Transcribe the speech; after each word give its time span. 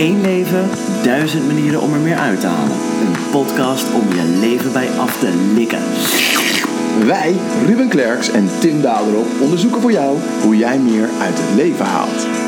Eén 0.00 0.20
leven, 0.20 0.68
duizend 1.02 1.46
manieren 1.46 1.80
om 1.80 1.92
er 1.94 2.00
meer 2.00 2.16
uit 2.16 2.40
te 2.40 2.46
halen. 2.46 2.76
Een 3.00 3.30
podcast 3.30 3.86
om 3.94 4.08
je 4.08 4.38
leven 4.40 4.72
bij 4.72 4.88
af 4.98 5.18
te 5.18 5.32
likken. 5.54 5.82
Wij, 7.06 7.36
Ruben 7.66 7.88
Klerks 7.88 8.30
en 8.30 8.48
Tim 8.60 8.82
Daderop, 8.82 9.26
onderzoeken 9.40 9.80
voor 9.80 9.92
jou 9.92 10.18
hoe 10.42 10.56
jij 10.56 10.78
meer 10.78 11.08
uit 11.20 11.38
het 11.38 11.54
leven 11.56 11.86
haalt. 11.86 12.39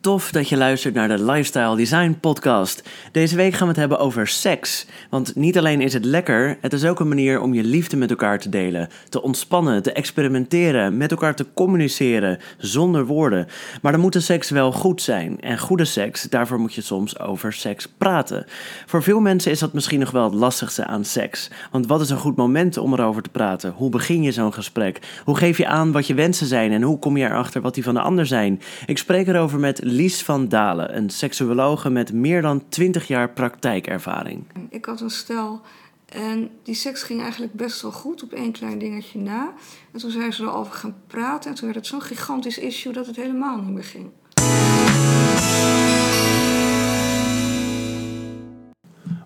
Tof 0.00 0.30
dat 0.30 0.48
je 0.48 0.56
luistert 0.56 0.94
naar 0.94 1.08
de 1.08 1.24
Lifestyle 1.24 1.76
Design 1.76 2.16
Podcast. 2.20 2.82
Deze 3.12 3.36
week 3.36 3.52
gaan 3.52 3.62
we 3.62 3.68
het 3.68 3.76
hebben 3.76 3.98
over 3.98 4.28
seks. 4.28 4.86
Want 5.10 5.36
niet 5.36 5.58
alleen 5.58 5.80
is 5.80 5.92
het 5.92 6.04
lekker, 6.04 6.58
het 6.60 6.72
is 6.72 6.84
ook 6.84 7.00
een 7.00 7.08
manier 7.08 7.40
om 7.40 7.54
je 7.54 7.64
liefde 7.64 7.96
met 7.96 8.10
elkaar 8.10 8.38
te 8.38 8.48
delen, 8.48 8.88
te 9.08 9.22
ontspannen, 9.22 9.82
te 9.82 9.92
experimenteren, 9.92 10.96
met 10.96 11.10
elkaar 11.10 11.34
te 11.34 11.46
communiceren 11.54 12.38
zonder 12.58 13.06
woorden. 13.06 13.46
Maar 13.82 13.92
dan 13.92 14.00
moet 14.00 14.12
de 14.12 14.20
seks 14.20 14.50
wel 14.50 14.72
goed 14.72 15.02
zijn. 15.02 15.40
En 15.40 15.58
goede 15.58 15.84
seks, 15.84 16.22
daarvoor 16.22 16.58
moet 16.58 16.74
je 16.74 16.80
soms 16.80 17.18
over 17.18 17.52
seks 17.52 17.88
praten. 17.98 18.46
Voor 18.86 19.02
veel 19.02 19.20
mensen 19.20 19.50
is 19.50 19.58
dat 19.58 19.72
misschien 19.72 20.00
nog 20.00 20.10
wel 20.10 20.24
het 20.24 20.34
lastigste 20.34 20.84
aan 20.84 21.04
seks. 21.04 21.50
Want 21.70 21.86
wat 21.86 22.00
is 22.00 22.10
een 22.10 22.16
goed 22.16 22.36
moment 22.36 22.76
om 22.76 22.92
erover 22.92 23.22
te 23.22 23.30
praten? 23.30 23.72
Hoe 23.76 23.90
begin 23.90 24.22
je 24.22 24.32
zo'n 24.32 24.52
gesprek? 24.52 25.20
Hoe 25.24 25.36
geef 25.36 25.58
je 25.58 25.66
aan 25.66 25.92
wat 25.92 26.06
je 26.06 26.14
wensen 26.14 26.46
zijn 26.46 26.72
en 26.72 26.82
hoe 26.82 26.98
kom 26.98 27.16
je 27.16 27.24
erachter 27.24 27.60
wat 27.60 27.74
die 27.74 27.84
van 27.84 27.94
de 27.94 28.00
ander 28.00 28.26
zijn? 28.26 28.60
Ik 28.86 28.98
spreek 28.98 29.26
erover 29.26 29.58
met 29.58 29.88
Lies 29.90 30.22
van 30.22 30.48
Dalen, 30.48 30.96
een 30.96 31.10
seksuologe 31.10 31.90
met 31.90 32.12
meer 32.12 32.42
dan 32.42 32.68
20 32.68 33.08
jaar 33.08 33.30
praktijkervaring. 33.30 34.44
Ik 34.68 34.84
had 34.84 35.00
een 35.00 35.10
stel 35.10 35.60
en 36.06 36.50
die 36.62 36.74
seks 36.74 37.02
ging 37.02 37.20
eigenlijk 37.20 37.52
best 37.52 37.82
wel 37.82 37.92
goed 37.92 38.22
op 38.22 38.32
één 38.32 38.52
klein 38.52 38.78
dingetje 38.78 39.18
na. 39.18 39.52
En 39.92 39.98
toen 39.98 40.10
zijn 40.10 40.32
ze 40.32 40.42
erover 40.42 40.72
gaan 40.72 40.96
praten 41.06 41.50
en 41.50 41.56
toen 41.56 41.64
werd 41.64 41.78
het 41.78 41.86
zo'n 41.86 42.02
gigantisch 42.02 42.58
issue 42.58 42.92
dat 42.92 43.06
het 43.06 43.16
helemaal 43.16 43.56
niet 43.56 43.74
meer 43.74 43.84
ging. 43.84 44.10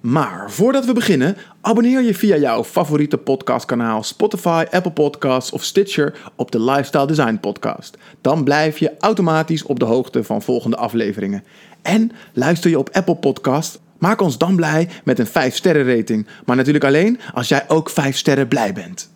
Maar 0.05 0.51
voordat 0.51 0.85
we 0.85 0.93
beginnen, 0.93 1.37
abonneer 1.61 2.03
je 2.03 2.15
via 2.15 2.37
jouw 2.37 2.65
favoriete 2.65 3.19
podcastkanaal 3.19 4.03
Spotify, 4.03 4.65
Apple 4.71 4.91
Podcasts 4.91 5.51
of 5.51 5.65
Stitcher 5.65 6.15
op 6.37 6.51
de 6.51 6.61
Lifestyle 6.61 7.07
Design 7.07 7.39
Podcast. 7.41 7.99
Dan 8.21 8.45
blijf 8.45 8.79
je 8.79 8.93
automatisch 8.99 9.63
op 9.63 9.79
de 9.79 9.85
hoogte 9.85 10.25
van 10.25 10.43
volgende 10.43 10.77
afleveringen. 10.77 11.45
En 11.83 12.11
luister 12.33 12.71
je 12.71 12.79
op 12.79 12.91
Apple 12.93 13.17
Podcast, 13.17 13.81
maak 13.99 14.21
ons 14.21 14.39
dan 14.39 14.57
blij 14.57 14.89
met 15.05 15.19
een 15.19 15.27
5 15.27 15.55
sterren 15.55 15.97
rating. 15.97 16.27
Maar 16.47 16.57
natuurlijk 16.57 16.85
alleen 16.85 17.21
als 17.35 17.49
jij 17.49 17.65
ook 17.69 17.91
5 17.91 18.17
sterren 18.17 18.49
blij 18.49 18.73
bent. 18.73 19.14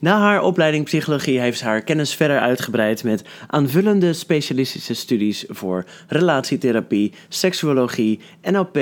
Na 0.00 0.18
haar 0.18 0.42
opleiding 0.42 0.84
psychologie 0.84 1.40
heeft 1.40 1.58
ze 1.58 1.64
haar 1.64 1.82
kennis 1.82 2.14
verder 2.14 2.38
uitgebreid 2.38 3.04
met 3.04 3.24
aanvullende 3.46 4.12
specialistische 4.12 4.94
studies 4.94 5.44
voor 5.48 5.84
relatietherapie, 6.08 7.12
seksuologie, 7.28 8.20
NLP 8.42 8.78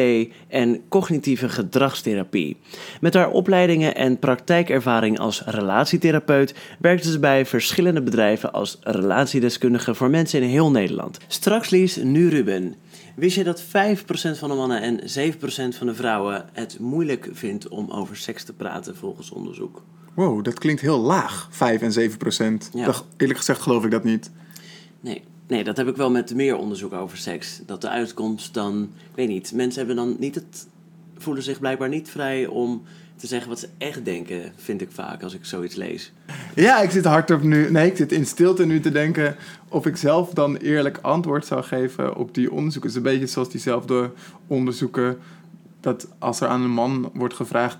en 0.49 0.81
cognitieve 0.89 1.49
gedragstherapie. 1.49 2.57
Met 3.01 3.15
haar 3.15 3.31
opleidingen 3.31 3.95
en 3.95 4.19
praktijkervaring 4.19 5.19
als 5.19 5.43
relatietherapeut 5.45 6.55
werkte 6.79 7.11
ze 7.11 7.19
bij 7.19 7.47
verschillende 7.47 8.03
bedrijven 8.03 8.53
als 8.53 8.79
relatiedeskundige 8.83 9.95
voor 9.95 10.11
mensen 10.11 10.43
in 10.43 10.49
heel 10.49 10.71
Nederland. 10.71 11.19
Straks 11.27 11.71
Lies, 11.71 11.97
nu 11.97 12.29
Ruben. 12.29 12.75
Wist 13.15 13.37
je 13.37 13.45
dat 13.45 13.65
5% 13.65 13.67
van 14.39 14.49
de 14.49 14.55
mannen 14.55 14.83
en 14.83 15.01
7% 15.01 15.77
van 15.77 15.87
de 15.87 15.95
vrouwen 15.95 16.45
het 16.53 16.79
moeilijk 16.81 17.29
vindt 17.33 17.69
om 17.69 17.91
over 17.91 18.17
seks 18.17 18.45
te 18.45 18.53
praten 18.53 18.97
volgens 18.97 19.31
onderzoek? 19.31 19.83
Wow, 20.17 20.45
dat 20.45 20.59
klinkt 20.59 20.81
heel 20.81 21.01
laag, 21.01 21.49
5 21.51 21.83
en 21.83 21.93
7 21.93 22.19
procent. 22.19 22.71
Ja. 22.73 22.95
Eerlijk 23.17 23.39
gezegd 23.39 23.61
geloof 23.61 23.85
ik 23.85 23.91
dat 23.91 24.05
niet. 24.05 24.31
Nee, 25.01 25.23
nee, 25.47 25.65
dat 25.65 25.77
heb 25.77 25.89
ik 25.89 25.97
wel 25.97 26.11
met 26.11 26.35
meer 26.35 26.57
onderzoek 26.57 26.93
over 26.93 27.19
seks. 27.19 27.61
Dat 27.67 27.81
de 27.81 27.89
uitkomst 27.89 28.55
dan, 28.55 28.83
ik 28.83 29.17
weet 29.17 29.29
niet, 29.29 29.53
mensen 29.53 29.79
hebben 29.79 29.97
dan 29.97 30.17
niet 30.19 30.35
het, 30.35 30.67
voelen 31.17 31.43
zich 31.43 31.59
blijkbaar 31.59 31.89
niet 31.89 32.09
vrij 32.09 32.47
om 32.47 32.83
te 33.17 33.27
zeggen 33.27 33.49
wat 33.49 33.59
ze 33.59 33.69
echt 33.79 34.05
denken, 34.05 34.53
vind 34.57 34.81
ik 34.81 34.91
vaak 34.91 35.23
als 35.23 35.35
ik 35.35 35.45
zoiets 35.45 35.75
lees. 35.75 36.13
Ja, 36.55 36.81
ik 36.81 36.91
zit 36.91 37.05
hardop 37.05 37.43
nu. 37.43 37.71
Nee, 37.71 37.91
ik 37.91 37.97
zit 37.97 38.13
in 38.13 38.27
stilte 38.27 38.67
nu 38.67 38.81
te 38.81 38.91
denken 38.91 39.37
of 39.69 39.87
ik 39.87 39.97
zelf 39.97 40.31
dan 40.31 40.57
eerlijk 40.57 40.99
antwoord 41.03 41.47
zou 41.47 41.63
geven 41.63 42.17
op 42.17 42.35
die 42.35 42.53
onderzoeken. 42.53 42.91
Het 42.91 42.99
is 42.99 43.05
een 43.05 43.13
beetje 43.13 43.33
zoals 43.33 43.51
diezelfde 43.51 44.11
onderzoeken. 44.47 45.19
Dat 45.81 46.09
als 46.19 46.41
er 46.41 46.49
aan 46.49 46.63
een 46.63 46.71
man 46.71 47.11
wordt 47.15 47.35
gevraagd 47.35 47.79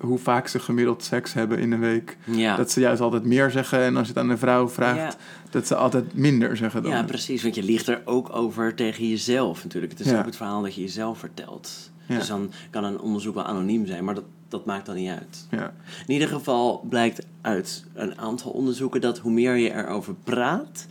hoe 0.00 0.18
vaak 0.18 0.48
ze 0.48 0.58
gemiddeld 0.58 1.02
seks 1.04 1.32
hebben 1.32 1.58
in 1.58 1.72
een 1.72 1.80
week, 1.80 2.16
Ja. 2.24 2.56
dat 2.56 2.70
ze 2.70 2.80
juist 2.80 3.00
altijd 3.00 3.24
meer 3.24 3.50
zeggen. 3.50 3.80
En 3.80 3.96
als 3.96 4.06
je 4.08 4.12
het 4.12 4.22
aan 4.22 4.30
een 4.30 4.38
vrouw 4.38 4.68
vraagt, 4.68 5.16
dat 5.50 5.66
ze 5.66 5.74
altijd 5.74 6.14
minder 6.14 6.56
zeggen 6.56 6.82
dan. 6.82 6.90
Ja, 6.92 7.02
precies, 7.02 7.42
want 7.42 7.54
je 7.54 7.62
liegt 7.62 7.86
er 7.88 8.02
ook 8.04 8.36
over 8.36 8.74
tegen 8.74 9.08
jezelf 9.08 9.62
natuurlijk. 9.62 9.92
Het 9.92 10.00
is 10.06 10.10
Ja. 10.10 10.18
ook 10.18 10.24
het 10.26 10.36
verhaal 10.36 10.62
dat 10.62 10.74
je 10.74 10.80
jezelf 10.80 11.18
vertelt. 11.18 11.90
Dus 12.06 12.26
dan 12.26 12.50
kan 12.70 12.84
een 12.84 13.00
onderzoek 13.00 13.34
wel 13.34 13.44
anoniem 13.44 13.86
zijn, 13.86 14.04
maar 14.04 14.14
dat, 14.14 14.24
dat 14.48 14.64
maakt 14.66 14.86
dan 14.86 14.94
niet 14.94 15.10
uit. 15.10 15.46
Ja. 15.50 15.72
In 16.06 16.12
ieder 16.12 16.28
geval 16.28 16.86
blijkt 16.88 17.26
uit 17.40 17.84
een 17.94 18.18
aantal 18.18 18.50
onderzoeken 18.50 19.00
dat 19.00 19.18
hoe 19.18 19.32
meer 19.32 19.56
je 19.56 19.74
erover 19.74 20.14
praat, 20.24 20.86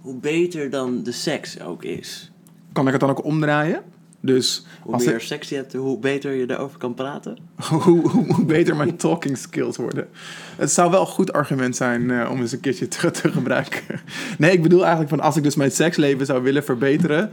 hoe 0.00 0.14
beter 0.14 0.70
dan 0.70 1.02
de 1.02 1.12
seks 1.12 1.60
ook 1.60 1.82
is. 1.84 2.30
Kan 2.72 2.86
ik 2.86 2.92
het 2.92 3.00
dan 3.00 3.10
ook 3.10 3.24
omdraaien? 3.24 3.82
Dus 4.28 4.62
Hoe 4.82 5.04
meer 5.04 5.20
seks 5.20 5.48
je 5.48 5.54
hebt, 5.54 5.72
hoe 5.72 5.98
beter 5.98 6.32
je 6.32 6.50
erover 6.50 6.78
kan 6.78 6.94
praten. 6.94 7.36
hoe, 7.70 7.82
hoe, 7.82 8.34
hoe 8.34 8.44
beter 8.44 8.76
mijn 8.76 8.96
talking 8.96 9.38
skills 9.38 9.76
worden. 9.76 10.08
Het 10.56 10.72
zou 10.72 10.90
wel 10.90 11.00
een 11.00 11.06
goed 11.06 11.32
argument 11.32 11.76
zijn 11.76 12.10
eh, 12.10 12.30
om 12.30 12.40
eens 12.40 12.52
een 12.52 12.60
keertje 12.60 12.88
te, 12.88 13.10
te 13.10 13.30
gebruiken. 13.32 14.00
Nee, 14.38 14.52
ik 14.52 14.62
bedoel 14.62 14.80
eigenlijk 14.80 15.10
van 15.10 15.20
als 15.20 15.36
ik 15.36 15.42
dus 15.42 15.54
mijn 15.54 15.70
seksleven 15.70 16.26
zou 16.26 16.42
willen 16.42 16.64
verbeteren, 16.64 17.30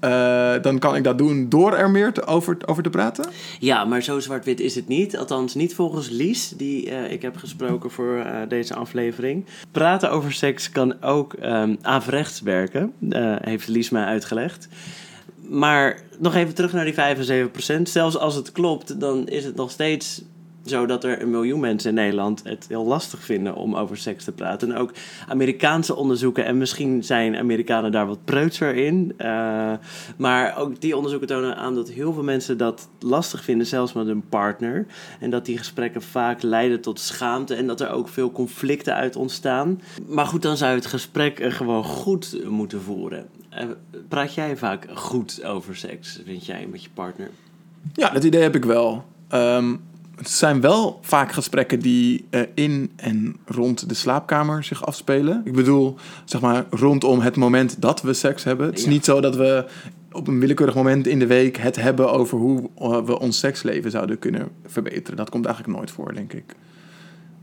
eh, 0.00 0.54
dan 0.62 0.78
kan 0.78 0.96
ik 0.96 1.04
dat 1.04 1.18
doen 1.18 1.48
door 1.48 1.74
er 1.74 1.90
meer 1.90 2.12
te, 2.12 2.24
over, 2.24 2.56
over 2.66 2.82
te 2.82 2.90
praten. 2.90 3.26
Ja, 3.58 3.84
maar 3.84 4.02
zo 4.02 4.20
zwart-wit 4.20 4.60
is 4.60 4.74
het 4.74 4.88
niet. 4.88 5.16
Althans, 5.16 5.54
niet 5.54 5.74
volgens 5.74 6.08
Lies, 6.08 6.48
die 6.48 6.90
eh, 6.90 7.12
ik 7.12 7.22
heb 7.22 7.36
gesproken 7.36 7.90
voor 7.90 8.26
deze 8.48 8.74
aflevering. 8.74 9.44
Praten 9.70 10.10
over 10.10 10.32
seks 10.32 10.70
kan 10.70 11.02
ook 11.02 11.32
ehm 11.32 11.76
averechts 11.82 12.40
werken, 12.40 12.92
heeft 13.40 13.68
Lies 13.68 13.90
mij 13.90 14.04
uitgelegd. 14.04 14.68
Maar 15.50 16.00
nog 16.18 16.34
even 16.34 16.54
terug 16.54 16.72
naar 16.72 16.84
die 16.84 16.94
75 16.94 17.50
procent. 17.50 17.88
Zelfs 17.88 18.16
als 18.16 18.34
het 18.34 18.52
klopt, 18.52 19.00
dan 19.00 19.28
is 19.28 19.44
het 19.44 19.56
nog 19.56 19.70
steeds 19.70 20.22
zo 20.70 20.86
dat 20.86 21.04
er 21.04 21.22
een 21.22 21.30
miljoen 21.30 21.60
mensen 21.60 21.88
in 21.88 21.94
Nederland 21.94 22.42
het 22.44 22.66
heel 22.68 22.84
lastig 22.86 23.24
vinden 23.24 23.54
om 23.54 23.76
over 23.76 23.96
seks 23.96 24.24
te 24.24 24.32
praten. 24.32 24.70
En 24.70 24.76
ook 24.76 24.92
Amerikaanse 25.28 25.96
onderzoeken, 25.96 26.44
en 26.44 26.58
misschien 26.58 27.04
zijn 27.04 27.36
Amerikanen 27.36 27.92
daar 27.92 28.06
wat 28.06 28.24
preutser 28.24 28.74
in. 28.74 29.14
eh, 29.16 29.72
maar 30.16 30.56
ook 30.58 30.80
die 30.80 30.96
onderzoeken 30.96 31.28
tonen 31.28 31.56
aan 31.56 31.74
dat 31.74 31.90
heel 31.90 32.12
veel 32.12 32.22
mensen 32.22 32.58
dat 32.58 32.88
lastig 32.98 33.44
vinden, 33.44 33.66
zelfs 33.66 33.92
met 33.92 34.06
hun 34.06 34.24
partner. 34.28 34.86
En 35.20 35.30
dat 35.30 35.46
die 35.46 35.58
gesprekken 35.58 36.02
vaak 36.02 36.42
leiden 36.42 36.80
tot 36.80 37.00
schaamte 37.00 37.54
en 37.54 37.66
dat 37.66 37.80
er 37.80 37.90
ook 37.90 38.08
veel 38.08 38.32
conflicten 38.32 38.94
uit 38.94 39.16
ontstaan. 39.16 39.80
Maar 40.06 40.26
goed, 40.26 40.42
dan 40.42 40.56
zou 40.56 40.70
je 40.70 40.76
het 40.76 40.86
gesprek 40.86 41.42
gewoon 41.42 41.84
goed 41.84 42.44
moeten 42.48 42.80
voeren. 42.80 43.26
Eh, 43.48 43.66
praat 44.08 44.34
jij 44.34 44.56
vaak 44.56 44.86
goed 44.94 45.44
over 45.44 45.76
seks, 45.76 46.20
vind 46.24 46.46
jij, 46.46 46.66
met 46.70 46.82
je 46.82 46.88
partner? 46.94 47.30
Ja, 47.92 48.10
dat 48.10 48.24
idee 48.24 48.42
heb 48.42 48.54
ik 48.54 48.64
wel. 48.64 49.04
Ehm, 49.28 49.76
het 50.20 50.30
zijn 50.30 50.60
wel 50.60 50.98
vaak 51.02 51.32
gesprekken 51.32 51.80
die 51.80 52.24
eh, 52.30 52.40
in 52.54 52.90
en 52.96 53.36
rond 53.44 53.88
de 53.88 53.94
slaapkamer 53.94 54.64
zich 54.64 54.86
afspelen. 54.86 55.42
Ik 55.44 55.52
bedoel, 55.52 55.96
zeg 56.24 56.40
maar, 56.40 56.64
rondom 56.70 57.20
het 57.20 57.36
moment 57.36 57.82
dat 57.82 58.02
we 58.02 58.12
seks 58.12 58.44
hebben. 58.44 58.66
Het 58.66 58.78
is 58.78 58.84
Ja. 58.84 58.90
niet 58.90 59.04
zo 59.04 59.20
dat 59.20 59.36
we 59.36 59.64
op 60.12 60.28
een 60.28 60.40
willekeurig 60.40 60.74
moment 60.74 61.06
in 61.06 61.18
de 61.18 61.26
week 61.26 61.56
het 61.56 61.76
hebben 61.76 62.12
over 62.12 62.38
hoe 62.38 62.70
eh, 62.78 63.02
we 63.04 63.18
ons 63.20 63.38
seksleven 63.38 63.90
zouden 63.90 64.18
kunnen 64.18 64.48
verbeteren. 64.66 65.16
Dat 65.16 65.30
komt 65.30 65.46
eigenlijk 65.46 65.76
nooit 65.76 65.90
voor, 65.90 66.14
denk 66.14 66.32
ik. 66.32 66.54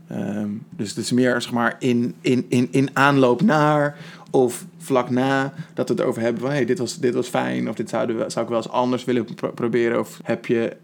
Ehm, 0.08 0.48
dus 0.70 0.88
het 0.88 0.98
is 0.98 1.12
meer 1.12 1.42
zeg 1.42 1.52
maar, 1.52 1.76
in, 1.78 2.14
in, 2.20 2.46
in, 2.48 2.68
in 2.70 2.88
aanloop 2.92 3.42
naar 3.42 3.96
of 4.30 4.66
vlak 4.78 5.10
na 5.10 5.52
dat 5.74 5.88
we 5.88 5.94
het 5.94 6.02
erover 6.02 6.22
hebben 6.22 6.42
van 6.42 6.50
hey, 6.50 6.64
dit, 6.64 6.78
was, 6.78 6.98
dit 6.98 7.14
was 7.14 7.28
fijn 7.28 7.68
of 7.68 7.74
dit 7.76 7.88
zouden 7.88 8.18
we, 8.18 8.24
zou 8.30 8.44
ik 8.44 8.50
wel 8.50 8.60
eens 8.62 8.70
anders 8.70 9.04
willen 9.04 9.34
pro- 9.34 9.52
proberen. 9.52 9.98
Of 10.00 10.20
heb 10.22 10.46
je 10.46 10.76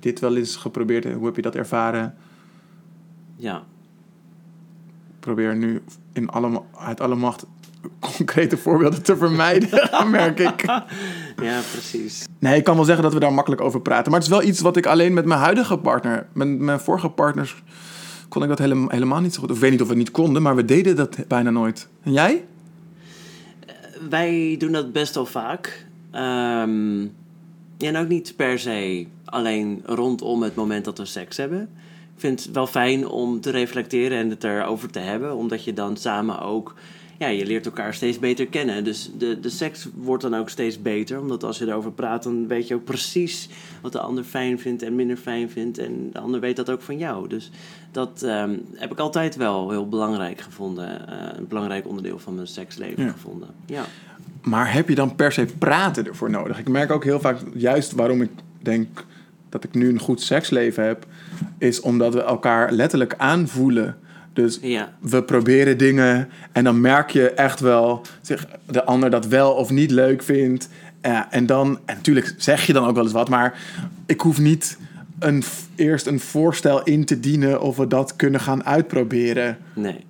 dit 0.00 0.20
wel 0.20 0.36
eens 0.36 0.56
geprobeerd 0.56 1.04
en 1.04 1.12
hoe 1.12 1.26
heb 1.26 1.36
je 1.36 1.42
dat 1.42 1.54
ervaren? 1.54 2.14
Ja, 3.36 3.64
Probeer 5.20 5.56
nu 5.56 5.82
in 6.12 6.28
alle, 6.28 6.62
uit 6.78 7.00
alle 7.00 7.14
macht 7.14 7.46
concrete 8.00 8.56
voorbeelden 8.56 9.02
te 9.02 9.16
vermijden, 9.16 9.68
merk 10.10 10.38
ik. 10.38 10.62
ja 11.48 11.60
precies. 11.72 12.26
Nee, 12.38 12.56
ik 12.56 12.64
kan 12.64 12.76
wel 12.76 12.84
zeggen 12.84 13.04
dat 13.04 13.12
we 13.12 13.20
daar 13.20 13.32
makkelijk 13.32 13.62
over 13.62 13.80
praten. 13.80 14.10
Maar 14.10 14.20
het 14.20 14.30
is 14.30 14.36
wel 14.36 14.46
iets 14.48 14.60
wat 14.60 14.76
ik 14.76 14.86
alleen 14.86 15.14
met 15.14 15.24
mijn 15.24 15.40
huidige 15.40 15.78
partner, 15.78 16.26
met 16.32 16.58
mijn 16.58 16.80
vorige 16.80 17.08
partners, 17.08 17.62
kon 18.28 18.42
ik 18.42 18.48
dat 18.48 18.58
helemaal, 18.58 18.88
helemaal 18.88 19.20
niet 19.20 19.34
zo 19.34 19.40
goed. 19.40 19.50
Of 19.50 19.56
ik 19.56 19.62
weet 19.62 19.70
niet 19.70 19.80
of 19.80 19.86
we 19.86 19.92
het 19.92 20.02
niet 20.02 20.10
konden, 20.10 20.42
maar 20.42 20.56
we 20.56 20.64
deden 20.64 20.96
dat 20.96 21.16
bijna 21.28 21.50
nooit. 21.50 21.88
En 22.02 22.12
jij? 22.12 22.44
Wij 24.08 24.54
doen 24.58 24.72
dat 24.72 24.92
best 24.92 25.14
wel 25.14 25.26
vaak. 25.26 25.86
Ja, 27.78 27.88
en 27.88 27.96
ook 27.96 28.08
niet 28.08 28.36
per 28.36 28.58
se 28.58 29.06
alleen 29.30 29.82
rondom 29.84 30.42
het 30.42 30.54
moment 30.54 30.84
dat 30.84 30.98
we 30.98 31.04
seks 31.04 31.36
hebben. 31.36 31.68
vind 32.16 32.44
het 32.44 32.54
wel 32.54 32.66
fijn 32.66 33.08
om 33.08 33.40
te 33.40 33.50
reflecteren 33.50 34.18
en 34.18 34.30
het 34.30 34.44
erover 34.44 34.90
te 34.90 34.98
hebben. 34.98 35.36
Omdat 35.36 35.64
je 35.64 35.72
dan 35.72 35.96
samen 35.96 36.40
ook... 36.40 36.74
Ja, 37.18 37.26
je 37.28 37.46
leert 37.46 37.66
elkaar 37.66 37.94
steeds 37.94 38.18
beter 38.18 38.46
kennen. 38.46 38.84
Dus 38.84 39.10
de, 39.18 39.40
de 39.40 39.48
seks 39.48 39.88
wordt 39.94 40.22
dan 40.22 40.34
ook 40.34 40.48
steeds 40.48 40.82
beter. 40.82 41.20
Omdat 41.20 41.44
als 41.44 41.58
je 41.58 41.66
erover 41.66 41.92
praat, 41.92 42.22
dan 42.22 42.46
weet 42.46 42.68
je 42.68 42.74
ook 42.74 42.84
precies 42.84 43.48
wat 43.82 43.92
de 43.92 44.00
ander 44.00 44.24
fijn 44.24 44.58
vindt 44.58 44.82
en 44.82 44.94
minder 44.94 45.16
fijn 45.16 45.50
vindt. 45.50 45.78
En 45.78 46.10
de 46.12 46.18
ander 46.18 46.40
weet 46.40 46.56
dat 46.56 46.70
ook 46.70 46.82
van 46.82 46.98
jou. 46.98 47.28
Dus 47.28 47.50
dat 47.92 48.22
ehm, 48.22 48.56
heb 48.74 48.92
ik 48.92 48.98
altijd 48.98 49.36
wel 49.36 49.70
heel 49.70 49.88
belangrijk 49.88 50.40
gevonden. 50.40 51.08
eh, 51.08 51.38
een 51.38 51.46
belangrijk 51.48 51.86
onderdeel 51.88 52.18
van 52.18 52.34
mijn 52.34 52.46
seksleven 52.46 53.04
Ja. 53.04 53.10
gevonden. 53.10 53.48
Ja. 53.66 53.84
Maar 54.42 54.72
heb 54.72 54.88
je 54.88 54.94
dan 54.94 55.14
per 55.16 55.32
se 55.32 55.46
praten 55.58 56.06
ervoor 56.06 56.30
nodig? 56.30 56.58
Ik 56.58 56.68
merk 56.68 56.90
ook 56.90 57.04
heel 57.04 57.20
vaak, 57.20 57.38
juist 57.54 57.92
waarom 57.92 58.22
ik 58.22 58.30
denk 58.62 59.04
dat 59.48 59.64
ik 59.64 59.74
nu 59.74 59.88
een 59.88 59.98
goed 60.00 60.20
seksleven 60.22 60.84
heb, 60.84 61.06
is 61.58 61.80
omdat 61.80 62.14
we 62.14 62.22
elkaar 62.22 62.72
letterlijk 62.72 63.14
aanvoelen. 63.16 63.96
Dus 64.32 64.58
Ja. 64.62 64.92
we 65.00 65.22
proberen 65.22 65.78
dingen 65.78 66.28
en 66.52 66.64
dan 66.64 66.80
merk 66.80 67.10
je 67.10 67.30
echt 67.30 67.60
wel 67.60 68.02
zeg, 68.22 68.46
de 68.66 68.84
ander 68.84 69.10
dat 69.10 69.26
wel 69.26 69.52
of 69.52 69.70
niet 69.70 69.90
leuk 69.90 70.22
vindt. 70.22 70.68
Ja, 71.02 71.32
en 71.32 71.46
dan, 71.46 71.78
en 71.84 71.94
natuurlijk 71.96 72.34
zeg 72.36 72.66
je 72.66 72.72
dan 72.72 72.86
ook 72.86 72.94
wel 72.94 73.04
eens 73.04 73.12
wat, 73.12 73.28
maar 73.28 73.58
ik 74.06 74.20
hoef 74.20 74.38
niet 74.38 74.78
een, 75.18 75.42
eerst 75.74 76.06
een 76.06 76.20
voorstel 76.20 76.82
in 76.82 77.04
te 77.04 77.20
dienen 77.20 77.60
of 77.60 77.76
we 77.76 77.86
dat 77.86 78.16
kunnen 78.16 78.40
gaan 78.40 78.64
uitproberen. 78.64 79.58
Nee. 79.74 80.04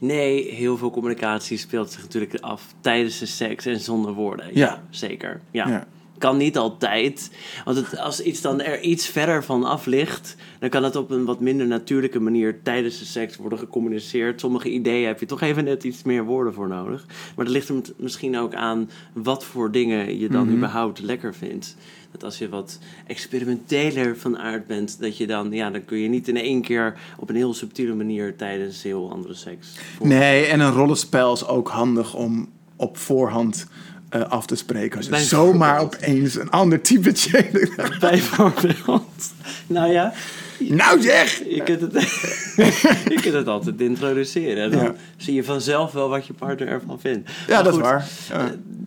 Nee, 0.00 0.50
heel 0.54 0.76
veel 0.76 0.90
communicatie 0.90 1.58
speelt 1.58 1.90
zich 1.92 2.02
natuurlijk 2.02 2.34
af 2.40 2.74
tijdens 2.80 3.18
de 3.18 3.26
seks 3.26 3.66
en 3.66 3.80
zonder 3.80 4.12
woorden. 4.12 4.46
Ja, 4.46 4.52
Ja. 4.52 4.82
zeker. 4.90 5.40
Ja. 5.50 5.68
Ja. 5.68 5.86
Kan 6.24 6.36
niet 6.36 6.56
altijd. 6.58 7.30
Want 7.64 7.76
het, 7.76 7.98
als 7.98 8.20
iets 8.22 8.40
dan 8.40 8.60
er 8.60 8.80
iets 8.80 9.06
verder 9.06 9.44
van 9.44 9.64
af 9.64 9.86
ligt, 9.86 10.36
dan 10.58 10.68
kan 10.68 10.84
het 10.84 10.96
op 10.96 11.10
een 11.10 11.24
wat 11.24 11.40
minder 11.40 11.66
natuurlijke 11.66 12.20
manier 12.20 12.60
tijdens 12.62 12.98
de 12.98 13.04
seks 13.04 13.36
worden 13.36 13.58
gecommuniceerd. 13.58 14.40
Sommige 14.40 14.70
ideeën 14.70 15.06
heb 15.06 15.20
je 15.20 15.26
toch 15.26 15.40
even 15.40 15.64
net 15.64 15.84
iets 15.84 16.02
meer 16.02 16.24
woorden 16.24 16.54
voor 16.54 16.68
nodig. 16.68 17.06
Maar 17.36 17.44
dat 17.44 17.54
ligt 17.54 17.68
er 17.68 17.74
misschien 17.96 18.38
ook 18.38 18.54
aan 18.54 18.90
wat 19.12 19.44
voor 19.44 19.70
dingen 19.70 20.18
je 20.18 20.28
dan 20.28 20.46
Mhm. 20.46 20.56
überhaupt 20.56 21.00
lekker 21.00 21.34
vindt. 21.34 21.76
Dat 22.12 22.24
als 22.24 22.38
je 22.38 22.48
wat 22.48 22.78
experimenteler 23.06 24.16
van 24.18 24.38
aard 24.38 24.66
bent, 24.66 25.00
dat 25.00 25.16
je 25.16 25.26
dan, 25.26 25.52
ja, 25.52 25.70
dan 25.70 25.84
kun 25.84 25.98
je 25.98 26.08
niet 26.08 26.28
in 26.28 26.36
één 26.36 26.62
keer 26.62 26.98
op 27.18 27.28
een 27.28 27.36
heel 27.36 27.54
subtiele 27.54 27.94
manier 27.94 28.36
tijdens 28.36 28.82
heel 28.82 29.10
andere 29.12 29.34
seks. 29.34 29.74
voor- 29.96 30.06
Nee, 30.06 30.44
en 30.44 30.60
een 30.60 30.72
rollenspel 30.72 31.32
is 31.32 31.46
ook 31.46 31.68
handig 31.68 32.14
om 32.14 32.48
op 32.76 32.96
voorhand 32.96 33.66
eh, 34.14 34.20
af 34.28 34.46
te 34.46 34.54
spreken. 34.56 34.96
Als 34.98 35.06
je 35.06 35.16
zomaar 35.16 35.80
opeens 35.80 36.34
een 36.38 36.50
ander 36.50 36.80
typetje... 36.80 37.46
Bijvoorbeeld. 38.00 39.32
Nou 39.66 39.92
ja, 39.92 40.12
nou 40.58 41.00
zeg! 41.02 41.38
je 41.48 41.62
kunt 41.62 41.80
het, 41.80 41.92
je 43.12 43.18
kunt 43.22 43.34
het 43.34 43.46
altijd 43.48 43.80
introduceren. 43.80 44.70
Dan 44.70 44.82
Ja. 44.82 44.94
zie 45.16 45.34
je 45.34 45.44
vanzelf 45.44 45.92
wel 45.92 46.08
wat 46.08 46.26
je 46.26 46.32
partner 46.32 46.68
ervan 46.68 47.00
vindt. 47.00 47.30
Ja, 47.46 47.62
dat 47.62 47.74
is 47.74 47.80
waar. 47.80 48.06
Ja. 48.28 48.38
eh, 48.38 48.44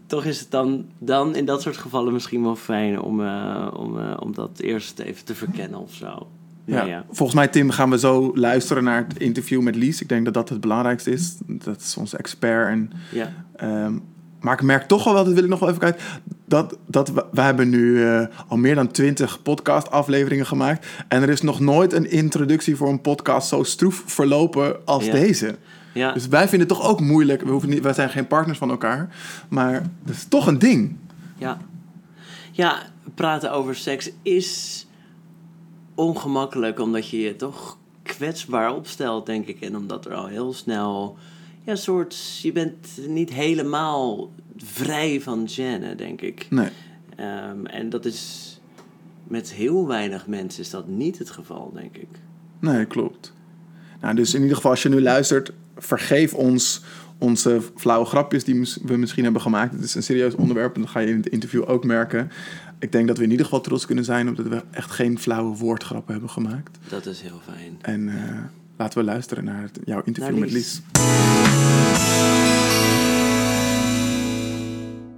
toch 0.08 0.26
is 0.26 0.40
het 0.40 0.52
dan, 0.52 0.86
dan 1.00 1.36
in 1.36 1.46
dat 1.46 1.62
soort 1.62 1.78
gevallen 1.78 2.14
misschien 2.14 2.44
wel 2.44 2.56
fijn 2.56 3.02
om, 3.02 3.24
eh, 3.26 3.68
om, 3.78 4.00
om 4.20 4.34
dat 4.34 4.60
eerst 4.60 5.00
even 5.00 5.26
te 5.26 5.36
verkennen 5.36 5.80
of 5.80 5.94
zo. 5.94 6.28
Ja. 6.66 6.76
Nou 6.76 6.90
ja. 6.90 7.06
Volgens 7.12 7.38
mij, 7.38 7.48
Tim, 7.48 7.70
gaan 7.70 7.90
we 7.90 8.00
zo 8.00 8.32
luisteren 8.36 8.84
naar 8.84 9.06
het 9.08 9.20
interview 9.20 9.62
met 9.62 9.76
Lies. 9.76 10.02
Ik 10.02 10.10
denk 10.10 10.26
dat 10.26 10.34
dat 10.34 10.50
het 10.50 10.62
belangrijkste 10.62 11.12
is. 11.12 11.36
Dat 11.46 11.82
is 11.82 11.98
onze 11.98 12.18
expert. 12.18 12.68
En, 12.68 12.92
Ja. 13.12 13.32
Maar 14.40 14.54
ik 14.54 14.62
merk 14.62 14.88
toch 14.88 15.04
wel, 15.04 15.14
wel, 15.14 15.24
dat 15.24 15.34
wil 15.34 15.44
ik 15.44 15.50
nog 15.50 15.60
wel 15.60 15.70
even 15.70 15.82
kijken... 15.82 16.02
dat, 16.46 16.78
dat 16.88 17.10
we, 17.10 17.26
we 17.32 17.42
hebben 17.42 17.70
nu 17.70 18.06
eh, 18.06 18.26
al 18.48 18.58
meer 18.58 18.76
dan 18.76 18.92
twintig 18.92 19.42
podcast-afleveringen 19.42 20.46
gemaakt... 20.46 20.88
en 21.08 21.22
er 21.22 21.30
is 21.30 21.42
nog 21.42 21.60
nooit 21.60 21.94
een 21.94 22.12
introductie 22.12 22.76
voor 22.76 22.90
een 22.90 23.02
podcast 23.02 23.48
zo 23.48 23.64
stroef 23.64 24.04
verlopen 24.06 24.86
als 24.86 25.06
Ja. 25.06 25.12
deze. 25.12 25.56
Ja. 25.94 26.12
Dus 26.12 26.28
wij 26.28 26.48
vinden 26.48 26.68
het 26.68 26.78
toch 26.78 26.88
ook 26.88 27.00
moeilijk. 27.00 27.42
We, 27.42 27.50
hoeven 27.52 27.70
niet, 27.70 27.84
wij 27.84 27.94
zijn 27.94 28.10
geen 28.10 28.28
partners 28.28 28.58
van 28.58 28.70
elkaar. 28.70 29.16
Maar 29.50 29.82
dat 30.04 30.16
is 30.16 30.26
toch 30.30 30.48
een 30.48 30.60
ding. 30.60 30.96
Ja. 31.38 31.58
ja, 32.52 32.78
praten 33.16 33.52
over 33.52 33.76
seks 33.76 34.12
is 34.22 34.86
ongemakkelijk 35.96 36.80
omdat 36.80 37.10
je 37.10 37.20
je 37.20 37.36
toch 37.36 37.78
kwetsbaar 38.04 38.74
opstelt, 38.76 39.26
denk 39.26 39.48
ik. 39.48 39.62
En 39.62 39.78
omdat 39.78 40.06
er 40.06 40.14
al 40.14 40.28
heel 40.28 40.54
snel, 40.54 41.18
ja, 41.68 41.76
soort, 41.76 42.40
je 42.42 42.52
bent 42.52 42.88
niet 43.08 43.34
helemaal 43.34 44.32
vrij 44.58 45.22
van 45.22 45.50
gêne, 45.50 45.96
denk 45.96 46.22
ik. 46.22 46.48
Nee. 46.50 46.70
Ehm, 47.16 47.66
en 47.66 47.90
dat 47.90 48.06
is, 48.06 48.60
met 49.24 49.54
heel 49.54 49.88
weinig 49.88 50.28
mensen 50.28 50.62
is 50.64 50.70
dat 50.70 50.88
niet 50.88 51.18
het 51.18 51.30
geval, 51.30 51.72
denk 51.74 51.98
ik. 51.98 52.08
Nee, 52.60 52.86
klopt. 52.86 53.34
Nou, 54.02 54.16
dus 54.16 54.34
in 54.34 54.42
ieder 54.42 54.56
geval, 54.56 54.72
als 54.72 54.84
je 54.84 54.90
nu 54.90 55.02
luistert, 55.02 55.52
vergeef 55.78 56.34
ons 56.34 56.84
onze 57.18 57.62
flauwe 57.76 58.06
grapjes 58.06 58.44
die 58.44 58.76
we 58.84 58.98
misschien 58.98 59.24
hebben 59.24 59.42
gemaakt. 59.42 59.74
Het 59.74 59.84
is 59.84 59.96
een 59.96 60.04
serieus 60.04 60.36
onderwerp 60.36 60.76
en 60.76 60.82
dat 60.82 60.90
ga 60.90 61.00
je 61.00 61.08
in 61.08 61.18
het 61.18 61.28
interview 61.28 61.70
ook 61.70 61.84
merken. 61.84 62.32
Ik 62.80 62.92
denk 62.92 63.08
dat 63.08 63.18
we 63.18 63.24
in 63.24 63.32
ieder 63.32 63.46
geval 63.46 63.62
trots 63.62 63.86
kunnen 63.86 64.06
zijn 64.06 64.28
omdat 64.28 64.48
we 64.48 64.64
echt 64.72 64.92
geen 64.92 65.20
flauwe 65.20 65.58
woordgrappen 65.58 66.12
hebben 66.12 66.30
gemaakt. 66.30 66.78
Dat 66.90 67.06
is 67.06 67.22
heel 67.22 67.40
fijn. 67.46 67.78
En 67.82 68.10
eh, 68.10 68.40
laten 68.78 69.00
we 69.00 69.06
luisteren 69.06 69.44
naar 69.44 69.62
het- 69.62 69.80
jouw 69.86 70.02
interview 70.06 70.32
Naar 70.32 70.40
met 70.42 70.52
Lies. 70.52 70.82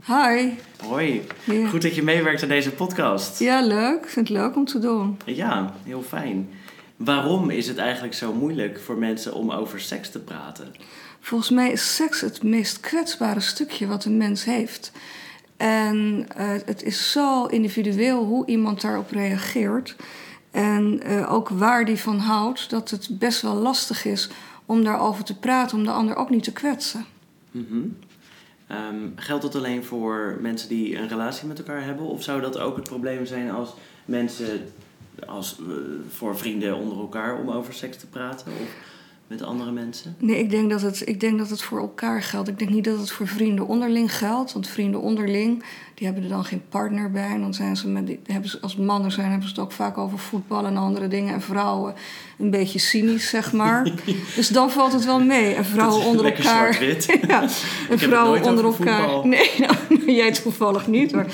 Hi. 0.05 0.49
Hoi, 0.87 1.21
goed 1.69 1.81
dat 1.81 1.95
je 1.95 2.03
meewerkt 2.03 2.43
aan 2.43 2.47
deze 2.49 2.71
podcast. 2.71 3.39
Ja, 3.39 3.61
leuk. 3.65 4.03
Ik 4.03 4.09
vind 4.09 4.27
het 4.27 4.37
leuk 4.37 4.55
om 4.55 4.65
te 4.65 4.79
doen. 4.79 5.17
Ja, 5.25 5.73
heel 5.83 6.01
fijn. 6.01 6.49
Waarom 6.95 7.49
is 7.49 7.67
het 7.67 7.77
eigenlijk 7.77 8.13
zo 8.13 8.33
moeilijk 8.33 8.79
voor 8.79 8.97
mensen 8.97 9.33
om 9.33 9.51
over 9.51 9.79
seks 9.79 10.09
te 10.09 10.19
praten? 10.19 10.71
Volgens 11.19 11.49
mij 11.49 11.71
is 11.71 11.95
seks 11.95 12.21
het 12.21 12.43
meest 12.43 12.79
kwetsbare 12.79 13.39
stukje 13.39 13.87
wat 13.87 14.05
een 14.05 14.17
mens 14.17 14.45
heeft. 14.45 14.91
En 15.57 16.25
eh, 16.35 16.47
het 16.65 16.83
is 16.83 17.11
zo 17.11 17.45
individueel 17.45 18.23
hoe 18.25 18.45
iemand 18.45 18.81
daarop 18.81 19.11
reageert. 19.11 19.95
En 20.51 21.01
eh, 21.01 21.33
ook 21.33 21.49
waar 21.49 21.85
die 21.85 21.99
van 21.99 22.17
houdt, 22.17 22.69
dat 22.69 22.89
het 22.89 23.07
best 23.11 23.41
wel 23.41 23.55
lastig 23.55 24.05
is 24.05 24.29
om 24.65 24.83
daarover 24.83 25.23
te 25.23 25.39
praten, 25.39 25.77
om 25.77 25.83
de 25.83 25.91
ander 25.91 26.15
ook 26.15 26.29
niet 26.29 26.43
te 26.43 26.51
kwetsen. 26.51 27.05
Mhm. 27.51 27.79
Ehm, 28.67 29.07
geldt 29.15 29.43
dat 29.43 29.55
alleen 29.55 29.83
voor 29.83 30.37
mensen 30.41 30.69
die 30.69 30.97
een 30.97 31.07
relatie 31.07 31.47
met 31.47 31.57
elkaar 31.57 31.83
hebben? 31.83 32.05
Of 32.05 32.23
zou 32.23 32.41
dat 32.41 32.57
ook 32.57 32.75
het 32.75 32.89
probleem 32.89 33.25
zijn 33.25 33.51
als 33.51 33.73
mensen, 34.05 34.71
als, 35.27 35.57
eh, 35.59 35.65
voor 36.09 36.37
vrienden 36.37 36.77
onder 36.77 36.97
elkaar 36.97 37.39
om 37.39 37.49
over 37.49 37.73
seks 37.73 37.97
te 37.97 38.07
praten? 38.07 38.51
Of 38.51 38.75
met 39.29 39.41
andere 39.41 39.71
mensen? 39.71 40.15
Nee, 40.19 40.39
ik 40.39 40.49
denk, 40.49 40.69
dat 40.69 40.81
het, 40.81 41.07
ik 41.07 41.19
denk 41.19 41.37
dat 41.37 41.49
het 41.49 41.61
voor 41.61 41.79
elkaar 41.79 42.23
geldt. 42.23 42.49
Ik 42.49 42.59
denk 42.59 42.71
niet 42.71 42.83
dat 42.83 42.99
het 42.99 43.11
voor 43.11 43.27
vrienden 43.27 43.67
onderling 43.67 44.17
geldt. 44.17 44.53
Want 44.53 44.67
vrienden 44.67 45.01
onderling, 45.01 45.63
die 45.99 46.07
hebben 46.07 46.23
er 46.23 46.29
dan 46.29 46.45
geen 46.45 46.61
partner 46.69 47.11
bij. 47.11 47.29
En 47.29 47.41
dan 47.41 47.53
zijn 47.53 47.77
ze 47.77 47.87
met, 47.87 48.07
die, 48.07 48.19
hebben 48.25 48.49
ze, 48.49 48.59
als 48.61 48.75
mannen 48.75 49.11
zijn, 49.11 49.29
hebben 49.29 49.47
ze 49.47 49.53
het 49.53 49.63
ook 49.63 49.71
vaak 49.71 49.97
over 49.97 50.19
voetbal 50.19 50.65
en 50.65 50.77
andere 50.77 51.07
dingen. 51.07 51.33
En 51.33 51.41
vrouwen 51.41 51.93
een 52.37 52.49
beetje 52.49 52.79
cynisch, 52.79 53.29
zeg 53.29 53.53
maar. 53.53 53.91
dus 54.35 54.47
dan 54.47 54.71
valt 54.71 54.93
het 54.93 55.05
wel 55.05 55.19
mee. 55.19 55.53
En 55.53 55.65
vrouwen 55.65 56.05
onder 56.05 56.25
elkaar. 56.25 56.83
ja, 57.27 57.41
en 57.89 57.99
vrouwen 57.99 58.43
onder 58.43 58.65
elkaar. 58.65 59.01
voetbal. 59.01 59.27
Nee, 59.39 59.49
nou, 59.57 60.11
jij 60.11 60.31
toevallig 60.31 60.87
niet. 60.87 61.11
Maar, 61.11 61.25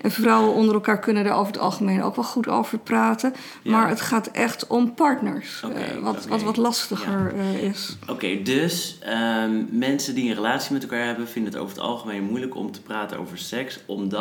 en 0.00 0.10
vrouwen 0.10 0.54
onder 0.54 0.74
elkaar 0.74 0.98
kunnen 0.98 1.26
er 1.26 1.32
over 1.32 1.52
het 1.52 1.62
algemeen 1.62 2.02
ook 2.02 2.14
wel 2.14 2.24
goed 2.24 2.48
over 2.48 2.78
praten. 2.78 3.34
Ja. 3.62 3.70
Maar 3.70 3.88
het 3.88 4.00
gaat 4.00 4.26
echt 4.26 4.66
om 4.66 4.94
partners. 4.94 5.62
Eh, 5.62 6.02
wat, 6.02 6.26
wat 6.26 6.42
wat 6.42 6.56
lastiger 6.56 7.34
eh, 7.36 7.62
is. 7.62 7.96
Oké, 8.08 8.42
dus 8.42 8.98
ehm, 9.00 9.64
mensen 9.70 10.14
die 10.14 10.28
een 10.28 10.34
relatie 10.34 10.72
met 10.72 10.82
elkaar 10.82 11.06
hebben, 11.06 11.28
vinden 11.28 11.52
het 11.52 11.60
over 11.60 11.74
het 11.74 11.84
algemeen 11.84 12.22
moeilijk 12.22 12.54
om 12.54 12.72
te 12.72 12.82
praten 12.82 13.18
over 13.18 13.38
seks, 13.38 13.78
omdat 13.86 14.12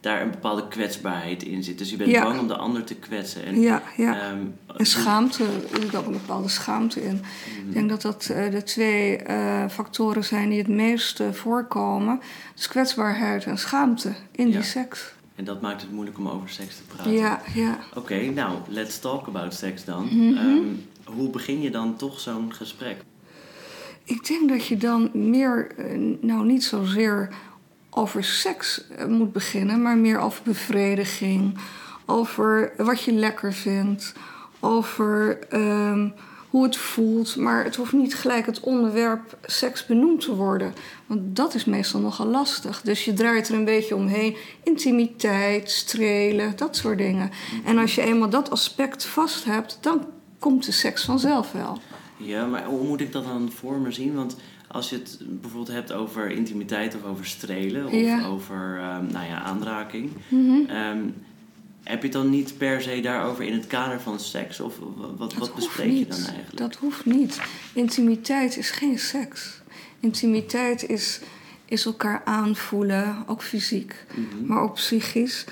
daar 0.00 0.22
een 0.22 0.30
bepaalde 0.30 0.68
kwetsbaarheid 0.68 1.42
in 1.42 1.62
zit. 1.64 1.78
Dus 1.78 1.90
je 1.90 1.96
bent 1.96 2.10
Ja. 2.10 2.22
bang 2.22 2.40
om 2.40 2.48
de 2.48 2.56
ander 2.56 2.84
te 2.84 2.94
kwetsen. 2.94 3.44
En, 3.44 3.60
Ja, 3.60 3.82
ja. 3.96 4.20
ehm, 4.20 4.38
En 4.76 4.86
schaamte, 4.86 5.44
er 5.44 5.80
zit 5.82 5.94
ook 5.96 6.06
een 6.06 6.12
bepaalde 6.12 6.48
schaamte 6.48 7.04
in. 7.04 7.20
Ik 7.66 7.72
denk 7.72 7.88
dat 7.88 8.02
dat 8.02 8.28
eh, 8.28 8.50
de 8.50 8.62
twee 8.62 9.16
eh, 9.16 9.68
factoren 9.68 10.24
zijn 10.24 10.48
die 10.48 10.58
het 10.58 10.68
meest 10.68 11.20
eh, 11.20 11.32
voorkomen. 11.32 12.20
Dus 12.54 12.68
kwetsbaarheid 12.68 13.44
en 13.44 13.58
schaamte 13.58 14.12
in 14.32 14.46
Ja. 14.46 14.52
die 14.52 14.62
seks. 14.62 15.12
En 15.34 15.44
dat 15.44 15.60
maakt 15.60 15.80
het 15.80 15.92
moeilijk 15.92 16.18
om 16.18 16.28
over 16.28 16.48
seks 16.48 16.76
te 16.76 16.82
praten. 16.82 17.12
Ja, 17.12 17.40
ja. 17.54 17.78
Oké, 17.94 18.20
nou, 18.30 18.58
let's 18.68 18.98
talk 18.98 19.26
about 19.26 19.54
seks 19.54 19.84
dan. 19.84 20.04
Mhm. 20.04 20.36
Ehm, 20.36 20.64
hoe 21.04 21.30
begin 21.30 21.60
je 21.60 21.70
dan 21.70 21.96
toch 21.96 22.20
zo'n 22.20 22.52
gesprek? 22.54 22.96
Ik 24.04 24.26
denk 24.26 24.48
dat 24.48 24.66
je 24.66 24.76
dan 24.76 25.10
meer, 25.12 25.74
nou 26.20 26.44
niet 26.46 26.64
zozeer 26.64 27.28
over 27.98 28.24
seks 28.24 28.88
eh, 28.88 29.06
moet 29.06 29.32
beginnen, 29.32 29.82
maar 29.82 29.96
meer 29.96 30.18
over 30.18 30.42
bevrediging, 30.44 31.58
over 32.06 32.72
wat 32.76 33.02
je 33.02 33.12
lekker 33.12 33.52
vindt, 33.52 34.12
over 34.60 35.38
ehm, 35.48 36.08
hoe 36.50 36.62
het 36.62 36.76
voelt. 36.76 37.36
Maar 37.36 37.64
het 37.64 37.76
hoeft 37.76 37.92
niet 37.92 38.14
gelijk 38.14 38.46
het 38.46 38.60
onderwerp 38.60 39.38
seks 39.42 39.86
benoemd 39.86 40.20
te 40.20 40.34
worden, 40.34 40.72
want 41.06 41.36
dat 41.36 41.54
is 41.54 41.64
meestal 41.64 42.00
nogal 42.00 42.26
lastig. 42.26 42.80
Dus 42.80 43.04
je 43.04 43.12
draait 43.12 43.48
er 43.48 43.54
een 43.54 43.64
beetje 43.64 43.96
omheen, 43.96 44.36
intimiteit, 44.62 45.70
strelen, 45.70 46.56
dat 46.56 46.76
soort 46.76 46.98
dingen. 46.98 47.30
En 47.64 47.78
als 47.78 47.94
je 47.94 48.02
eenmaal 48.02 48.30
dat 48.30 48.50
aspect 48.50 49.04
vast 49.04 49.44
hebt, 49.44 49.78
dan 49.80 50.06
komt 50.38 50.64
de 50.64 50.72
seks 50.72 51.04
vanzelf 51.04 51.52
wel. 51.52 51.78
Ja, 52.16 52.46
maar 52.46 52.64
hoe 52.64 52.86
moet 52.86 53.00
ik 53.00 53.12
dat 53.12 53.24
dan 53.24 53.52
voor 53.52 53.78
me 53.78 53.92
zien? 53.92 54.14
Want 54.14 54.36
als 54.68 54.90
je 54.90 54.96
het 54.96 55.18
bijvoorbeeld 55.22 55.76
hebt 55.76 55.92
over 55.92 56.30
intimiteit 56.30 56.94
of 56.94 57.04
over 57.04 57.26
strelen 57.26 57.86
of 57.86 57.92
Ja. 57.92 58.26
over 58.26 58.78
ehm, 58.78 59.06
nou 59.12 59.26
ja, 59.26 59.42
aanraking. 59.42 60.10
Mhm. 60.28 60.70
ehm, 60.70 60.98
heb 61.82 61.98
je 61.98 62.04
het 62.08 62.12
dan 62.12 62.30
niet 62.30 62.58
per 62.58 62.82
se 62.82 63.00
daarover 63.00 63.44
in 63.44 63.52
het 63.52 63.66
kader 63.66 64.00
van 64.00 64.20
seks? 64.20 64.60
Of 64.60 64.78
wat, 64.96 65.34
wat 65.34 65.34
Dat 65.38 65.54
bespreek 65.54 65.92
je 65.98 66.06
dan 66.06 66.18
eigenlijk? 66.18 66.56
Dat 66.56 66.74
hoeft 66.74 67.04
niet. 67.04 67.40
Intimiteit 67.72 68.56
is 68.56 68.70
geen 68.70 68.98
seks. 68.98 69.60
Intimiteit 70.00 70.88
is, 70.88 71.20
is 71.64 71.84
elkaar 71.84 72.22
aanvoelen, 72.24 73.16
ook 73.26 73.42
fysiek, 73.42 74.04
Mhm. 74.14 74.46
maar 74.46 74.60
ook 74.62 74.74
psychisch. 74.74 75.44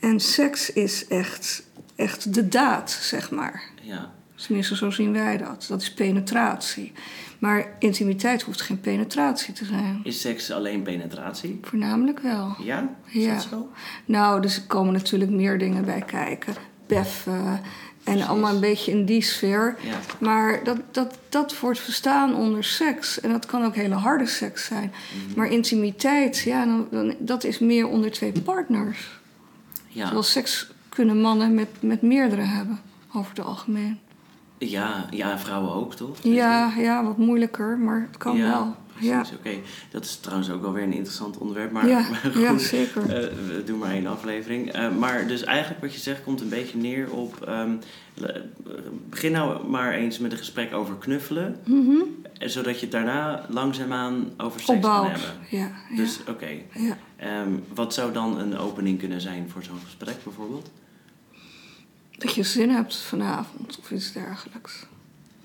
En 0.00 0.20
seks 0.20 0.72
is 0.72 1.06
echt, 1.06 1.62
echt 1.96 2.34
de 2.34 2.48
daad, 2.48 2.90
zeg 2.90 3.30
maar. 3.30 3.62
Ja, 3.82 4.12
Tenminste, 4.46 4.76
zo 4.76 4.90
zien 4.90 5.12
wij 5.12 5.36
dat. 5.38 5.64
Dat 5.68 5.82
is 5.82 5.92
penetratie. 5.94 6.92
Maar 7.42 7.76
intimiteit 7.78 8.42
hoeft 8.42 8.60
geen 8.60 8.80
penetratie 8.80 9.54
te 9.54 9.64
zijn. 9.64 10.00
is 10.02 10.20
seks 10.20 10.50
alleen 10.50 10.82
penetratie? 10.82 11.58
Voornamelijk 11.62 12.18
wel. 12.18 12.54
Ja? 12.58 12.88
Is 13.06 13.24
Ja. 13.24 13.34
dat 13.34 13.46
zo? 13.50 13.68
Nou, 14.04 14.40
dus 14.42 14.56
er 14.56 14.62
komen 14.62 14.92
natuurlijk 14.92 15.30
meer 15.30 15.58
dingen 15.58 15.84
bij 15.84 16.00
kijken. 16.06 16.54
Beffen 16.86 17.60
en 18.04 18.22
allemaal 18.22 18.54
een 18.54 18.60
beetje 18.60 18.90
in 18.92 19.04
die 19.04 19.22
sfeer. 19.22 19.76
Ja. 19.80 19.98
Maar 20.20 20.64
dat, 20.64 20.78
dat, 20.90 21.18
dat 21.28 21.60
wordt 21.60 21.78
verstaan 21.78 22.34
onder 22.34 22.64
seks. 22.64 23.20
En 23.20 23.30
dat 23.30 23.46
kan 23.46 23.64
ook 23.64 23.74
hele 23.74 23.94
harde 23.94 24.26
seks 24.26 24.64
zijn. 24.64 24.92
Mhm. 25.26 25.38
Maar 25.38 25.50
intimiteit, 25.50 26.38
ja, 26.38 26.64
dan, 26.64 26.86
dan, 26.90 27.14
dat 27.18 27.44
is 27.44 27.58
meer 27.58 27.86
onder 27.88 28.10
twee 28.10 28.32
partners. 28.42 29.20
Ja. 29.88 30.02
Terwijl 30.02 30.22
seks 30.22 30.70
kunnen 30.88 31.20
mannen 31.20 31.54
met, 31.54 31.68
met 31.80 32.02
meerdere 32.02 32.42
hebben, 32.42 32.80
over 33.14 33.30
het 33.36 33.44
algemeen. 33.44 33.98
Ja, 34.70 35.06
ja, 35.10 35.38
vrouwen 35.38 35.72
ook, 35.72 35.94
toch? 35.94 36.16
Ja, 36.22 36.72
ja, 36.78 37.04
wat 37.04 37.16
moeilijker, 37.16 37.78
maar 37.78 38.00
het 38.10 38.16
kan 38.16 38.36
ja, 38.36 38.48
wel. 38.50 38.74
Ja. 38.98 39.16
Precies, 39.20 39.36
oké. 39.38 39.50
Dat 39.90 40.04
is 40.04 40.16
trouwens 40.16 40.50
ook 40.50 40.62
wel 40.62 40.72
weer 40.72 40.82
een 40.82 40.92
interessant 40.92 41.38
onderwerp. 41.38 41.70
Maar, 41.72 41.88
Ja, 41.88 41.98
maar 42.10 42.20
goed, 42.32 42.42
ja, 42.42 42.58
zeker. 42.58 43.02
eh, 43.02 43.28
we 43.46 43.62
doen 43.66 43.78
maar 43.78 43.90
één 43.90 44.06
aflevering. 44.06 44.72
Eh, 44.72 44.90
maar 44.98 45.26
dus 45.26 45.44
eigenlijk 45.44 45.80
wat 45.80 45.94
je 45.94 46.00
zegt 46.00 46.22
komt 46.22 46.40
een 46.40 46.48
beetje 46.48 46.78
neer 46.78 47.10
op... 47.10 47.42
ehm, 47.46 47.70
begin 49.10 49.32
nou 49.32 49.68
maar 49.68 49.92
eens 49.92 50.18
met 50.18 50.32
een 50.32 50.38
gesprek 50.38 50.74
over 50.74 50.94
knuffelen. 50.94 51.56
Eh, 52.38 52.48
Zodat 52.48 52.74
je 52.74 52.80
het 52.80 52.90
daarna 52.90 53.46
langzaamaan 53.48 54.24
over 54.36 54.60
seks 54.60 54.80
kan 54.80 55.06
hebben. 55.06 55.28
Ja, 55.50 55.58
ja, 55.58 55.96
Dus 55.96 56.20
oké. 56.28 56.48
ja. 56.72 56.96
Ehm, 57.16 57.50
wat 57.74 57.94
zou 57.94 58.12
dan 58.12 58.38
een 58.38 58.58
opening 58.58 58.98
kunnen 58.98 59.20
zijn 59.20 59.48
voor 59.50 59.62
zo'n 59.62 59.78
gesprek 59.84 60.16
bijvoorbeeld? 60.24 60.70
Dat 62.22 62.34
je 62.34 62.42
zin 62.42 62.70
hebt 62.70 62.96
vanavond 62.96 63.78
of 63.78 63.90
iets 63.90 64.12
dergelijks. 64.12 64.86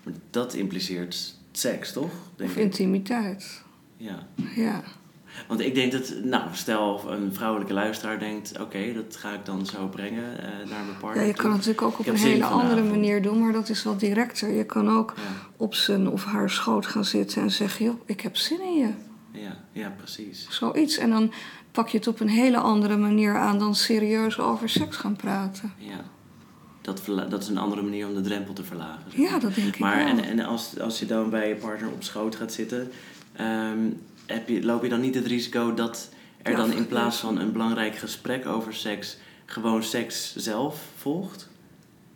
Maar 0.03 0.13
Dat 0.29 0.53
impliceert 0.53 1.35
seks, 1.51 1.93
toch? 1.93 2.11
Denk 2.35 2.49
Of 2.49 2.55
ik. 2.55 2.63
intimiteit. 2.63 3.61
Ja. 3.97 4.27
Ja. 4.55 4.81
Want 5.47 5.59
ik 5.59 5.75
denk 5.75 5.91
dat, 5.91 6.13
nou, 6.23 6.43
stel 6.51 7.11
een 7.11 7.33
vrouwelijke 7.33 7.73
luisteraar 7.73 8.19
denkt: 8.19 8.59
oké, 8.59 8.93
dat 8.93 9.15
ga 9.15 9.33
ik 9.33 9.45
dan 9.45 9.65
zo 9.65 9.87
brengen 9.87 10.37
eh, 10.39 10.47
naar 10.69 10.83
mijn 10.85 10.97
partner. 10.99 11.21
ja, 11.21 11.27
je 11.27 11.33
kan 11.35 11.51
natuurlijk 11.51 11.81
ook 11.81 11.99
op 11.99 12.05
Ik 12.05 12.11
een 12.13 12.17
hele 12.19 12.43
andere 12.45 12.67
vanavond. 12.69 12.89
manier 12.91 13.21
doen, 13.21 13.39
maar 13.39 13.51
dat 13.53 13.69
is 13.69 13.83
wel 13.83 13.97
directer. 13.97 14.49
Je 14.49 14.63
kan 14.65 14.89
ook 14.89 15.13
Ja, 15.15 15.23
op 15.57 15.73
zijn 15.73 16.09
of 16.09 16.23
haar 16.25 16.49
schoot 16.49 16.85
gaan 16.85 17.05
zitten 17.05 17.41
en 17.41 17.51
zeggen: 17.51 17.85
joh, 17.85 17.99
ik 18.05 18.21
heb 18.21 18.37
zin 18.37 18.61
in 18.61 18.73
je. 18.77 18.89
ja, 19.31 19.57
ja, 19.71 19.93
precies. 19.97 20.47
Zoiets. 20.49 20.97
En 20.97 21.09
dan 21.09 21.31
pak 21.71 21.87
je 21.89 21.97
het 21.97 22.07
op 22.07 22.19
een 22.19 22.29
hele 22.29 22.57
andere 22.57 22.97
manier 22.97 23.37
aan 23.37 23.59
dan 23.59 23.75
serieus 23.75 24.39
over 24.39 24.69
seks 24.69 24.97
gaan 24.97 25.15
praten. 25.15 25.73
Ja. 25.77 26.03
Dat, 26.95 27.29
dat 27.29 27.41
is 27.41 27.47
een 27.47 27.57
andere 27.57 27.81
manier 27.81 28.07
om 28.07 28.13
de 28.13 28.21
drempel 28.21 28.53
te 28.53 28.63
verlagen. 28.63 29.11
zeg 29.11 29.19
Ja, 29.29 29.39
dat 29.39 29.55
denk 29.55 29.67
ik 29.67 29.79
Maar 29.79 29.97
wel. 29.97 30.05
en, 30.07 30.23
en 30.23 30.39
als, 30.39 30.79
als 30.79 30.99
je 30.99 31.05
dan 31.05 31.29
bij 31.29 31.47
je 31.49 31.55
partner 31.55 31.89
op 31.91 32.03
schoot 32.03 32.35
gaat 32.35 32.53
zitten, 32.53 32.91
ehm, 33.33 33.79
heb 34.25 34.47
je, 34.49 34.63
loop 34.63 34.83
je 34.83 34.89
dan 34.89 34.99
niet 35.01 35.15
het 35.15 35.25
risico 35.25 35.73
dat 35.73 36.09
er 36.41 36.51
Ja, 36.51 36.57
dan 36.57 36.71
in 36.73 36.87
plaats 36.87 37.17
van 37.17 37.39
een 37.39 37.51
belangrijk 37.51 37.95
gesprek 37.95 38.45
over 38.45 38.73
seks, 38.73 39.17
gewoon 39.45 39.83
seks 39.83 40.35
zelf 40.35 40.81
volgt? 40.97 41.47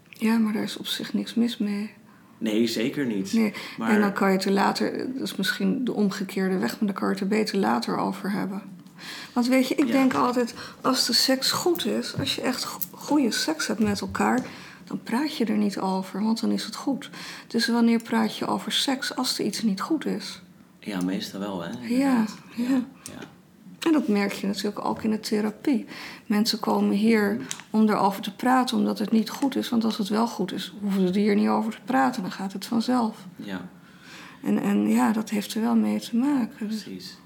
Ja, 0.09 0.37
maar 0.37 0.53
daar 0.53 0.63
is 0.63 0.77
op 0.77 0.87
zich 0.87 1.13
niks 1.13 1.33
mis 1.33 1.57
mee. 1.57 1.91
Nee, 2.37 2.67
zeker 2.67 3.05
niet. 3.05 3.33
Nee. 3.33 3.53
Maar 3.77 3.89
En 3.89 3.99
dan 4.01 4.13
kan 4.13 4.29
je 4.31 4.35
het 4.35 4.45
er 4.45 4.51
later, 4.51 4.97
dat 5.13 5.23
is 5.23 5.35
misschien 5.35 5.83
de 5.85 5.93
omgekeerde 5.93 6.57
weg, 6.57 6.69
maar 6.79 6.89
dan 6.89 6.93
kan 6.99 7.07
je 7.07 7.13
het 7.13 7.23
er 7.23 7.27
beter 7.29 7.57
later 7.57 7.97
over 7.97 8.31
hebben. 8.31 8.61
Want 9.33 9.47
weet 9.47 9.67
je, 9.67 9.75
ik 9.75 9.85
Ja. 9.85 9.91
denk 9.91 10.13
altijd, 10.13 10.53
als 10.81 11.05
de 11.05 11.13
seks 11.13 11.51
goed 11.51 11.85
is, 11.85 12.17
als 12.19 12.35
je 12.35 12.41
echt 12.41 12.67
goede 13.11 13.31
seks 13.31 13.67
hebt 13.67 13.79
met 13.79 14.01
elkaar, 14.01 14.45
dan 14.83 15.03
praat 15.03 15.37
je 15.37 15.45
er 15.45 15.57
niet 15.57 15.79
over, 15.79 16.23
want 16.23 16.41
dan 16.41 16.51
is 16.51 16.63
het 16.63 16.75
goed. 16.75 17.09
Dus 17.47 17.67
wanneer 17.67 18.01
praat 18.01 18.37
je 18.37 18.47
over 18.47 18.71
seks 18.71 19.15
als 19.15 19.39
er 19.39 19.45
iets 19.45 19.61
niet 19.61 19.81
goed 19.81 20.05
is? 20.05 20.41
ja, 20.79 21.01
meestal 21.01 21.39
wel, 21.39 21.61
hè? 21.63 21.69
Ja, 21.87 22.25
ja. 22.55 22.83
ja. 23.03 23.19
En 23.79 23.91
dat 23.91 24.07
merk 24.07 24.31
je 24.31 24.47
natuurlijk 24.47 24.85
ook 24.85 25.03
in 25.03 25.11
de 25.11 25.19
therapie. 25.19 25.85
Mensen 26.25 26.59
komen 26.59 26.95
hier 26.95 27.37
om 27.69 27.89
erover 27.89 28.21
te 28.21 28.35
praten 28.35 28.77
omdat 28.77 28.99
het 28.99 29.11
niet 29.11 29.29
goed 29.29 29.55
is. 29.55 29.69
Want 29.69 29.83
als 29.83 29.97
het 29.97 30.07
wel 30.07 30.27
goed 30.27 30.51
is, 30.51 30.73
hoeven 30.81 31.01
ze 31.01 31.07
er 31.07 31.19
hier 31.19 31.35
niet 31.35 31.47
over 31.47 31.71
te 31.71 31.81
praten. 31.85 32.21
Dan 32.21 32.31
gaat 32.31 32.53
het 32.53 32.65
vanzelf. 32.65 33.17
ja. 33.35 33.69
En, 34.43 34.57
en 34.57 34.89
ja, 34.89 35.11
dat 35.11 35.29
heeft 35.29 35.53
er 35.53 35.61
wel 35.61 35.75
mee 35.75 35.99
te 35.99 36.15
maken. 36.15 36.67
Precies. 36.67 37.17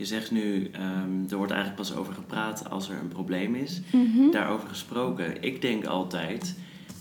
Je 0.00 0.06
zegt 0.06 0.30
nu, 0.30 0.70
ehm, 0.72 1.30
er 1.30 1.36
wordt 1.36 1.52
eigenlijk 1.52 1.74
pas 1.74 1.94
over 1.94 2.14
gepraat 2.14 2.70
als 2.70 2.88
er 2.88 2.98
een 2.98 3.08
probleem 3.08 3.54
is. 3.54 3.80
Mhm. 3.92 4.30
Daarover 4.30 4.68
gesproken, 4.68 5.42
ik 5.42 5.62
denk 5.62 5.84
altijd 5.84 6.54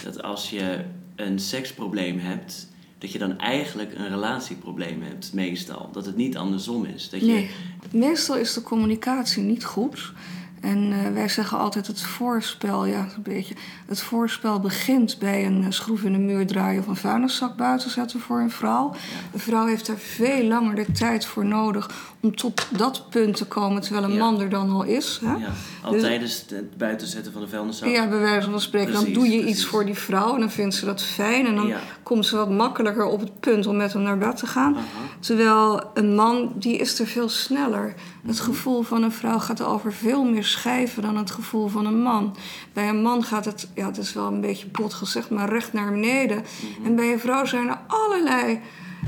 dat 0.04 0.24
als 0.24 0.50
je 0.50 0.84
een 1.16 1.40
seksprobleem 1.40 2.20
hebt, 2.20 2.70
dat 2.98 3.12
je 3.12 3.18
dan 3.18 3.38
eigenlijk 3.38 3.94
een 3.96 4.08
relatieprobleem 4.08 5.02
hebt, 5.02 5.34
meestal. 5.34 5.90
Dat 5.92 6.06
het 6.06 6.16
niet 6.16 6.38
andersom 6.38 6.86
is. 6.86 7.10
Dat 7.10 7.20
je, 7.20 7.26
Nee, 7.26 7.50
meestal 7.92 8.38
is 8.38 8.54
de 8.54 8.62
communicatie 8.62 9.44
niet 9.44 9.66
goed. 9.66 10.14
En 10.62 10.92
eh, 10.92 11.14
wij 11.14 11.30
zeggen 11.30 11.58
altijd 11.58 11.88
het 11.88 12.02
voorspel, 12.02 12.86
ja, 12.86 13.00
een 13.16 13.22
beetje. 13.24 13.54
Het 13.88 14.02
voorspel 14.02 14.60
begint 14.60 15.18
bij 15.20 15.46
een 15.46 15.64
eh, 15.64 15.72
schroef 15.72 16.04
in 16.04 16.12
de 16.12 16.18
muur 16.20 16.48
draaien 16.48 16.82
of 16.82 16.88
een 16.88 16.96
vuilniszak 16.96 17.56
buiten 17.56 17.90
zetten 17.90 18.20
voor 18.20 18.40
een 18.40 18.52
vrouw. 18.52 18.92
Een 19.34 19.40
vrouw 19.40 19.66
heeft 19.66 19.88
er 19.88 19.98
veel 19.98 20.44
langer 20.44 20.76
de 20.76 20.92
tijd 20.92 21.26
voor 21.26 21.46
nodig 21.46 21.90
om 22.22 22.36
tot 22.36 22.68
dat 22.78 23.10
punt 23.10 23.36
te 23.38 23.46
komen, 23.46 23.82
terwijl 23.82 24.04
een 24.06 24.12
Ja. 24.14 24.20
man 24.20 24.42
er 24.42 24.50
dan 24.50 24.70
al 24.70 24.84
is. 24.84 25.20
Hè? 25.24 25.32
Ja, 25.32 25.48
al 25.84 25.92
Dus- 25.92 26.02
tijdens 26.02 26.46
het 26.50 26.78
buitenzetten 26.78 27.32
van 27.32 27.42
de 27.42 27.48
vuilniszak. 27.48 27.90
Ja, 27.90 28.08
bij 28.08 28.20
wijze 28.20 28.50
van 28.50 28.62
spreken. 28.62 28.94
dan 28.94 29.14
doe 29.14 29.30
je 29.30 29.38
precies. 29.38 29.50
iets 29.58 29.66
voor 29.66 29.86
die 29.86 29.94
vrouw 29.96 30.34
en 30.34 30.40
dan 30.40 30.52
vindt 30.52 30.76
ze 30.76 30.86
dat 30.86 31.02
fijn. 31.04 31.46
En 31.46 31.56
dan 31.56 31.68
Ja. 31.68 31.80
komt 32.04 32.26
ze 32.26 32.36
wat 32.36 32.50
makkelijker 32.52 33.06
op 33.06 33.20
het 33.20 33.40
punt 33.40 33.68
om 33.68 33.78
met 33.78 33.94
hem 33.94 34.02
naar 34.02 34.18
bed 34.18 34.38
te 34.38 34.48
gaan. 34.48 34.78
Terwijl 35.20 35.84
een 35.94 36.16
man, 36.16 36.52
die 36.56 36.78
is 36.78 37.00
er 37.00 37.08
veel 37.08 37.30
sneller. 37.30 37.94
Het 38.26 38.40
gevoel 38.40 38.82
van 38.82 39.04
een 39.04 39.12
vrouw 39.12 39.40
gaat 39.40 39.62
over 39.62 39.94
veel 39.94 40.24
meer 40.24 40.44
schijven 40.44 41.02
dan 41.02 41.18
het 41.18 41.32
gevoel 41.32 41.68
van 41.68 41.86
een 41.86 42.02
man. 42.02 42.36
Bij 42.74 42.90
een 42.90 43.02
man 43.02 43.24
gaat 43.24 43.46
het, 43.46 43.68
ja, 43.76 43.86
het 43.86 43.98
is 43.98 44.14
wel 44.14 44.28
een 44.28 44.42
beetje 44.42 44.68
bot 44.68 44.94
gezegd, 44.94 45.30
maar 45.30 45.50
recht 45.50 45.74
naar 45.74 45.92
beneden. 45.92 46.44
En 46.84 46.96
bij 46.96 47.12
een 47.14 47.20
vrouw 47.20 47.46
zijn 47.46 47.68
er 47.68 47.80
allerlei, 47.88 48.60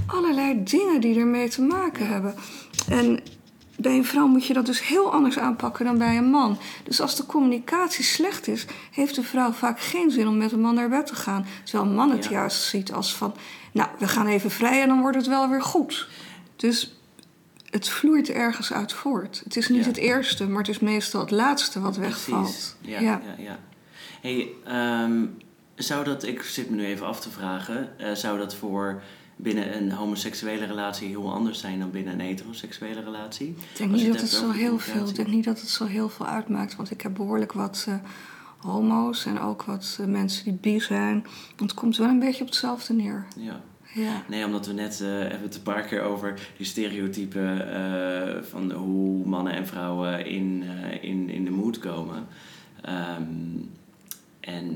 allerlei 0.08 0.64
dingen 0.64 1.02
die 1.02 1.20
ermee 1.20 1.50
te 1.50 1.62
maken 1.62 2.08
hebben. 2.08 2.36
En 2.90 3.20
bij 3.78 3.98
een 3.98 4.06
vrouw 4.06 4.28
moet 4.28 4.46
je 4.46 4.54
dat 4.54 4.66
dus 4.66 4.88
heel 4.88 5.12
anders 5.14 5.38
aanpakken 5.40 5.86
dan 5.86 5.98
bij 5.98 6.18
een 6.18 6.30
man. 6.30 6.58
Dus 6.84 7.02
als 7.02 7.16
de 7.16 7.26
communicatie 7.26 8.04
slecht 8.04 8.48
is, 8.48 8.66
heeft 8.92 9.16
de 9.16 9.24
vrouw 9.24 9.52
vaak 9.52 9.80
geen 9.80 10.12
zin 10.12 10.28
om 10.28 10.38
met 10.38 10.52
een 10.52 10.62
man 10.62 10.76
naar 10.76 10.90
bed 10.90 11.08
te 11.08 11.16
gaan. 11.16 11.46
Terwijl 11.64 11.90
een 11.90 11.96
man 11.96 12.12
het 12.12 12.24
Ja. 12.24 12.32
juist 12.32 12.64
ziet 12.64 12.94
als 12.94 13.16
van, 13.16 13.34
nou, 13.72 13.90
we 14.00 14.08
gaan 14.08 14.28
even 14.28 14.52
vrij 14.52 14.82
en 14.82 14.88
dan 14.88 15.02
wordt 15.02 15.18
het 15.18 15.28
wel 15.28 15.50
weer 15.50 15.62
goed. 15.62 16.08
Dus 16.56 17.01
het 17.72 17.90
vloeit 17.90 18.30
ergens 18.30 18.74
uit 18.74 18.94
voort. 18.94 19.42
Het 19.44 19.56
is 19.56 19.70
niet 19.70 19.82
Ja. 19.84 19.88
het 19.88 19.98
eerste, 19.98 20.48
maar 20.48 20.58
het 20.58 20.70
is 20.70 20.80
meestal 20.80 21.22
het 21.22 21.32
laatste 21.32 21.80
wat 21.80 21.98
wegvalt. 21.98 22.76
Ja, 22.82 23.00
ja. 23.00 23.22
ja, 23.38 23.60
Hey, 24.22 24.50
ehm, 24.66 25.26
zou 25.76 26.04
dat, 26.04 26.24
ik 26.24 26.42
zit 26.42 26.70
me 26.70 26.76
nu 26.76 26.86
even 26.86 27.06
af 27.06 27.20
te 27.20 27.30
vragen, 27.30 28.00
eh, 28.00 28.12
zou 28.12 28.38
dat 28.38 28.56
voor 28.56 29.02
binnen 29.36 29.78
een 29.78 29.92
homoseksuele 29.92 30.66
relatie 30.66 31.08
heel 31.08 31.34
anders 31.34 31.60
zijn 31.60 31.80
dan 31.80 31.92
binnen 31.92 32.14
een 32.14 32.20
heteroseksuele 32.20 33.02
relatie? 33.02 33.48
Ik 33.48 33.78
denk 33.78 33.92
niet 33.92 34.08
dat 34.08 34.22
het 34.22 34.30
zo 34.30 34.52
heel 34.52 34.80
veel, 34.80 35.08
ik 35.08 35.16
denk 35.16 35.28
niet 35.28 35.46
dat 35.46 35.60
het 35.60 35.70
zo 35.70 35.86
heel 35.86 36.10
veel 36.10 36.26
uitmaakt. 36.26 36.76
Want 36.76 36.92
ik 36.92 37.02
heb 37.02 37.14
behoorlijk 37.14 37.52
wat 37.54 37.86
eh, 37.88 37.96
homo's 38.58 39.26
en 39.26 39.40
ook 39.40 39.64
wat 39.64 39.98
eh, 40.00 40.06
mensen 40.06 40.44
die 40.44 40.54
bi 40.54 40.80
zijn. 40.80 41.26
Het 41.56 41.74
komt 41.74 41.98
wel 41.98 42.08
een 42.08 42.20
beetje 42.20 42.42
op 42.42 42.48
hetzelfde 42.48 42.94
neer. 42.94 43.26
Ja. 43.36 43.62
Ja. 43.94 44.24
Nee, 44.30 44.46
omdat 44.46 44.68
we 44.68 44.74
net 44.74 45.02
eh 45.02 45.08
hebben 45.08 45.42
het 45.42 45.56
een 45.56 45.62
paar 45.62 45.82
keer 45.84 46.02
over 46.02 46.40
die 46.58 46.66
stereotypen 46.66 47.74
eh, 47.74 48.42
van 48.44 48.72
hoe 48.72 49.26
mannen 49.26 49.54
en 49.54 49.68
vrouwen 49.68 50.26
in, 50.26 50.64
eh, 50.64 51.04
in, 51.10 51.30
in 51.30 51.46
de 51.46 51.52
mood 51.52 51.80
komen. 51.80 52.28
Ehm, 52.82 53.24
en 54.40 54.76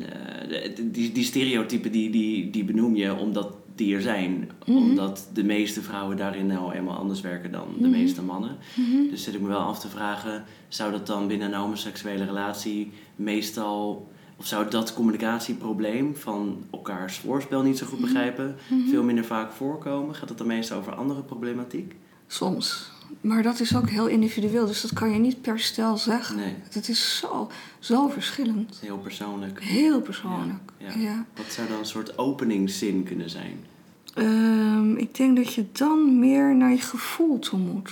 de- 0.49 0.89
die, 0.91 1.11
die 1.11 1.23
stereotypen 1.23 1.91
die, 1.91 2.09
die, 2.09 2.49
die 2.49 2.63
benoem 2.63 2.95
je 2.95 3.15
omdat 3.15 3.53
die 3.75 3.95
er 3.95 4.01
zijn. 4.01 4.49
Mhm. 4.65 4.77
Omdat 4.77 5.29
de 5.33 5.43
meeste 5.43 5.81
vrouwen 5.81 6.17
daarin 6.17 6.47
nou 6.47 6.73
eenmaal 6.73 6.97
anders 6.97 7.21
werken 7.21 7.51
dan 7.51 7.67
de 7.79 7.87
Mhm. 7.87 7.97
meeste 7.97 8.21
mannen. 8.21 8.57
Mhm. 8.75 9.09
Dus 9.09 9.23
zit 9.23 9.33
ik 9.33 9.41
me 9.41 9.47
wel 9.47 9.59
af 9.59 9.79
te 9.79 9.87
vragen, 9.89 10.43
zou 10.67 10.91
dat 10.91 11.07
dan 11.07 11.27
binnen 11.27 11.47
een 11.53 11.59
homoseksuele 11.59 12.25
relatie 12.25 12.91
meestal 13.15 14.09
of 14.35 14.45
zou 14.45 14.69
dat 14.69 14.93
communicatieprobleem 14.93 16.15
van 16.15 16.63
elkaars 16.71 17.17
voorspel 17.17 17.61
niet 17.61 17.77
zo 17.77 17.85
goed 17.85 17.99
begrijpen 17.99 18.55
veel 18.89 19.03
minder 19.03 19.25
vaak 19.25 19.51
voorkomen? 19.51 20.15
Gaat 20.15 20.29
het 20.29 20.37
dan 20.37 20.47
meestal 20.47 20.77
over 20.77 20.95
andere 20.95 21.21
problematiek? 21.21 21.95
Soms. 22.27 22.91
Maar 23.21 23.43
dat 23.43 23.59
is 23.59 23.75
ook 23.75 23.89
heel 23.89 24.07
individueel, 24.07 24.65
dus 24.65 24.81
dat 24.81 24.93
kan 24.93 25.11
je 25.11 25.19
niet 25.19 25.41
per 25.41 25.59
stel 25.59 25.97
zeggen. 25.97 26.35
Nee. 26.35 26.55
Het 26.69 26.89
is 26.89 27.17
zo, 27.17 27.49
zo 27.79 28.07
verschillend. 28.07 28.79
Heel 28.81 28.97
persoonlijk. 28.97 29.63
Heel 29.63 30.01
persoonlijk. 30.01 30.71
Ja, 30.77 30.87
Ja. 30.87 30.99
ja. 30.99 31.25
Wat 31.35 31.51
zou 31.51 31.67
dan 31.67 31.79
een 31.79 31.85
soort 31.85 32.17
openingszin 32.17 33.03
kunnen 33.03 33.29
zijn? 33.29 33.65
Ehm, 34.13 34.95
ik 34.95 35.15
denk 35.15 35.35
dat 35.35 35.53
je 35.53 35.65
dan 35.71 36.19
meer 36.19 36.55
naar 36.55 36.71
je 36.71 36.81
gevoel 36.81 37.39
toe 37.39 37.59
moet. 37.59 37.91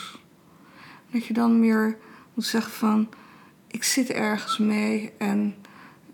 Dat 1.11 1.25
je 1.25 1.33
dan 1.33 1.59
meer 1.59 1.97
moet 2.33 2.45
zeggen 2.45 2.71
van... 2.71 3.09
ik 3.67 3.83
zit 3.83 4.09
ergens 4.09 4.57
mee 4.57 5.11
en 5.17 5.55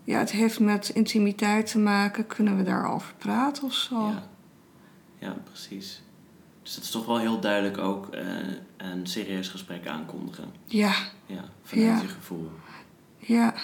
ja, 0.04 0.18
het 0.18 0.30
heeft 0.30 0.60
met 0.60 0.88
intimiteit 0.88 1.70
te 1.70 1.78
maken. 1.78 2.26
Kunnen 2.26 2.56
we 2.56 2.62
daarover 2.62 3.14
praten 3.18 3.62
of 3.64 3.72
zo? 3.74 4.06
Ja. 4.08 4.22
ja, 5.18 5.36
precies. 5.44 6.02
Dus 6.62 6.74
dat 6.74 6.84
is 6.84 6.90
toch 6.90 7.06
wel 7.06 7.18
heel 7.18 7.40
duidelijk 7.40 7.78
ook 7.78 8.08
eh, 8.08 8.26
een 8.76 9.06
serieus 9.06 9.48
gesprek 9.48 9.86
aankondigen. 9.86 10.44
Ja, 10.66 10.92
Ja, 11.26 11.44
vanuit 11.62 11.88
Ja. 11.88 12.00
je 12.02 12.08
gevoel. 12.08 12.50
ja. 13.18 13.54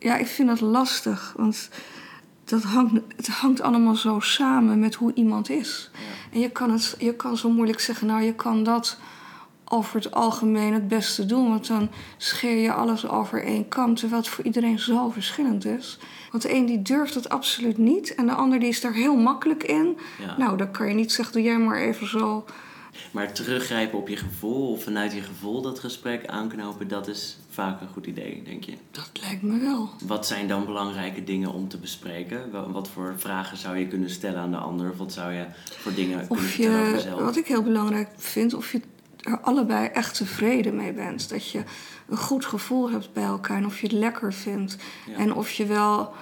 Ja, 0.00 0.16
ik 0.16 0.26
vind 0.26 0.48
dat 0.48 0.60
lastig. 0.60 1.34
Want 1.36 1.70
dat 2.44 2.62
hangt, 2.62 2.92
het 3.16 3.28
hangt 3.28 3.60
allemaal 3.60 3.94
zo 3.94 4.20
samen 4.20 4.78
met 4.78 4.94
hoe 4.94 5.14
iemand 5.14 5.48
is. 5.50 5.90
Ja. 5.92 5.98
En 6.32 6.40
je 6.40 6.50
kan, 6.50 6.70
het, 6.70 6.96
je 6.98 7.14
kan 7.14 7.36
zo 7.36 7.50
moeilijk 7.50 7.80
zeggen, 7.80 8.06
nou, 8.06 8.22
je 8.22 8.34
kan 8.34 8.62
dat 8.62 8.98
over 9.68 9.94
het 9.94 10.10
algemeen 10.10 10.72
het 10.72 10.88
beste 10.88 11.26
doen. 11.26 11.48
Want 11.48 11.66
dan 11.66 11.90
scheer 12.16 12.56
je 12.56 12.72
alles 12.72 13.08
over 13.08 13.44
één 13.44 13.68
kam, 13.68 13.94
terwijl 13.94 14.20
het 14.20 14.30
voor 14.30 14.44
iedereen 14.44 14.78
zo 14.78 15.10
verschillend 15.10 15.64
is. 15.64 15.98
Want 16.30 16.42
de 16.42 16.54
een 16.54 16.66
die 16.66 16.82
durft 16.82 17.14
het 17.14 17.28
absoluut 17.28 17.78
niet 17.78 18.14
en 18.14 18.26
de 18.26 18.32
ander 18.32 18.58
die 18.58 18.68
is 18.68 18.80
daar 18.80 18.94
heel 18.94 19.16
makkelijk 19.16 19.62
in. 19.62 19.98
Ja. 20.18 20.36
Nou, 20.38 20.56
dan 20.56 20.70
kan 20.70 20.88
je 20.88 20.94
niet 20.94 21.12
zeggen, 21.12 21.34
doe 21.34 21.42
jij 21.42 21.58
maar 21.58 21.78
even 21.78 22.08
zo. 22.08 22.44
Maar 23.10 23.32
teruggrijpen 23.32 23.98
op 23.98 24.08
je 24.08 24.16
gevoel 24.16 24.70
of 24.70 24.82
vanuit 24.82 25.12
je 25.12 25.20
gevoel 25.20 25.62
dat 25.62 25.78
gesprek 25.78 26.26
aanknopen, 26.26 26.88
dat 26.88 27.08
is 27.08 27.38
vaak 27.50 27.80
een 27.80 27.88
goed 27.88 28.06
idee, 28.06 28.42
denk 28.44 28.64
je. 28.64 28.72
Dat 28.90 29.10
lijkt 29.20 29.42
me 29.42 29.58
wel. 29.58 29.90
Wat 30.06 30.26
zijn 30.26 30.48
dan 30.48 30.64
belangrijke 30.64 31.24
dingen 31.24 31.52
om 31.52 31.68
te 31.68 31.78
bespreken? 31.78 32.72
Wat 32.72 32.88
voor 32.88 33.14
vragen 33.16 33.56
zou 33.56 33.76
je 33.76 33.86
kunnen 33.86 34.10
stellen 34.10 34.40
aan 34.40 34.50
de 34.50 34.56
ander? 34.56 34.90
Of 34.90 34.98
wat 34.98 35.12
zou 35.12 35.32
je 35.32 35.44
voor 35.64 35.94
dingen 35.94 36.18
kunnen 36.18 36.44
Of 36.44 36.50
vertellen 36.50 36.78
over 36.80 36.90
je, 36.90 36.96
jezelf? 36.96 37.20
wat 37.20 37.36
ik 37.36 37.46
heel 37.46 37.62
belangrijk 37.62 38.08
vind, 38.16 38.54
of 38.54 38.72
je 38.72 38.80
er 39.28 39.38
allebei 39.40 39.86
echt 39.86 40.14
tevreden 40.16 40.76
mee 40.76 40.92
bent. 40.92 41.28
Dat 41.28 41.50
je 41.50 41.62
een 42.08 42.16
goed 42.16 42.44
gevoel 42.44 42.90
hebt 42.90 43.12
bij 43.12 43.24
elkaar 43.24 43.56
en 43.56 43.66
of 43.66 43.80
je 43.80 43.86
het 43.86 43.96
lekker 43.96 44.32
vindt. 44.32 44.76
Ja. 45.06 45.16
En 45.16 45.34
of 45.34 45.50
je 45.50 45.66
wel 45.66 46.12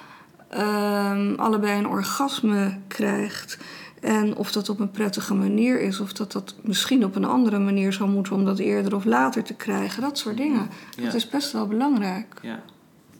ehm, 0.48 1.34
allebei 1.36 1.78
een 1.78 1.88
orgasme 1.88 2.78
krijgt. 2.88 3.58
En 4.00 4.36
of 4.36 4.52
dat 4.52 4.68
op 4.68 4.80
een 4.80 4.90
prettige 4.90 5.34
manier 5.34 5.80
is, 5.80 6.00
of 6.00 6.12
dat 6.12 6.32
dat 6.32 6.54
misschien 6.62 7.04
op 7.04 7.16
een 7.16 7.24
andere 7.24 7.58
manier 7.58 7.92
zou 7.92 8.10
moeten 8.10 8.32
om 8.34 8.44
dat 8.44 8.58
eerder 8.58 8.94
of 8.94 9.04
later 9.04 9.42
te 9.42 9.54
krijgen. 9.54 10.02
Dat 10.02 10.18
soort 10.18 10.36
dingen. 10.36 10.68
Ja. 10.96 11.04
Dat 11.04 11.14
is 11.14 11.28
best 11.28 11.52
wel 11.52 11.66
belangrijk. 11.66 12.34
Ja, 12.42 12.62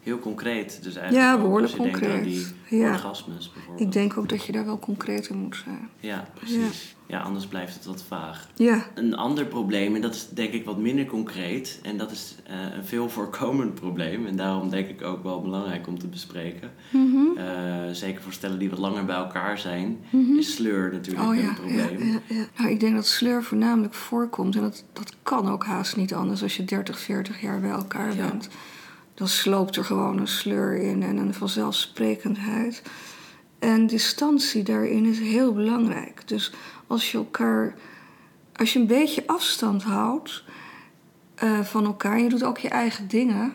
heel 0.02 0.19
concreet. 0.19 0.83
Dus 0.83 0.97
eigenlijk 0.97 1.28
Ja, 1.28 1.38
behoorlijk 1.40 1.76
denkt 1.76 1.95
aan 1.95 2.00
concreet. 2.00 2.25
die 2.25 2.78
Ja. 2.78 2.90
orgasmes 2.93 3.52
bijvoorbeeld. 3.52 3.87
Ik 3.87 3.93
denk 3.93 4.16
ook 4.19 4.28
dat 4.28 4.45
je 4.47 4.52
daar 4.52 4.64
wel 4.64 4.78
concreet 4.78 5.28
in 5.28 5.37
moet 5.37 5.57
zijn. 5.64 5.88
Ja, 6.00 6.25
precies. 6.35 6.96
Ja. 7.09 7.21
anders 7.21 7.47
blijft 7.47 7.75
het 7.75 7.85
wat 7.85 8.05
vaag. 8.09 8.49
Ja, 8.55 8.87
Een 8.95 9.17
ander 9.17 9.45
probleem, 9.47 9.95
en 9.95 10.01
dat 10.01 10.15
is 10.15 10.29
denk 10.29 10.53
ik 10.53 10.65
wat 10.65 10.79
minder 10.79 11.05
concreet, 11.07 11.81
en 11.83 11.97
dat 11.97 12.11
is 12.11 12.35
eh, 12.47 12.55
een 12.77 12.85
veel 12.85 13.09
voorkomend 13.09 13.75
probleem, 13.75 14.27
en 14.27 14.37
daarom 14.37 14.71
denk 14.71 14.89
ik 14.89 15.03
ook 15.03 15.23
wel 15.23 15.43
belangrijk 15.43 15.87
om 15.87 15.99
te 15.99 16.07
bespreken. 16.07 16.71
Mhm. 16.91 17.39
Eh, 17.39 17.45
zeker 17.93 18.23
voor 18.23 18.33
stellen 18.33 18.59
die 18.59 18.71
wat 18.71 18.79
langer 18.79 19.05
bij 19.05 19.17
elkaar 19.17 19.59
zijn, 19.59 19.99
is 20.39 20.55
sleur 20.55 20.93
natuurlijk 20.93 21.27
Oh 21.27 21.37
een 21.37 21.43
ja, 21.43 21.53
probleem. 21.55 21.99
ja, 22.09 22.21
ja. 22.29 22.45
Nou, 22.57 22.71
ik 22.71 22.81
denk 22.81 22.95
dat 22.95 23.07
sleur 23.07 23.43
voornamelijk 23.43 23.95
voorkomt. 23.95 24.54
En 24.57 24.63
dat, 24.63 24.85
dat 24.93 25.13
kan 25.23 25.49
ook 25.50 25.65
haast 25.65 25.97
niet 25.97 26.15
anders 26.15 26.43
als 26.43 26.57
je 26.57 26.65
30, 26.65 26.99
40 26.99 27.41
jaar 27.41 27.61
bij 27.61 27.71
elkaar 27.71 28.17
Ja. 28.17 28.28
bent. 28.28 28.49
Dan 29.15 29.28
sloopt 29.28 29.76
er 29.76 29.85
gewoon 29.85 30.19
een 30.19 30.28
sleur 30.28 30.76
in 30.76 31.02
en 31.02 31.17
een 31.17 31.35
vanzelfsprekendheid. 31.35 32.83
En 33.59 33.87
distantie 33.87 34.63
daarin 34.63 35.04
is 35.07 35.19
heel 35.19 35.52
belangrijk. 35.52 36.23
Dus 36.28 36.52
als 36.87 37.13
je 37.13 37.19
elkaar, 37.19 37.75
als 38.57 38.73
je 38.73 38.79
een 38.79 38.87
beetje 38.87 39.27
afstand 39.27 39.83
houdt 39.83 40.45
eh, 41.35 41.61
van 41.61 41.85
elkaar, 41.85 42.21
je 42.21 42.29
doet 42.29 42.45
ook 42.45 42.59
je 42.59 42.69
eigen 42.69 43.09
dingen. 43.09 43.55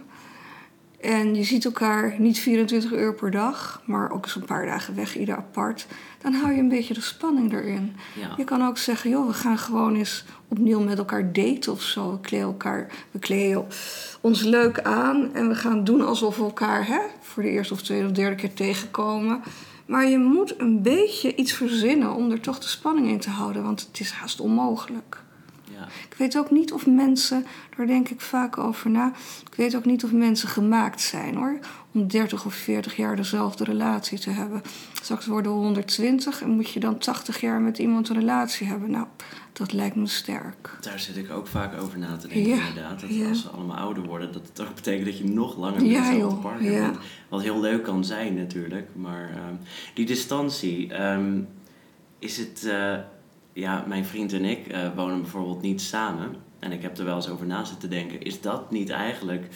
En 1.01 1.35
je 1.35 1.43
ziet 1.43 1.65
elkaar 1.65 2.15
niet 2.17 2.39
24 2.39 2.91
uur 2.91 3.13
per 3.13 3.31
dag, 3.31 3.81
maar 3.85 4.11
ook 4.11 4.23
eens 4.23 4.35
een 4.35 4.45
paar 4.45 4.65
dagen 4.65 4.95
weg, 4.95 5.17
ieder 5.17 5.35
apart. 5.35 5.87
Dan 6.21 6.33
hou 6.33 6.53
je 6.53 6.59
een 6.59 6.69
beetje 6.69 6.93
de 6.93 7.01
spanning 7.01 7.53
erin. 7.53 7.95
Ja. 8.19 8.33
Je 8.37 8.43
kan 8.43 8.67
ook 8.67 8.77
zeggen, 8.77 9.09
joh, 9.09 9.27
we 9.27 9.33
gaan 9.33 9.57
gewoon 9.57 9.95
eens 9.95 10.23
opnieuw 10.47 10.79
met 10.79 10.97
elkaar 10.97 11.33
daten 11.33 11.71
of 11.71 11.81
zo. 11.81 12.11
We 12.11 12.19
kleden, 12.19 12.47
elkaar, 12.47 12.87
we 13.11 13.19
kleden 13.19 13.65
ons 14.21 14.41
leuk 14.41 14.81
aan 14.81 15.33
en 15.33 15.47
we 15.47 15.55
gaan 15.55 15.83
doen 15.83 16.01
alsof 16.01 16.37
we 16.37 16.43
elkaar 16.43 16.87
hè, 16.87 16.99
voor 17.21 17.43
de 17.43 17.49
eerste 17.49 17.73
of 17.73 17.81
tweede 17.81 18.05
of 18.05 18.11
derde 18.11 18.35
keer 18.35 18.53
tegenkomen. 18.53 19.41
Maar 19.91 20.09
je 20.09 20.17
moet 20.17 20.59
een 20.59 20.81
beetje 20.81 21.35
iets 21.35 21.53
verzinnen 21.53 22.13
om 22.15 22.31
er 22.31 22.39
toch 22.39 22.59
de 22.59 22.67
spanning 22.67 23.07
in 23.07 23.19
te 23.19 23.29
houden, 23.29 23.63
want 23.63 23.87
het 23.87 23.99
is 23.99 24.11
haast 24.11 24.39
onmogelijk. 24.39 25.23
Ja. 25.81 25.87
Ik 26.09 26.15
weet 26.17 26.37
ook 26.37 26.51
niet 26.51 26.73
of 26.73 26.85
mensen, 26.87 27.45
daar 27.77 27.87
denk 27.87 28.09
ik 28.09 28.21
vaak 28.21 28.57
over 28.57 28.89
na. 28.89 29.11
Ik 29.49 29.55
weet 29.55 29.75
ook 29.75 29.85
niet 29.85 30.03
of 30.03 30.11
mensen 30.11 30.49
gemaakt 30.49 31.01
zijn 31.01 31.35
hoor. 31.35 31.59
Om 31.93 32.07
30 32.07 32.45
of 32.45 32.53
40 32.53 32.95
jaar 32.95 33.15
dezelfde 33.15 33.63
relatie 33.63 34.19
te 34.19 34.29
hebben. 34.29 34.61
Straks 35.01 35.25
worden 35.25 35.51
we 35.51 35.57
120 35.57 36.41
en 36.41 36.49
moet 36.49 36.69
je 36.69 36.79
dan 36.79 36.97
80 36.97 37.41
jaar 37.41 37.61
met 37.61 37.77
iemand 37.77 38.09
een 38.09 38.15
relatie 38.15 38.67
hebben. 38.67 38.91
Nou, 38.91 39.05
dat 39.53 39.73
lijkt 39.73 39.95
me 39.95 40.07
sterk. 40.07 40.77
Daar 40.81 40.99
zit 40.99 41.17
ik 41.17 41.31
ook 41.31 41.47
vaak 41.47 41.81
over 41.81 41.99
na 41.99 42.17
te 42.17 42.27
denken, 42.27 42.55
Ja, 42.55 42.67
inderdaad. 42.67 42.99
Dat 43.01 43.09
ja. 43.15 43.27
als 43.29 43.41
ze 43.41 43.49
allemaal 43.49 43.77
ouder 43.77 44.03
worden, 44.03 44.31
dat 44.33 44.41
het 44.47 44.61
ook 44.67 44.75
betekent 44.75 45.05
dat 45.05 45.17
je 45.17 45.23
nog 45.25 45.57
langer 45.57 45.81
met 45.81 45.91
Ja, 45.91 46.09
dezelfde 46.11 46.39
partner 46.41 46.71
ja. 46.71 46.79
bent. 46.79 46.97
Wat 47.29 47.41
heel 47.41 47.59
leuk 47.59 47.83
kan 47.83 48.05
zijn 48.05 48.35
natuurlijk. 48.35 48.89
Maar 48.95 49.29
ehm, 49.29 49.55
die 49.93 50.05
distantie, 50.05 50.93
ehm, 50.93 51.39
is 52.19 52.37
het... 52.37 52.63
eh, 52.65 52.97
ja, 53.53 53.83
mijn 53.87 54.05
vriend 54.05 54.33
en 54.33 54.45
ik 54.45 54.67
eh, 54.67 54.79
wonen 54.95 55.21
bijvoorbeeld 55.21 55.61
niet 55.61 55.81
samen. 55.81 56.35
En 56.59 56.71
ik 56.71 56.81
heb 56.81 56.97
er 56.97 57.05
wel 57.05 57.15
eens 57.15 57.29
over 57.29 57.45
na 57.45 57.63
zitten 57.63 57.89
denken. 57.89 58.21
Is 58.21 58.41
dat 58.41 58.71
niet 58.71 58.89
eigenlijk 58.89 59.47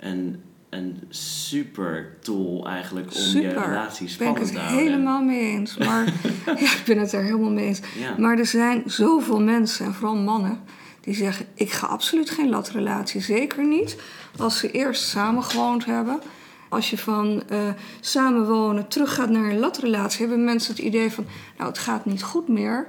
een, 0.00 0.42
een 0.70 1.02
super 1.08 2.16
tool 2.20 2.66
eigenlijk 2.68 3.06
om 3.14 3.20
je 3.20 3.26
Super. 3.26 3.62
relatie 3.62 4.06
Ben 4.06 4.06
ik 4.06 4.12
spannend 4.12 4.38
het 4.38 4.52
te 4.52 4.58
houden? 4.58 4.84
helemaal 4.84 5.22
mee 5.22 5.40
eens. 5.40 5.76
Maar 5.76 6.04
ja, 6.46 6.72
ik 6.72 6.82
ben 6.86 6.98
het 6.98 7.12
er 7.12 7.22
helemaal 7.22 7.50
mee 7.50 7.66
eens. 7.66 7.80
Ja. 7.98 8.14
Maar 8.18 8.38
er 8.38 8.46
zijn 8.46 8.82
zoveel 8.86 9.40
mensen, 9.40 9.86
en 9.86 9.94
vooral 9.94 10.16
mannen, 10.16 10.60
die 11.00 11.14
zeggen: 11.14 11.46
Ik 11.54 11.70
ga 11.70 11.86
absoluut 11.86 12.30
geen 12.30 12.48
latrelatie. 12.48 13.20
Zeker 13.20 13.66
niet 13.66 13.96
als 14.36 14.58
ze 14.58 14.70
eerst 14.70 15.08
samen 15.08 15.42
gewoond 15.42 15.84
hebben. 15.84 16.20
Als 16.74 16.90
je 16.90 16.98
van 16.98 17.42
eh, 17.48 17.58
samenwonen 18.00 18.88
teruggaat 18.88 19.30
naar 19.30 19.50
een 19.50 19.58
latrelatie, 19.58 20.20
hebben 20.26 20.44
mensen 20.44 20.74
het 20.74 20.84
idee 20.84 21.10
van: 21.10 21.26
Nou, 21.56 21.68
het 21.68 21.78
gaat 21.78 22.04
niet 22.04 22.22
goed 22.22 22.48
meer. 22.48 22.86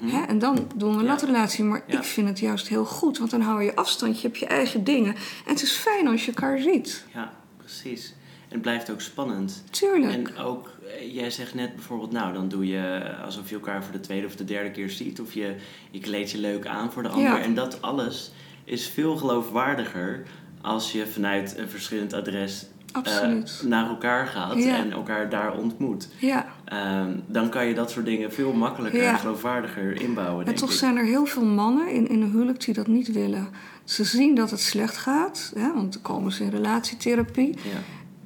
Hè? 0.00 0.22
En 0.26 0.38
dan 0.38 0.54
doen 0.56 0.66
we 0.78 0.84
een 0.84 0.90
Mhm. 0.94 1.04
Ja. 1.04 1.10
latrelatie. 1.10 1.64
Maar 1.64 1.82
Ja. 1.86 1.98
ik 1.98 2.04
vind 2.04 2.28
het 2.28 2.38
juist 2.38 2.68
heel 2.68 2.84
goed, 2.84 3.18
want 3.18 3.30
dan 3.30 3.40
hou 3.40 3.62
je 3.62 3.74
afstand, 3.76 4.20
je 4.20 4.26
hebt 4.26 4.38
je 4.38 4.46
eigen 4.46 4.84
dingen. 4.84 5.14
En 5.14 5.52
het 5.52 5.62
is 5.62 5.72
fijn 5.72 6.08
als 6.08 6.24
je 6.24 6.28
elkaar 6.32 6.58
ziet. 6.58 7.04
Ja, 7.14 7.32
precies. 7.56 8.14
En 8.48 8.54
het 8.54 8.62
blijft 8.62 8.90
ook 8.90 9.00
spannend. 9.00 9.64
Tuurlijk. 9.70 10.28
En 10.28 10.36
ook, 10.36 10.70
eh, 11.00 11.14
jij 11.14 11.30
zegt 11.30 11.54
net 11.54 11.74
bijvoorbeeld, 11.74 12.12
nou, 12.12 12.32
dan 12.32 12.48
doe 12.48 12.66
je 12.66 13.14
alsof 13.24 13.48
je 13.48 13.54
elkaar 13.54 13.82
voor 13.84 13.92
de 13.92 14.00
tweede 14.00 14.26
of 14.26 14.36
de 14.36 14.44
derde 14.44 14.70
keer 14.70 14.90
ziet. 14.90 15.20
Of 15.20 15.32
je, 15.32 15.54
je 15.90 16.00
kleedt 16.00 16.30
je 16.30 16.38
leuk 16.38 16.66
aan 16.66 16.92
voor 16.92 17.02
de 17.02 17.08
ander. 17.08 17.28
Ja. 17.32 17.40
En 17.42 17.54
dat 17.54 17.82
alles 17.82 18.32
is 18.64 18.88
veel 18.88 19.16
geloofwaardiger 19.16 20.22
als 20.60 20.92
je 20.92 21.06
vanuit 21.06 21.54
een 21.58 21.68
verschillend 21.68 22.12
adres 22.12 22.66
eh, 22.92 22.98
Absoluut. 22.98 23.62
naar 23.66 23.88
elkaar 23.88 24.26
gaat 24.26 24.56
Ja. 24.62 24.76
en 24.76 24.92
elkaar 24.92 25.28
daar 25.28 25.52
ontmoet. 25.56 26.08
Ja. 26.18 26.46
Ehm, 26.64 27.10
dan 27.26 27.48
kan 27.48 27.66
je 27.66 27.74
dat 27.74 27.90
soort 27.90 28.04
dingen 28.04 28.32
veel 28.32 28.52
makkelijker 28.52 29.02
Ja. 29.02 29.12
en 29.12 29.18
geloofwaardiger 29.18 30.00
inbouwen, 30.00 30.46
En 30.46 30.54
toch 30.54 30.70
ik. 30.70 30.76
zijn 30.76 30.96
er 30.96 31.04
heel 31.04 31.26
veel 31.26 31.44
mannen 31.44 31.90
in, 31.92 32.08
in 32.08 32.22
een 32.22 32.30
huwelijk 32.30 32.64
die 32.64 32.74
dat 32.74 32.86
niet 32.86 33.12
willen. 33.12 33.48
Ze 33.84 34.04
zien 34.04 34.34
dat 34.34 34.50
het 34.50 34.60
slecht 34.60 34.96
gaat, 34.96 35.52
hè, 35.56 35.72
want 35.74 35.92
dan 35.92 36.02
komen 36.02 36.32
ze 36.32 36.44
in 36.44 36.50
relatietherapie. 36.50 37.54
Ja. 37.54 37.78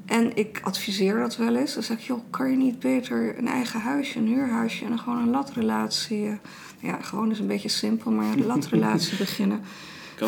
En 0.07 0.37
ik 0.37 0.61
adviseer 0.64 1.18
dat 1.18 1.37
wel 1.37 1.57
eens. 1.57 1.75
Dan 1.75 1.83
zeg 1.83 1.96
ik, 1.98 2.03
joh, 2.03 2.20
kan 2.31 2.51
je 2.51 2.57
niet 2.57 2.79
beter 2.79 3.38
een 3.38 3.48
eigen 3.48 3.81
huisje, 3.81 4.18
een 4.18 4.27
huurhuisje... 4.27 4.83
en 4.85 4.88
dan 4.88 4.98
gewoon 4.98 5.18
een 5.18 5.31
latrelatie... 5.31 6.27
eh, 6.27 6.33
ja, 6.81 6.98
gewoon 7.03 7.31
is 7.31 7.38
een 7.38 7.46
beetje 7.46 7.68
simpel, 7.68 8.11
maar 8.11 8.33
een 8.33 8.46
latrelatie 8.55 9.16
beginnen. 9.16 9.61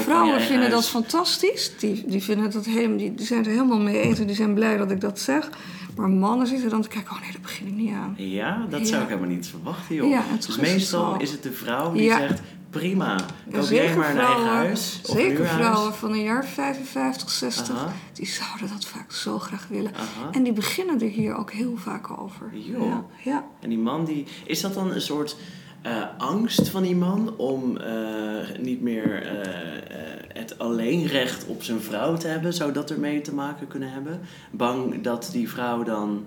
Vrouwen 0.01 0.41
vinden 0.41 0.71
dat 0.71 0.89
fantastisch. 0.89 1.73
Die, 1.79 2.05
die, 2.07 2.23
vinden 2.23 2.51
dat 2.51 2.65
helemaal, 2.65 2.97
die, 2.99 3.15
die 3.15 3.27
zijn 3.27 3.45
er 3.45 3.51
helemaal 3.51 3.79
mee 3.79 4.01
eens 4.01 4.19
en 4.19 4.27
die 4.27 4.37
zijn 4.37 4.55
blij 4.55 4.77
dat 4.77 4.91
ik 4.91 5.01
dat 5.01 5.19
zeg. 5.19 5.49
Maar 5.97 6.09
mannen 6.09 6.47
zitten 6.47 6.71
dan 6.71 6.83
te 6.83 6.89
kijken, 6.89 7.13
oh 7.15 7.21
nee, 7.21 7.33
daar 7.33 7.41
begin 7.41 7.67
ik 7.67 7.75
niet 7.75 7.93
aan. 7.93 8.15
Ja, 8.17 8.67
dat 8.71 8.87
zou 8.89 9.03
ik 9.03 9.09
helemaal 9.09 9.31
niet 9.31 9.47
verwachten, 9.47 9.95
joh. 9.95 10.09
Ja, 10.09 10.23
dus 10.37 10.47
het 10.47 10.61
meestal 10.61 11.21
is 11.21 11.31
het 11.31 11.43
de 11.43 11.53
vrouw 11.53 11.93
die 11.93 12.03
Ja. 12.03 12.19
zegt, 12.19 12.41
prima, 12.71 13.17
koop 13.53 13.69
jij 13.71 13.97
maar 13.97 14.11
een 14.11 14.19
eigen 14.19 14.47
huis. 14.47 15.01
Zeker 15.03 15.47
vrouwen 15.47 15.95
van 15.95 16.13
een 16.13 16.23
jaar 16.23 16.45
55, 16.45 17.31
60, 17.31 17.75
Aha. 17.75 17.93
die 18.13 18.27
zouden 18.27 18.69
dat 18.69 18.85
vaak 18.85 19.13
zo 19.13 19.39
graag 19.39 19.67
willen. 19.69 19.95
Aha. 19.95 20.31
En 20.31 20.43
die 20.43 20.53
beginnen 20.53 21.01
er 21.01 21.09
hier 21.09 21.35
ook 21.35 21.51
heel 21.53 21.77
vaak 21.77 22.21
over. 22.21 22.51
Joh. 22.53 22.87
Ja, 22.87 23.05
ja. 23.25 23.45
En 23.61 23.69
die 23.69 23.79
man, 23.79 24.05
die, 24.05 24.27
is 24.45 24.61
dat 24.61 24.75
dan 24.75 24.93
een 24.93 25.01
soort 25.01 25.37
eh, 25.85 26.03
angst 26.19 26.69
van 26.69 26.83
die 26.83 26.97
man 26.97 27.37
om 27.37 27.77
eh, 27.77 28.59
niet 28.61 28.81
meer 28.83 29.23
eh, 29.23 30.33
het 30.33 30.59
alleenrecht 30.59 31.47
op 31.47 31.63
zijn 31.63 31.81
vrouw 31.81 32.17
te 32.17 32.27
hebben? 32.27 32.53
Zou 32.53 32.73
dat 32.73 32.91
ermee 32.91 33.21
te 33.21 33.35
maken 33.35 33.67
kunnen 33.67 33.93
hebben? 33.93 34.21
Bang 34.51 35.03
dat 35.03 35.29
die 35.33 35.49
vrouw 35.49 35.83
dan 35.83 36.25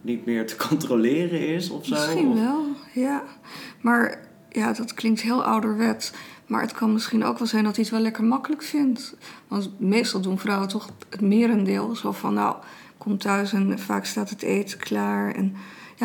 niet 0.00 0.26
meer 0.26 0.46
te 0.46 0.56
controleren 0.68 1.48
is 1.48 1.70
of 1.70 1.86
zo? 1.86 1.94
Misschien 1.94 2.28
Of- 2.28 2.38
wel, 2.38 2.64
ja. 2.94 3.22
Maar 3.80 4.18
ja, 4.48 4.72
dat 4.72 4.94
klinkt 4.94 5.20
heel 5.20 5.44
ouderwet. 5.44 6.14
Maar 6.46 6.60
het 6.60 6.72
kan 6.72 6.92
misschien 6.92 7.24
ook 7.24 7.38
wel 7.38 7.46
zijn 7.48 7.64
dat 7.64 7.74
hij 7.74 7.84
het 7.84 7.92
wel 7.92 8.02
lekker 8.02 8.24
makkelijk 8.24 8.62
vindt. 8.62 9.16
Want 9.48 9.70
meestal 9.80 10.20
doen 10.20 10.38
vrouwen 10.38 10.68
toch 10.68 10.88
het 11.08 11.20
merendeel. 11.20 11.96
Zo 11.96 12.12
van, 12.12 12.34
nou, 12.34 12.56
kom 12.98 13.18
thuis 13.18 13.52
en 13.52 13.78
vaak 13.78 14.04
staat 14.04 14.30
het 14.30 14.42
eten 14.42 14.78
klaar. 14.78 15.34
En 15.34 15.56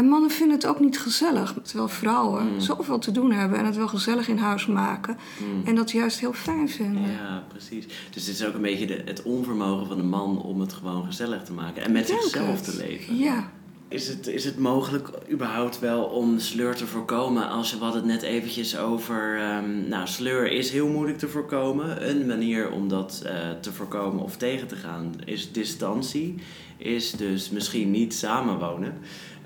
ja, 0.01 0.07
mannen 0.09 0.29
vinden 0.31 0.55
het 0.55 0.65
ook 0.67 0.79
niet 0.79 0.99
gezellig. 0.99 1.53
Terwijl 1.63 1.87
vrouwen 1.89 2.53
Mm. 2.53 2.59
zoveel 2.59 2.99
te 2.99 3.11
doen 3.11 3.31
hebben 3.31 3.57
en 3.59 3.65
het 3.65 3.75
wel 3.75 3.87
gezellig 3.87 4.27
in 4.27 4.37
huis 4.37 4.65
maken. 4.65 5.17
Mm. 5.39 5.65
En 5.65 5.75
dat 5.75 5.91
juist 5.91 6.19
heel 6.19 6.33
fijn 6.33 6.69
vinden. 6.69 7.01
Ja, 7.11 7.43
precies. 7.47 7.85
Dus 8.09 8.25
het 8.27 8.35
is 8.35 8.45
ook 8.45 8.53
een 8.53 8.61
beetje 8.61 8.85
de, 8.87 9.01
het 9.05 9.21
onvermogen 9.23 9.87
van 9.87 9.97
de 9.97 10.03
man 10.03 10.41
om 10.41 10.59
het 10.59 10.73
gewoon 10.73 11.05
gezellig 11.05 11.43
te 11.43 11.53
maken 11.53 11.83
en 11.83 11.91
met 11.91 12.07
zichzelf 12.07 12.55
het. 12.55 12.63
te 12.63 12.77
leven. 12.77 13.17
Ja. 13.17 13.51
Is 13.89 14.07
het, 14.07 14.27
is 14.27 14.43
het 14.45 14.59
mogelijk 14.59 15.09
überhaupt 15.31 15.79
wel 15.79 16.03
om 16.03 16.39
sleur 16.39 16.75
te 16.75 16.87
voorkomen? 16.87 17.49
Als 17.49 17.69
je 17.71 17.77
we 17.77 17.83
hadden 17.83 18.01
het 18.01 18.11
net 18.11 18.21
eventjes 18.21 18.77
over. 18.77 19.37
ehm, 19.39 19.87
nou, 19.87 20.07
sleur 20.07 20.51
is 20.51 20.69
heel 20.71 20.87
moeilijk 20.87 21.17
te 21.17 21.27
voorkomen. 21.27 22.09
Een 22.09 22.25
manier 22.25 22.71
om 22.71 22.87
dat 22.87 23.21
eh, 23.25 23.33
te 23.61 23.71
voorkomen 23.73 24.23
of 24.23 24.37
tegen 24.37 24.67
te 24.67 24.75
gaan 24.75 25.13
is 25.25 25.51
distantie. 25.51 26.35
Is 26.77 27.11
dus 27.11 27.49
misschien 27.49 27.91
niet 27.91 28.13
samenwonen. 28.13 28.93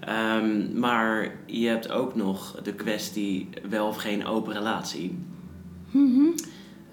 Ehm, 0.02 0.80
maar 0.80 1.36
je 1.46 1.68
hebt 1.68 1.92
ook 1.92 2.16
nog 2.16 2.60
de 2.64 2.74
kwestie 2.74 3.50
wel 3.70 3.88
of 3.88 3.96
geen 3.98 4.26
open 4.26 4.54
relatie. 4.54 5.18
Mhm. 5.92 6.26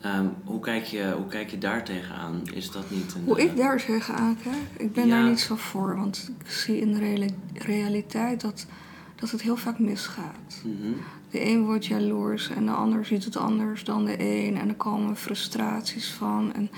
Ehm, 0.01 0.27
hoe, 0.45 0.61
kijk 0.61 0.85
je, 0.85 1.13
hoe 1.17 1.27
kijk 1.27 1.51
je 1.51 1.59
daar 1.59 1.85
tegenaan? 1.85 2.41
Is 2.55 2.71
dat 2.71 2.91
niet 2.91 3.15
een. 3.15 3.23
Hoe 3.25 3.39
eh, 3.39 3.45
ik 3.45 3.57
daar 3.57 3.85
tegenaan 3.85 4.37
kijk, 4.43 4.57
ik 4.77 4.93
ben 4.93 5.07
Ja. 5.07 5.21
daar 5.21 5.29
niet 5.29 5.41
zo 5.41 5.57
voor. 5.57 5.97
Want 5.97 6.31
ik 6.45 6.51
zie 6.51 6.81
in 6.81 6.93
de 6.93 6.99
reali- 6.99 7.35
realiteit 7.55 8.41
dat, 8.41 8.67
dat 9.15 9.31
het 9.31 9.43
heel 9.43 9.57
vaak 9.57 9.79
misgaat. 9.79 10.63
mhm. 10.65 10.93
De 11.31 11.47
een 11.51 11.65
wordt 11.65 11.87
jaloers 11.87 12.49
en 12.49 12.65
de 12.67 12.73
ander 12.73 13.05
ziet 13.05 13.25
het 13.25 13.37
anders 13.37 13.85
dan 13.85 14.05
de 14.05 14.17
een. 14.21 14.57
En 14.57 14.69
er 14.69 14.75
komen 14.75 15.17
frustraties 15.17 16.09
van. 16.11 16.53
En, 16.55 16.71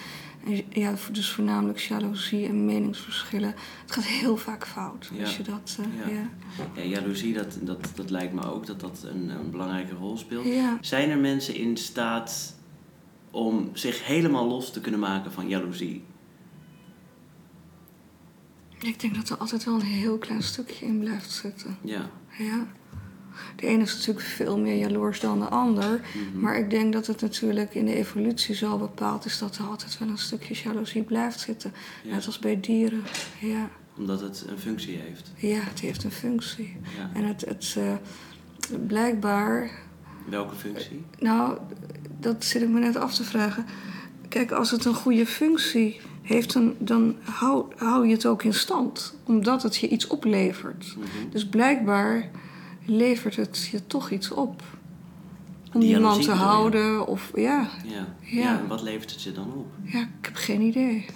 en 0.47 0.63
ja, 0.69 0.95
dus 1.13 1.31
voornamelijk 1.31 1.79
jaloezie 1.79 2.47
en 2.47 2.65
meningsverschillen. 2.65 3.55
Het 3.83 3.93
gaat 3.93 4.05
heel 4.05 4.37
vaak 4.37 4.67
fout 4.67 5.11
Ja. 5.15 5.21
als 5.23 5.37
je 5.37 5.43
dat... 5.43 5.79
eh, 5.81 6.15
Ja. 6.15 6.21
ja. 6.21 6.31
Ja, 6.75 6.83
jaloezie, 6.83 7.33
dat, 7.35 7.59
dat, 7.63 7.91
dat 7.95 8.11
lijkt 8.11 8.33
me 8.33 8.45
ook 8.53 8.67
dat 8.67 8.81
dat 8.81 9.03
een, 9.05 9.29
een 9.29 9.51
belangrijke 9.51 9.95
rol 9.95 10.17
speelt. 10.17 10.47
Zijn 10.81 11.11
er 11.11 11.19
mensen 11.19 11.55
in 11.55 11.77
staat 11.77 12.55
om 13.31 13.71
zich 13.73 14.07
helemaal 14.07 14.49
los 14.49 14.73
te 14.73 14.81
kunnen 14.81 15.01
maken 15.01 15.33
van 15.33 15.49
jaloezie? 15.49 16.05
Ik 18.81 19.01
denk 19.01 19.15
dat 19.15 19.29
er 19.29 19.37
altijd 19.37 19.65
wel 19.65 19.75
een 19.75 19.81
heel 19.81 20.19
klein 20.19 20.43
stukje 20.43 20.87
in 20.87 20.99
blijft 20.99 21.31
zitten. 21.31 21.77
Ja. 21.83 22.11
Ja. 22.39 22.67
De 23.57 23.67
ene 23.67 23.83
is 23.83 23.95
natuurlijk 23.97 24.27
veel 24.27 24.59
meer 24.59 24.77
jaloers 24.77 25.21
dan 25.21 25.39
de 25.39 25.49
ander. 25.49 26.01
Mhm. 26.15 26.41
Maar 26.41 26.59
ik 26.59 26.71
denk 26.71 26.93
dat 26.93 27.07
het 27.07 27.21
natuurlijk 27.21 27.75
in 27.75 27.87
de 27.87 27.95
evolutie 27.95 28.55
zo 28.55 28.79
bepaald 28.79 29.25
is 29.25 29.39
dat 29.39 29.57
er 29.57 29.65
altijd 29.65 29.99
wel 29.99 30.09
een 30.09 30.19
stukje 30.19 30.55
jaloezie 30.65 31.03
blijft 31.03 31.41
zitten. 31.41 31.73
Ja. 32.05 32.15
Net 32.15 32.27
als 32.27 32.39
bij 32.39 32.61
dieren. 32.61 33.03
Ja. 33.41 33.71
Omdat 33.97 34.21
het 34.21 34.45
een 34.49 34.59
functie 34.59 34.97
heeft. 34.97 35.33
ja, 35.37 35.59
het 35.61 35.81
heeft 35.81 36.05
een 36.05 36.11
functie. 36.11 36.77
Ja. 36.97 37.11
En 37.15 37.25
het, 37.25 37.41
het 37.41 37.77
eh, 37.79 37.95
blijkbaar, 38.87 39.71
Welke 40.29 40.55
functie? 40.55 41.05
nou, 41.19 41.59
dat 42.21 42.45
zit 42.45 42.63
ik 42.63 42.69
me 42.69 42.81
net 42.81 42.97
af 42.97 43.15
te 43.15 43.25
vragen. 43.25 43.65
Kijk, 44.29 44.51
als 44.53 44.71
het 44.71 44.85
een 44.85 44.95
goede 44.95 45.27
functie 45.27 46.01
heeft, 46.23 46.53
dan, 46.53 46.75
dan 46.79 47.17
hou, 47.23 47.65
hou 47.77 48.07
je 48.07 48.13
het 48.13 48.27
ook 48.27 48.43
in 48.43 48.55
stand. 48.55 49.15
Omdat 49.25 49.63
het 49.63 49.77
je 49.77 49.89
iets 49.89 50.07
oplevert. 50.07 50.95
Mhm. 50.97 51.31
Dus 51.31 51.49
blijkbaar 51.49 52.31
levert 52.85 53.37
het 53.37 53.69
je 53.73 53.87
toch 53.87 54.11
iets 54.11 54.31
op. 54.31 54.63
Om 55.75 55.81
Die 55.81 55.89
die 55.89 55.99
man 56.01 56.09
jaloezie 56.11 56.25
te 56.33 56.39
je? 56.39 56.45
houden 56.45 57.07
of 57.07 57.31
ja, 57.35 57.69
Ja. 57.85 58.07
Ja. 58.21 58.41
ja. 58.41 58.59
En 58.59 58.67
wat 58.69 58.83
levert 58.83 59.11
het 59.11 59.23
je 59.23 59.33
dan 59.33 59.53
op? 59.57 59.67
ja, 59.83 60.01
ik 60.01 60.07
heb 60.25 60.35
geen 60.35 60.61
idee. 60.61 61.07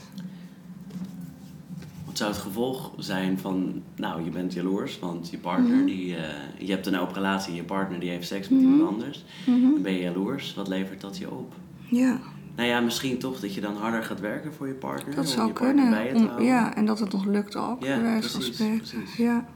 Wat 2.04 2.16
zou 2.18 2.30
het 2.32 2.40
gevolg 2.40 2.90
zijn 2.98 3.38
van, 3.38 3.82
nou, 3.96 4.24
je 4.24 4.30
bent 4.30 4.52
jaloers, 4.52 4.98
want 4.98 5.30
je 5.30 5.38
partner, 5.38 5.76
Mhm. 5.76 5.84
die, 5.84 6.16
eh, 6.16 6.22
je 6.58 6.72
hebt 6.72 6.86
een 6.86 6.98
open 6.98 7.14
relatie 7.14 7.50
en 7.50 7.56
je 7.56 7.62
partner 7.64 8.00
die 8.00 8.10
heeft 8.10 8.26
seks 8.26 8.48
met 8.48 8.60
iemand 8.60 8.88
anders. 8.90 9.24
Mhm. 9.46 9.60
Dan 9.60 9.82
ben 9.82 9.92
je 9.92 10.00
jaloers, 10.00 10.54
wat 10.54 10.68
levert 10.68 11.00
dat 11.00 11.18
je 11.18 11.30
op? 11.30 11.54
Ja, 11.88 12.18
Nou 12.56 12.68
ja, 12.68 12.80
misschien 12.80 13.18
toch 13.18 13.40
dat 13.40 13.54
je 13.54 13.60
dan 13.60 13.76
harder 13.76 14.02
gaat 14.02 14.20
werken 14.20 14.54
voor 14.54 14.66
je 14.66 14.72
partner. 14.74 15.14
dat 15.14 15.24
om 15.24 15.30
zou 15.30 15.46
je 15.46 15.52
partner 15.52 15.90
bij 15.90 16.02
je 16.04 16.08
kunnen. 16.10 16.22
Om, 16.22 16.28
houden. 16.28 16.46
ja, 16.48 16.74
en 16.76 16.86
dat 16.86 16.98
het 16.98 17.12
nog 17.12 17.24
lukt 17.24 17.56
ook, 17.56 17.84
Ja, 17.84 18.00
bij 18.00 18.18
precies, 18.18 18.48
precies. 18.56 19.16
Ja. 19.16 19.46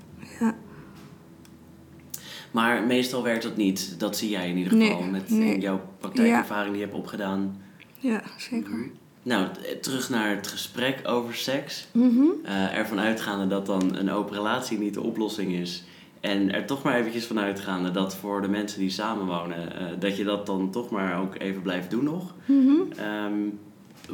Maar 2.50 2.82
meestal 2.86 3.22
werkt 3.22 3.42
dat 3.42 3.56
niet. 3.56 3.94
Dat 3.98 4.16
zie 4.16 4.30
jij 4.30 4.48
in 4.48 4.56
ieder 4.56 4.74
Nee, 4.76 4.88
geval 4.90 5.06
met 5.06 5.30
nee. 5.30 5.58
jouw 5.60 5.80
praktijkervaring 5.98 6.70
die 6.72 6.80
je 6.80 6.86
hebt 6.86 6.98
opgedaan. 6.98 7.60
ja 7.98 8.22
zeker. 8.38 8.90
Nou, 9.22 9.46
t- 9.52 9.82
terug 9.82 10.10
naar 10.10 10.30
het 10.36 10.46
gesprek 10.46 11.00
over 11.04 11.34
seks. 11.34 11.86
Mhm. 11.92 12.22
Eh, 12.44 12.74
ervan 12.76 12.98
uitgaande 13.00 13.46
dat 13.46 13.66
dan 13.66 13.96
een 13.96 14.10
open 14.10 14.34
relatie 14.36 14.78
niet 14.78 14.94
de 14.94 15.02
oplossing 15.02 15.52
is. 15.52 15.84
En 16.20 16.52
er 16.54 16.64
toch 16.66 16.82
maar 16.82 16.96
eventjes 16.96 17.24
van 17.24 17.38
uitgaande 17.38 17.90
dat 17.90 18.16
voor 18.16 18.42
de 18.42 18.48
mensen 18.48 18.80
die 18.80 18.90
samenwonen, 18.90 19.76
eh 19.78 19.86
dat 19.98 20.16
je 20.16 20.24
dat 20.24 20.46
dan 20.46 20.70
toch 20.70 20.90
maar 20.90 21.20
ook 21.20 21.34
even 21.38 21.62
blijft 21.62 21.90
doen 21.90 22.04
nog. 22.04 22.34
Mhm. 22.44 22.72
Ehm, 22.96 23.32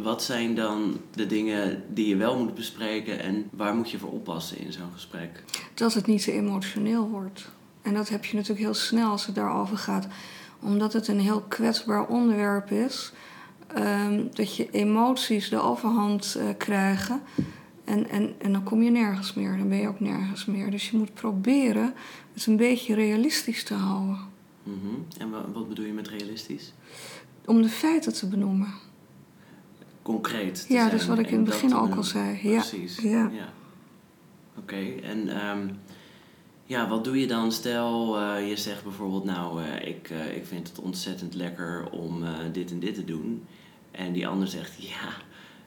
wat 0.03 0.23
zijn 0.23 0.55
dan 0.55 0.97
de 1.15 1.27
dingen 1.27 1.83
die 1.93 2.09
je 2.09 2.17
wel 2.17 2.39
moet 2.39 2.55
bespreken 2.55 3.21
en 3.21 3.45
waar 3.53 3.75
moet 3.75 3.91
je 3.91 3.99
voor 3.99 4.11
oppassen 4.13 4.59
in 4.59 4.73
zo'n 4.73 4.93
gesprek? 4.93 5.45
Dat 5.75 5.95
het 5.95 6.07
niet 6.07 6.23
te 6.25 6.33
emotioneel 6.33 7.09
wordt. 7.09 7.51
En 7.85 7.95
dat 7.95 8.09
heb 8.09 8.25
je 8.25 8.35
natuurlijk 8.37 8.61
heel 8.65 8.75
snel 8.75 9.11
als 9.11 9.27
het 9.27 9.35
daarover 9.35 9.79
gaat. 9.79 10.07
Omdat 10.61 10.93
het 10.93 11.09
een 11.09 11.21
heel 11.21 11.41
kwetsbaar 11.41 12.07
onderwerp 12.07 12.71
is. 12.71 13.13
ehm, 13.75 14.23
dat 14.33 14.57
je 14.57 14.71
emoties 14.71 15.49
de 15.49 15.61
overhand 15.61 16.35
eh, 16.39 16.45
krijgen. 16.59 17.21
En, 17.85 18.09
en, 18.09 18.35
en 18.39 18.53
dan 18.53 18.63
kom 18.63 18.83
je 18.83 18.91
nergens 18.91 19.35
meer. 19.35 19.57
Dan 19.57 19.69
ben 19.69 19.79
je 19.79 19.89
ook 19.89 20.01
nergens 20.01 20.45
meer. 20.45 20.71
Dus 20.71 20.91
je 20.91 20.97
moet 20.97 21.15
proberen 21.15 21.95
het 22.33 22.47
een 22.47 22.57
beetje 22.57 22.95
realistisch 22.95 23.65
te 23.65 23.75
houden. 23.75 24.19
Mhm. 24.63 24.77
En 25.19 25.31
wa- 25.31 25.45
wat 25.53 25.69
bedoel 25.69 25.85
je 25.85 25.93
met 25.93 26.09
realistisch? 26.09 26.73
Om 27.45 27.63
de 27.63 27.69
feiten 27.69 28.13
te 28.15 28.29
benoemen. 28.29 28.69
Concreet. 30.03 30.67
te 30.67 30.73
Ja, 30.73 30.79
zijn 30.79 30.91
dus 30.91 31.07
wat 31.07 31.19
ik 31.19 31.31
in 31.31 31.37
het 31.37 31.45
begin 31.45 31.75
ook 31.75 31.95
al 31.95 32.03
zei. 32.05 32.39
Ja, 32.43 32.59
Precies. 32.61 32.99
ja. 32.99 33.31
Oké, 34.59 34.95
en 35.03 35.29
ehm, 35.41 35.69
ja, 36.67 36.89
wat 36.89 37.05
doe 37.05 37.21
je 37.21 37.27
dan? 37.27 37.53
Stel, 37.53 38.19
eh, 38.21 38.49
je 38.49 38.57
zegt 38.57 38.83
bijvoorbeeld, 38.83 39.25
nou, 39.25 39.63
eh, 39.63 39.89
ik, 39.89 40.11
eh, 40.11 40.37
ik 40.37 40.47
vind 40.47 40.69
het 40.69 40.79
ontzettend 40.79 41.35
lekker 41.35 41.91
om 41.91 42.25
dit 42.53 42.71
en 42.71 42.79
dit 42.79 42.95
te 42.95 43.05
doen. 43.05 43.45
En 43.91 44.13
die 44.13 44.27
ander 44.27 44.49
zegt, 44.49 44.83
ja, 44.93 45.13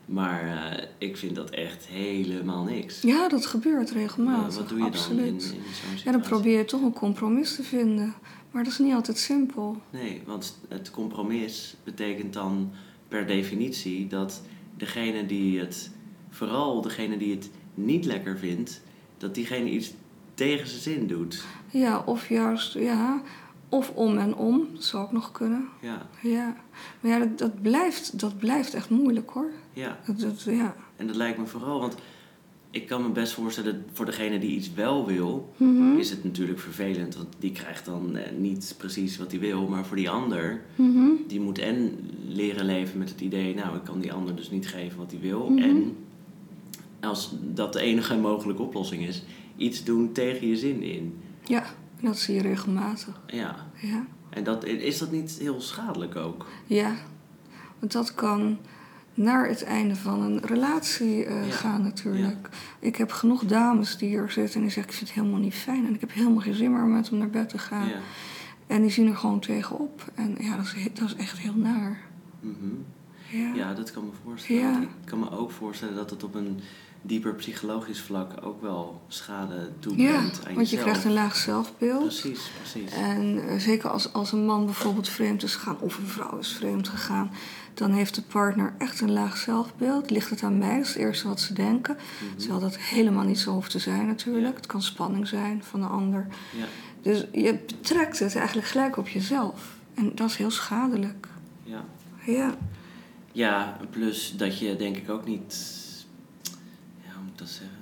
maar 0.05 0.87
ik 0.97 1.17
vind 1.17 1.35
dat 1.35 1.49
echt 1.49 1.85
helemaal 1.85 2.63
niks. 2.63 3.01
Ja, 3.01 3.27
dat 3.27 3.45
gebeurt 3.45 3.91
regelmatig. 3.91 4.57
wat 4.57 4.69
doe 4.69 4.77
je 4.77 4.83
dan 4.83 4.93
in, 4.93 4.99
absoluut. 4.99 5.33
in 5.33 5.41
zo'n 5.41 5.73
situatie? 5.73 6.05
Ja, 6.05 6.11
dan 6.11 6.21
probeer 6.21 6.57
je 6.57 6.65
toch 6.65 6.81
een 6.81 6.93
compromis 6.93 7.55
te 7.55 7.63
vinden. 7.63 8.13
Maar 8.51 8.63
dat 8.63 8.73
is 8.73 8.79
niet 8.79 8.93
altijd 8.93 9.17
simpel. 9.17 9.81
Nee, 9.89 10.21
want 10.25 10.59
het 10.67 10.91
compromis 10.91 11.75
betekent 11.83 12.33
dan 12.33 12.71
per 13.07 13.27
definitie 13.27 14.07
dat 14.07 14.41
degene 14.77 15.25
die 15.25 15.59
het, 15.59 15.91
vooral 16.29 16.81
degene 16.81 17.17
die 17.17 17.35
het 17.35 17.49
niet 17.73 18.05
lekker 18.05 18.37
vindt, 18.37 18.81
dat 19.17 19.35
diegene 19.35 19.69
iets 19.69 19.93
tegen 20.37 20.67
zijn 20.67 20.81
zin 20.81 21.07
doet. 21.07 21.43
Ja, 21.71 22.03
of 22.05 22.29
juist, 22.29 22.73
ja, 22.73 23.21
of 23.69 23.89
om 23.89 24.17
en 24.17 24.35
om, 24.35 24.67
dat 24.73 24.83
zou 24.83 25.03
ook 25.03 25.11
nog 25.11 25.31
kunnen. 25.31 25.65
Ja, 25.81 26.05
Ja, 26.21 26.55
maar 26.99 27.11
ja, 27.11 27.19
dat, 27.19 27.37
dat, 27.37 27.61
blijft, 27.61 28.19
dat 28.19 28.37
blijft 28.37 28.73
echt 28.73 28.89
moeilijk 28.89 29.29
hoor. 29.29 29.51
ja. 29.73 29.99
Dat, 30.05 30.19
dat, 30.19 30.43
ja. 30.43 30.75
En 30.95 31.07
dat 31.07 31.15
lijkt 31.15 31.37
me 31.37 31.45
vooral, 31.45 31.79
want 31.79 31.95
ik 32.71 32.87
kan 32.87 33.01
me 33.01 33.09
best 33.09 33.33
voorstellen, 33.33 33.85
voor 33.93 34.05
degene 34.05 34.39
die 34.39 34.55
iets 34.55 34.73
wel 34.73 35.05
wil, 35.05 35.53
Mhm. 35.57 35.97
is 35.97 36.09
het 36.09 36.23
natuurlijk 36.23 36.59
vervelend. 36.59 37.15
Want 37.15 37.27
die 37.39 37.51
krijgt 37.51 37.85
dan 37.85 38.15
eh, 38.15 38.31
niet 38.37 38.75
precies 38.77 39.17
wat 39.17 39.31
hij 39.31 39.39
wil. 39.39 39.67
Maar 39.67 39.85
voor 39.85 39.95
die 39.95 40.09
ander, 40.09 40.61
Mhm. 40.75 41.09
die 41.27 41.39
moet 41.39 41.59
en 41.59 41.99
leren 42.27 42.65
leven 42.65 42.97
met 42.99 43.09
het 43.09 43.21
idee... 43.21 43.55
nou, 43.55 43.75
ik 43.75 43.83
kan 43.83 43.99
die 43.99 44.13
ander 44.13 44.35
dus 44.35 44.49
niet 44.49 44.67
geven 44.67 44.97
wat 44.97 45.11
hij 45.11 45.19
wil. 45.19 45.49
Mhm. 45.49 45.63
En 45.63 45.95
als 47.01 47.35
dat 47.41 47.73
de 47.73 47.79
enige 47.81 48.17
mogelijke 48.17 48.61
oplossing 48.61 49.07
is, 49.07 49.23
iets 49.57 49.83
doen 49.83 50.11
tegen 50.11 50.47
je 50.47 50.57
zin 50.57 50.81
in. 50.81 51.19
Ja, 51.43 51.63
dat 52.01 52.17
zie 52.17 52.35
je 52.35 52.41
regelmatig. 52.41 53.19
Ja, 53.27 53.55
Ja. 53.81 54.05
en 54.29 54.43
dat, 54.43 54.65
is 54.65 54.97
dat 54.97 55.11
niet 55.11 55.37
heel 55.39 55.61
schadelijk 55.61 56.15
ook? 56.15 56.45
Ja, 56.65 56.91
want 57.79 57.91
dat 57.91 58.13
kan 58.15 58.57
naar 59.13 59.47
het 59.47 59.63
einde 59.63 59.95
van 59.95 60.21
een 60.21 60.39
relatie 60.45 61.25
eh, 61.25 61.47
Ja. 61.47 61.53
gaan 61.53 61.81
natuurlijk. 61.83 62.49
Ik 62.79 62.95
heb 62.95 63.11
genoeg 63.11 63.45
dames 63.45 63.97
die 63.97 64.09
hier 64.09 64.29
zitten 64.29 64.55
en 64.55 64.61
die 64.61 64.71
zeggen... 64.71 64.91
ik 64.91 64.97
vind 64.97 65.09
het 65.09 65.19
helemaal 65.19 65.39
niet 65.39 65.53
fijn 65.53 65.85
en 65.87 65.93
ik 65.93 65.99
heb 65.99 66.13
helemaal 66.13 66.41
geen 66.41 66.53
zin 66.53 66.71
meer 66.71 66.83
om 66.83 66.91
met 66.93 67.09
hem 67.09 67.17
naar 67.19 67.29
bed 67.29 67.49
te 67.49 67.57
gaan. 67.57 67.87
Ja. 67.87 67.99
En 68.67 68.81
die 68.81 68.91
zien 68.91 69.07
er 69.07 69.15
gewoon 69.15 69.39
tegenop. 69.39 70.11
En 70.15 70.35
ja, 70.39 70.55
dat 70.55 70.65
is, 70.65 70.87
dat 70.93 71.07
is 71.07 71.15
echt 71.15 71.37
heel 71.37 71.53
naar. 71.55 72.01
Mhm. 72.39 72.53
Ja, 73.31 73.53
Ja, 73.55 73.73
dat 73.73 73.91
kan 73.91 74.03
me 74.05 74.09
voorstellen. 74.23 74.81
Ik 74.81 74.89
kan 75.05 75.19
me 75.19 75.31
ook 75.31 75.51
voorstellen 75.51 75.95
dat 75.95 76.09
het 76.09 76.23
op 76.23 76.35
een 76.35 76.59
dieper 77.07 77.35
psychologisch 77.35 78.01
vlak 78.01 78.31
ook 78.45 78.61
wel 78.61 79.01
schade 79.07 79.69
toebrengt 79.79 80.37
ja 80.41 80.47
aan 80.49 80.55
want 80.55 80.69
je 80.69 80.75
jezelf. 80.75 80.81
krijgt 80.81 81.03
een 81.05 81.13
laag 81.13 81.35
zelfbeeld. 81.35 82.01
Precies, 82.03 82.49
precies. 82.61 82.91
En 82.91 83.47
eh, 83.47 83.57
zeker 83.59 83.89
als, 83.89 84.13
als 84.13 84.31
een 84.31 84.45
man 84.45 84.65
bijvoorbeeld 84.65 85.09
vreemd 85.09 85.43
is 85.43 85.55
gegaan 85.55 85.77
of 85.79 85.97
een 85.97 86.07
vrouw 86.07 86.37
is 86.37 86.51
vreemd 86.51 86.87
gegaan, 86.87 87.31
dan 87.73 87.91
heeft 87.91 88.15
de 88.15 88.21
partner 88.21 88.73
echt 88.77 89.01
een 89.01 89.11
laag 89.11 89.37
zelfbeeld. 89.37 90.09
Ligt 90.09 90.29
het 90.29 90.43
aan 90.43 90.57
mij? 90.57 90.75
Dat 90.77 90.85
is 90.85 90.93
het 90.93 90.97
eerste 90.97 91.27
wat 91.27 91.39
ze 91.41 91.53
denken. 91.53 91.95
Mhm. 91.95 92.37
Terwijl 92.37 92.59
dat 92.59 92.77
helemaal 92.77 93.23
niet 93.23 93.39
zo 93.39 93.51
hoeft 93.53 93.71
te 93.71 93.79
zijn 93.79 94.07
natuurlijk. 94.07 94.47
Ja. 94.47 94.55
Het 94.55 94.65
kan 94.65 94.81
spanning 94.81 95.27
zijn 95.27 95.63
van 95.63 95.79
de 95.79 95.85
ander. 95.87 96.27
Ja, 96.57 96.65
Dus 97.01 97.25
je 97.31 97.59
betrekt 97.67 98.19
het 98.19 98.35
eigenlijk 98.35 98.67
gelijk 98.67 98.97
op 98.97 99.07
jezelf. 99.07 99.75
En 99.93 100.11
dat 100.15 100.29
is 100.29 100.35
heel 100.35 100.51
schadelijk. 100.51 101.27
ja. 101.63 101.83
Ja, 102.25 102.55
ja, 103.31 103.77
plus 103.89 104.33
dat 104.37 104.59
je 104.59 104.75
denk 104.75 104.97
ik 104.97 105.09
ook 105.09 105.25
niet... 105.25 105.75
Ik 107.37 107.43
dat 107.43 107.51
zeggen? 107.51 107.77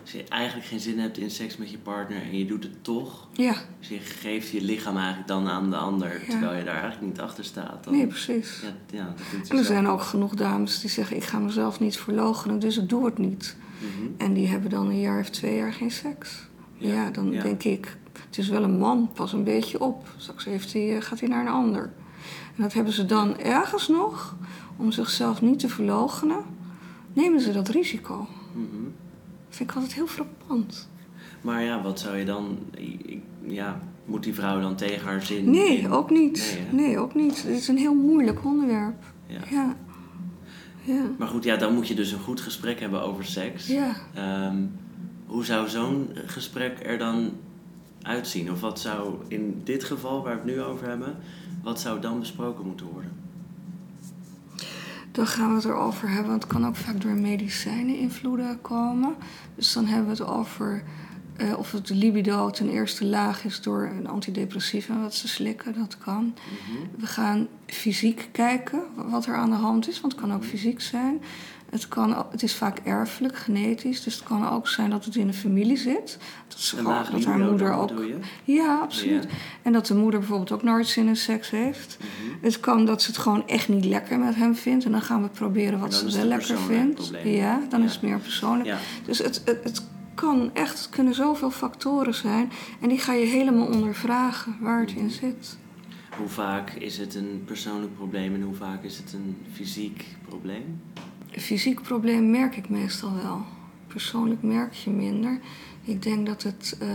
Als 0.00 0.12
je 0.12 0.24
eigenlijk 0.28 0.68
geen 0.68 0.80
zin 0.80 0.98
hebt 0.98 1.18
in 1.18 1.30
seks 1.30 1.56
met 1.56 1.70
je 1.70 1.78
partner 1.78 2.22
en 2.22 2.38
je 2.38 2.46
doet 2.46 2.62
het 2.62 2.84
toch... 2.84 3.28
ja. 3.32 3.54
Dus 3.78 3.88
je 3.88 3.98
geeft 3.98 4.48
je 4.48 4.62
lichaam 4.62 4.96
eigenlijk 4.96 5.28
dan 5.28 5.48
aan 5.48 5.70
de 5.70 5.76
ander, 5.76 6.20
Ja. 6.20 6.30
terwijl 6.30 6.58
je 6.58 6.64
daar 6.64 6.80
eigenlijk 6.80 7.02
niet 7.12 7.20
achter 7.20 7.44
staat. 7.44 7.84
Dan, 7.84 7.92
nee, 7.94 8.06
precies. 8.06 8.60
Ja, 8.62 8.98
ja, 8.98 9.14
dat 9.40 9.48
En 9.48 9.58
er 9.58 9.64
zijn 9.64 9.86
ook 9.86 10.02
genoeg 10.02 10.34
dames 10.34 10.80
die 10.80 10.90
zeggen: 10.90 11.16
Ik 11.16 11.24
ga 11.24 11.38
mezelf 11.38 11.80
niet 11.80 11.98
verloochenen, 11.98 12.58
dus 12.58 12.78
ik 12.78 12.88
doe 12.88 13.04
het 13.04 13.18
niet. 13.18 13.56
Mhm. 13.78 14.10
En 14.16 14.32
die 14.32 14.48
hebben 14.48 14.70
dan 14.70 14.86
een 14.88 15.00
jaar 15.00 15.20
of 15.20 15.30
twee 15.30 15.56
jaar 15.56 15.72
geen 15.72 15.90
seks. 15.90 16.48
Ja, 16.76 16.92
Ja, 16.92 17.10
dan 17.10 17.30
denk 17.30 17.62
ik, 17.62 17.96
het 18.26 18.38
is 18.38 18.48
wel 18.48 18.62
een 18.62 18.78
man, 18.78 19.10
pas 19.14 19.32
een 19.32 19.44
beetje 19.44 19.80
op. 19.80 20.08
Straks 20.16 20.44
heeft 20.44 20.72
hij, 20.72 20.96
eh, 20.96 21.02
gaat 21.02 21.20
hij 21.20 21.28
naar 21.28 21.40
een 21.40 21.52
ander. 21.52 21.82
En 22.56 22.62
dat 22.62 22.72
hebben 22.72 22.92
ze 22.92 23.06
dan 23.06 23.38
ergens 23.38 23.88
nog, 23.88 24.36
om 24.76 24.92
zichzelf 24.92 25.42
niet 25.42 25.58
te 25.58 25.68
verloochenen, 25.68 26.42
nemen 27.12 27.40
ze 27.40 27.52
dat 27.52 27.68
risico. 27.68 28.26
Mhm. 28.54 28.66
vind 29.48 29.70
ik 29.70 29.76
altijd 29.76 29.94
heel 29.94 30.06
frappant. 30.06 30.88
Maar 31.40 31.62
ja, 31.62 31.82
wat 31.82 32.00
zou 32.00 32.16
je 32.16 32.24
dan... 32.24 32.58
Ja, 33.46 33.80
moet 34.04 34.22
die 34.22 34.34
vrouw 34.34 34.60
dan 34.60 34.76
tegen 34.76 35.06
haar 35.06 35.22
zin... 35.22 35.50
Nee, 35.50 35.78
in- 35.78 35.90
ook 35.90 36.10
niet. 36.10 36.58
Nee, 36.70 36.98
ook 36.98 37.14
niet. 37.14 37.36
Het 37.42 37.46
is 37.56 37.68
een 37.68 37.76
heel 37.78 37.94
moeilijk 37.94 38.44
onderwerp. 38.44 39.04
Ja. 39.26 39.40
Ja. 39.50 39.76
Ja. 40.82 41.02
Maar 41.18 41.28
goed, 41.28 41.44
ja, 41.44 41.56
dan 41.56 41.74
moet 41.74 41.88
je 41.88 41.94
dus 41.94 42.12
een 42.12 42.18
goed 42.20 42.40
gesprek 42.40 42.80
hebben 42.80 43.02
over 43.02 43.24
seks. 43.24 43.66
Ja. 43.66 43.94
Ehm, 44.14 44.56
hoe 45.26 45.44
zou 45.44 45.68
zo'n 45.68 46.08
gesprek 46.26 46.80
er 46.86 46.98
dan 46.98 47.30
uitzien? 48.02 48.52
Of 48.52 48.60
wat 48.60 48.80
zou 48.80 49.14
in 49.28 49.60
dit 49.64 49.84
geval, 49.84 50.22
waar 50.22 50.32
we 50.32 50.50
het 50.50 50.56
nu 50.58 50.62
over 50.62 50.88
hebben, 50.88 51.16
wat 51.62 51.80
zou 51.80 52.00
dan 52.00 52.18
besproken 52.18 52.66
moeten 52.66 52.86
worden? 52.86 53.12
Dan 55.14 55.26
gaan 55.26 55.48
we 55.48 55.54
het 55.54 55.64
erover 55.64 56.08
hebben, 56.08 56.30
want 56.30 56.42
het 56.42 56.52
kan 56.52 56.66
ook 56.66 56.76
vaak 56.76 57.00
door 57.00 57.12
medicijnen 57.12 57.98
invloeden 57.98 58.60
komen. 58.60 59.14
Dus 59.54 59.72
dan 59.72 59.86
hebben 59.86 60.16
we 60.16 60.22
het 60.22 60.30
over 60.30 60.82
eh, 61.36 61.58
of 61.58 61.72
het 61.72 61.88
libido 61.88 62.50
ten 62.50 62.68
eerste 62.68 63.04
laag 63.04 63.44
is 63.44 63.60
door 63.60 63.90
een 63.98 64.08
antidepressiva 64.08 65.00
wat 65.00 65.14
ze 65.14 65.28
slikken. 65.28 65.74
Dat 65.74 65.98
kan. 65.98 66.24
Mhm. 66.34 67.00
We 67.00 67.06
gaan 67.06 67.48
fysiek 67.66 68.28
kijken 68.32 68.82
wat 68.94 69.26
er 69.26 69.34
aan 69.34 69.50
de 69.50 69.56
hand 69.56 69.88
is, 69.88 70.00
want 70.00 70.12
het 70.12 70.22
kan 70.22 70.34
ook 70.34 70.44
fysiek 70.44 70.80
zijn. 70.80 71.22
Het, 71.74 71.88
kan, 71.88 72.16
ook- 72.16 72.32
het 72.32 72.42
is 72.42 72.54
vaak 72.54 72.78
erfelijk, 72.78 73.36
genetisch, 73.36 74.02
dus 74.02 74.14
het 74.14 74.22
kan 74.24 74.48
ook 74.48 74.68
zijn 74.68 74.90
dat 74.90 75.04
het 75.04 75.16
in 75.16 75.26
de 75.26 75.32
familie 75.32 75.76
zit. 75.76 76.18
Dat, 76.48 76.58
ze 76.60 76.76
gewoon- 76.76 77.04
dat 77.12 77.24
haar 77.24 77.38
moeder 77.38 77.72
ook. 77.72 77.92
Ja, 78.44 78.78
absoluut. 78.82 79.22
Ja. 79.22 79.28
En 79.62 79.72
dat 79.72 79.86
de 79.86 79.94
moeder 79.94 80.20
bijvoorbeeld 80.20 80.52
ook 80.52 80.62
nooit 80.62 80.86
zin 80.86 81.06
in 81.06 81.16
seks 81.16 81.50
heeft. 81.50 81.98
Mhm. 82.00 82.44
Het 82.44 82.60
kan 82.60 82.84
dat 82.86 83.02
ze 83.02 83.08
het 83.10 83.18
gewoon 83.18 83.48
echt 83.48 83.68
niet 83.68 83.84
lekker 83.84 84.18
met 84.18 84.34
hem 84.34 84.54
vindt. 84.56 84.84
En 84.84 84.90
dan 84.92 85.02
gaan 85.02 85.22
we 85.22 85.28
proberen 85.28 85.72
En 85.74 85.80
wat 85.80 85.94
ze 85.94 86.10
wel 86.16 86.24
lekker 86.24 86.58
vindt. 86.58 86.94
probleem. 86.94 87.26
Ja, 87.28 87.60
dan 87.68 87.80
Ja. 87.80 87.86
is 87.86 87.92
het 87.92 88.02
meer 88.02 88.18
persoonlijk. 88.18 88.68
Ja. 88.68 88.78
Dus 89.04 89.18
het, 89.18 89.42
het, 89.44 89.60
het 89.64 89.82
kan 90.14 90.50
echt, 90.52 90.78
het 90.78 90.88
kunnen 90.88 91.14
zoveel 91.14 91.50
factoren 91.50 92.14
zijn. 92.14 92.50
En 92.80 92.88
die 92.88 92.98
ga 92.98 93.12
je 93.12 93.26
helemaal 93.26 93.66
ondervragen 93.66 94.56
waar 94.60 94.80
het 94.80 94.90
in 94.92 95.10
zit. 95.10 95.56
Hoe 96.18 96.28
vaak 96.28 96.70
is 96.70 96.98
het 96.98 97.14
een 97.14 97.42
persoonlijk 97.46 97.94
probleem 97.94 98.34
en 98.34 98.42
hoe 98.42 98.54
vaak 98.54 98.82
is 98.84 98.96
het 98.96 99.12
een 99.12 99.36
fysiek 99.52 100.04
probleem? 100.28 100.80
Fysiek 101.40 101.82
probleem 101.82 102.30
merk 102.30 102.56
ik 102.56 102.68
meestal 102.68 103.14
wel. 103.14 103.44
Persoonlijk 103.86 104.42
merk 104.42 104.72
je 104.72 104.90
minder. 104.90 105.40
Ik 105.84 106.02
denk 106.02 106.26
dat 106.26 106.42
het 106.42 106.76
eh, 106.80 106.88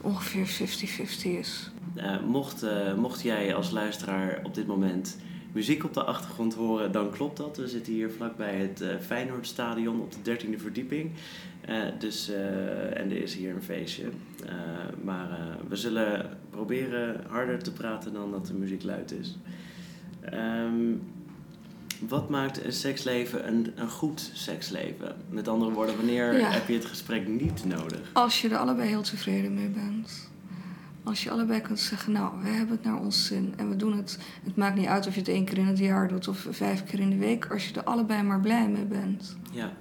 ongeveer 0.00 0.46
50-50 0.46 1.38
is. 1.38 1.70
Eh, 1.94 2.20
mocht, 2.20 2.62
eh, 2.62 2.94
mocht 2.94 3.22
jij 3.22 3.54
als 3.54 3.70
luisteraar 3.70 4.40
op 4.42 4.54
dit 4.54 4.66
moment 4.66 5.18
muziek 5.52 5.84
op 5.84 5.94
de 5.94 6.04
achtergrond 6.04 6.54
horen, 6.54 6.92
dan 6.92 7.10
klopt 7.10 7.36
dat. 7.36 7.56
We 7.56 7.68
zitten 7.68 7.92
hier 7.92 8.10
vlakbij 8.10 8.56
het 8.56 8.84
Feyenoordstadion 9.00 10.00
op 10.00 10.12
de 10.12 10.22
13e 10.22 10.58
verdieping. 10.58 11.10
Dus, 11.98 12.28
en 12.94 13.10
er 13.10 13.22
is 13.22 13.34
hier 13.34 13.54
een 13.54 13.62
feestje. 13.62 14.10
Maar 15.02 15.58
we 15.68 15.76
zullen 15.76 16.38
proberen 16.50 17.24
harder 17.28 17.62
te 17.62 17.72
praten 17.72 18.12
dan 18.12 18.30
dat 18.30 18.46
de 18.46 18.54
muziek 18.54 18.82
luid 18.82 19.12
is. 19.12 19.38
Ehm, 20.20 20.92
wat 22.08 22.28
maakt 22.28 22.64
een 22.64 22.72
seksleven 22.72 23.48
een, 23.48 23.72
een 23.74 23.90
goed 23.90 24.30
seksleven? 24.32 25.16
Met 25.28 25.48
andere 25.48 25.70
woorden, 25.72 25.96
wanneer 25.96 26.38
Ja. 26.38 26.50
heb 26.50 26.68
je 26.68 26.74
het 26.74 26.84
gesprek 26.84 27.28
niet 27.28 27.64
nodig? 27.64 28.00
Als 28.12 28.40
je 28.42 28.48
er 28.48 28.56
allebei 28.56 28.88
heel 28.88 29.02
tevreden 29.02 29.54
mee 29.54 29.68
bent. 29.68 30.30
Als 31.02 31.22
je 31.22 31.30
allebei 31.30 31.60
kunt 31.60 31.80
zeggen, 31.80 32.12
nou, 32.12 32.42
we 32.42 32.48
hebben 32.48 32.76
het 32.76 32.84
naar 32.84 33.00
ons 33.00 33.26
zin 33.26 33.54
en 33.56 33.68
we 33.68 33.76
doen 33.76 33.96
het. 33.96 34.18
Het 34.44 34.56
maakt 34.56 34.76
niet 34.76 34.86
uit 34.86 35.06
of 35.06 35.14
je 35.14 35.20
het 35.20 35.28
één 35.28 35.44
keer 35.44 35.58
in 35.58 35.66
het 35.66 35.78
jaar 35.78 36.08
doet 36.08 36.28
of 36.28 36.46
vijf 36.50 36.84
keer 36.84 37.00
in 37.00 37.10
de 37.10 37.16
week. 37.16 37.46
Als 37.46 37.68
je 37.68 37.74
er 37.74 37.84
allebei 37.84 38.22
maar 38.22 38.40
blij 38.40 38.68
mee 38.68 38.84
bent. 38.84 39.36
Ja. 39.52 39.72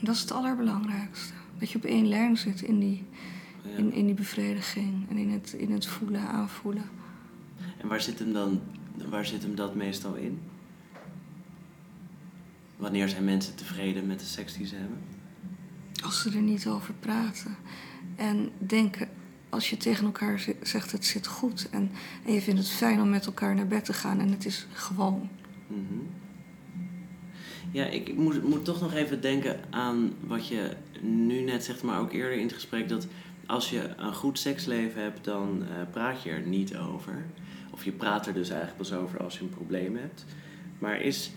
Dat 0.00 0.14
is 0.14 0.20
het 0.20 0.32
allerbelangrijkste. 0.32 1.32
Dat 1.58 1.70
je 1.70 1.78
op 1.78 1.84
één 1.84 2.08
lijn 2.08 2.36
zit 2.36 2.62
in 2.62 2.78
die, 2.78 3.04
ja. 3.62 3.76
in, 3.76 3.92
in 3.92 4.06
die 4.06 4.14
bevrediging 4.14 5.10
en 5.10 5.16
in 5.16 5.30
het, 5.30 5.52
in 5.58 5.72
het 5.72 5.86
voelen, 5.86 6.20
aanvoelen. 6.20 6.84
En 7.80 7.88
waar 7.88 8.00
zit 8.00 8.18
hem 8.18 8.32
dan, 8.32 8.60
waar 9.08 9.26
zit 9.26 9.42
hem 9.42 9.54
dat 9.54 9.74
meestal 9.74 10.14
in? 10.14 10.40
Wanneer 12.84 13.08
zijn 13.08 13.24
mensen 13.24 13.54
tevreden 13.54 14.06
met 14.06 14.20
de 14.20 14.26
seks 14.26 14.56
die 14.56 14.66
ze 14.66 14.74
hebben? 14.74 14.98
Als 16.02 16.22
ze 16.22 16.30
er 16.30 16.42
niet 16.42 16.66
over 16.66 16.94
praten. 16.94 17.56
En 18.16 18.50
denken, 18.58 19.08
als 19.48 19.70
je 19.70 19.76
tegen 19.76 20.04
elkaar 20.04 20.46
zegt 20.62 20.92
het 20.92 21.04
zit 21.04 21.26
goed. 21.26 21.68
En, 21.70 21.90
en 22.26 22.32
je 22.32 22.40
vindt 22.40 22.60
het 22.60 22.70
fijn 22.70 23.00
om 23.00 23.10
met 23.10 23.26
elkaar 23.26 23.54
naar 23.54 23.66
bed 23.66 23.84
te 23.84 23.92
gaan. 23.92 24.20
En 24.20 24.30
het 24.30 24.44
is 24.44 24.66
gewoon. 24.72 25.28
Mhm. 25.66 26.00
Ja, 27.70 27.84
ik 27.84 28.16
moet, 28.16 28.48
moet 28.48 28.64
toch 28.64 28.80
nog 28.80 28.94
even 28.94 29.20
denken 29.20 29.60
aan 29.70 30.12
wat 30.20 30.48
je 30.48 30.76
nu 31.00 31.40
net 31.40 31.64
zegt, 31.64 31.82
maar 31.82 32.00
ook 32.00 32.12
eerder 32.12 32.36
in 32.36 32.46
het 32.46 32.54
gesprek. 32.54 32.88
Dat 32.88 33.06
als 33.46 33.70
je 33.70 33.94
een 33.96 34.14
goed 34.14 34.38
seksleven 34.38 35.02
hebt, 35.02 35.24
dan 35.24 35.62
eh, 35.62 35.68
praat 35.90 36.22
je 36.22 36.30
er 36.30 36.46
niet 36.46 36.76
over. 36.76 37.24
Of 37.70 37.84
je 37.84 37.92
praat 37.92 38.26
er 38.26 38.34
dus 38.34 38.48
eigenlijk 38.48 38.78
pas 38.78 38.92
over 38.92 39.22
als 39.22 39.38
je 39.38 39.42
een 39.42 39.50
probleem 39.50 39.96
hebt. 39.96 40.24
Maar 40.78 41.00
is, 41.00 41.30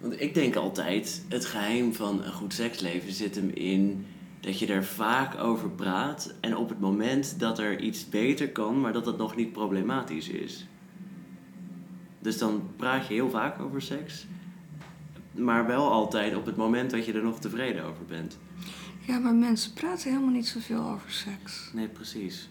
want 0.00 0.20
ik 0.20 0.34
denk 0.34 0.56
altijd, 0.56 1.24
het 1.28 1.44
geheim 1.44 1.94
van 1.94 2.24
een 2.24 2.32
goed 2.32 2.54
seksleven 2.54 3.12
zit 3.12 3.34
hem 3.34 3.50
in 3.54 4.06
dat 4.40 4.58
je 4.58 4.66
er 4.66 4.84
vaak 4.84 5.38
over 5.38 5.70
praat. 5.70 6.34
En 6.40 6.56
op 6.56 6.68
het 6.68 6.80
moment 6.80 7.38
dat 7.38 7.58
er 7.58 7.80
iets 7.80 8.08
beter 8.08 8.50
kan, 8.50 8.80
maar 8.80 8.92
dat 8.92 9.06
het 9.06 9.16
nog 9.16 9.36
niet 9.36 9.52
problematisch 9.52 10.28
is. 10.28 10.66
Dus 12.18 12.38
dan 12.38 12.62
praat 12.76 13.06
je 13.06 13.14
heel 13.14 13.30
vaak 13.30 13.60
over 13.60 13.82
seks. 13.82 14.26
Maar 15.32 15.66
wel 15.66 15.90
altijd 15.90 16.36
op 16.36 16.46
het 16.46 16.56
moment 16.56 16.90
dat 16.90 17.06
je 17.06 17.12
er 17.12 17.22
nog 17.22 17.40
tevreden 17.40 17.84
over 17.84 18.04
bent. 18.04 18.38
Ja, 19.00 19.18
maar 19.18 19.34
mensen 19.34 19.72
praten 19.72 20.10
helemaal 20.10 20.32
niet 20.32 20.46
zoveel 20.46 20.82
over 20.82 21.10
seks. 21.10 21.70
Nee, 21.72 21.88
precies. 21.88 22.48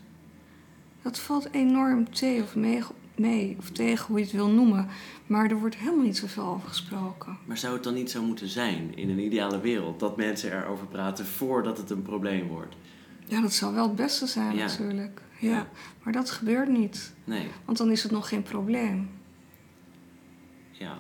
dat 1.02 1.20
valt 1.20 1.48
enorm 1.52 2.14
tegen 2.14 2.44
of 2.44 2.56
mee, 2.56 2.84
mee, 3.20 3.56
of 3.60 3.70
tegen 3.70 4.06
hoe 4.08 4.18
je 4.18 4.24
het 4.24 4.34
wil 4.34 4.50
noemen. 4.50 4.88
Maar 5.28 5.50
er 5.50 5.60
wordt 5.60 5.76
helemaal 5.78 6.06
niet 6.06 6.18
zoveel 6.18 6.44
over 6.46 6.68
gesproken. 6.70 7.38
Maar 7.46 7.58
zou 7.58 7.74
het 7.74 7.84
dan 7.84 7.94
niet 7.94 8.12
zo 8.12 8.24
moeten 8.24 8.48
zijn 8.48 8.96
in 8.98 9.10
een 9.10 9.20
ideale 9.20 9.60
wereld 9.60 10.00
dat 10.00 10.18
mensen 10.18 10.52
erover 10.64 10.88
praten 10.88 11.26
voordat 11.26 11.78
het 11.78 11.90
een 11.90 12.02
probleem 12.02 12.48
wordt? 12.48 12.76
Ja, 13.26 13.42
dat 13.42 13.54
zou 13.54 13.74
wel 13.74 13.84
het 13.88 13.96
beste 13.96 14.28
zijn 14.28 14.56
Ja. 14.56 14.66
natuurlijk. 14.66 15.22
Ja. 15.40 15.50
Ja. 15.52 15.68
Maar 16.04 16.14
dat 16.14 16.30
gebeurt 16.30 16.70
niet. 16.70 17.14
Nee, 17.24 17.48
Want 17.66 17.78
dan 17.78 17.92
is 17.92 18.04
het 18.04 18.12
nog 18.12 18.28
geen 18.30 18.44
probleem. 18.44 19.10
ja. 20.72 20.98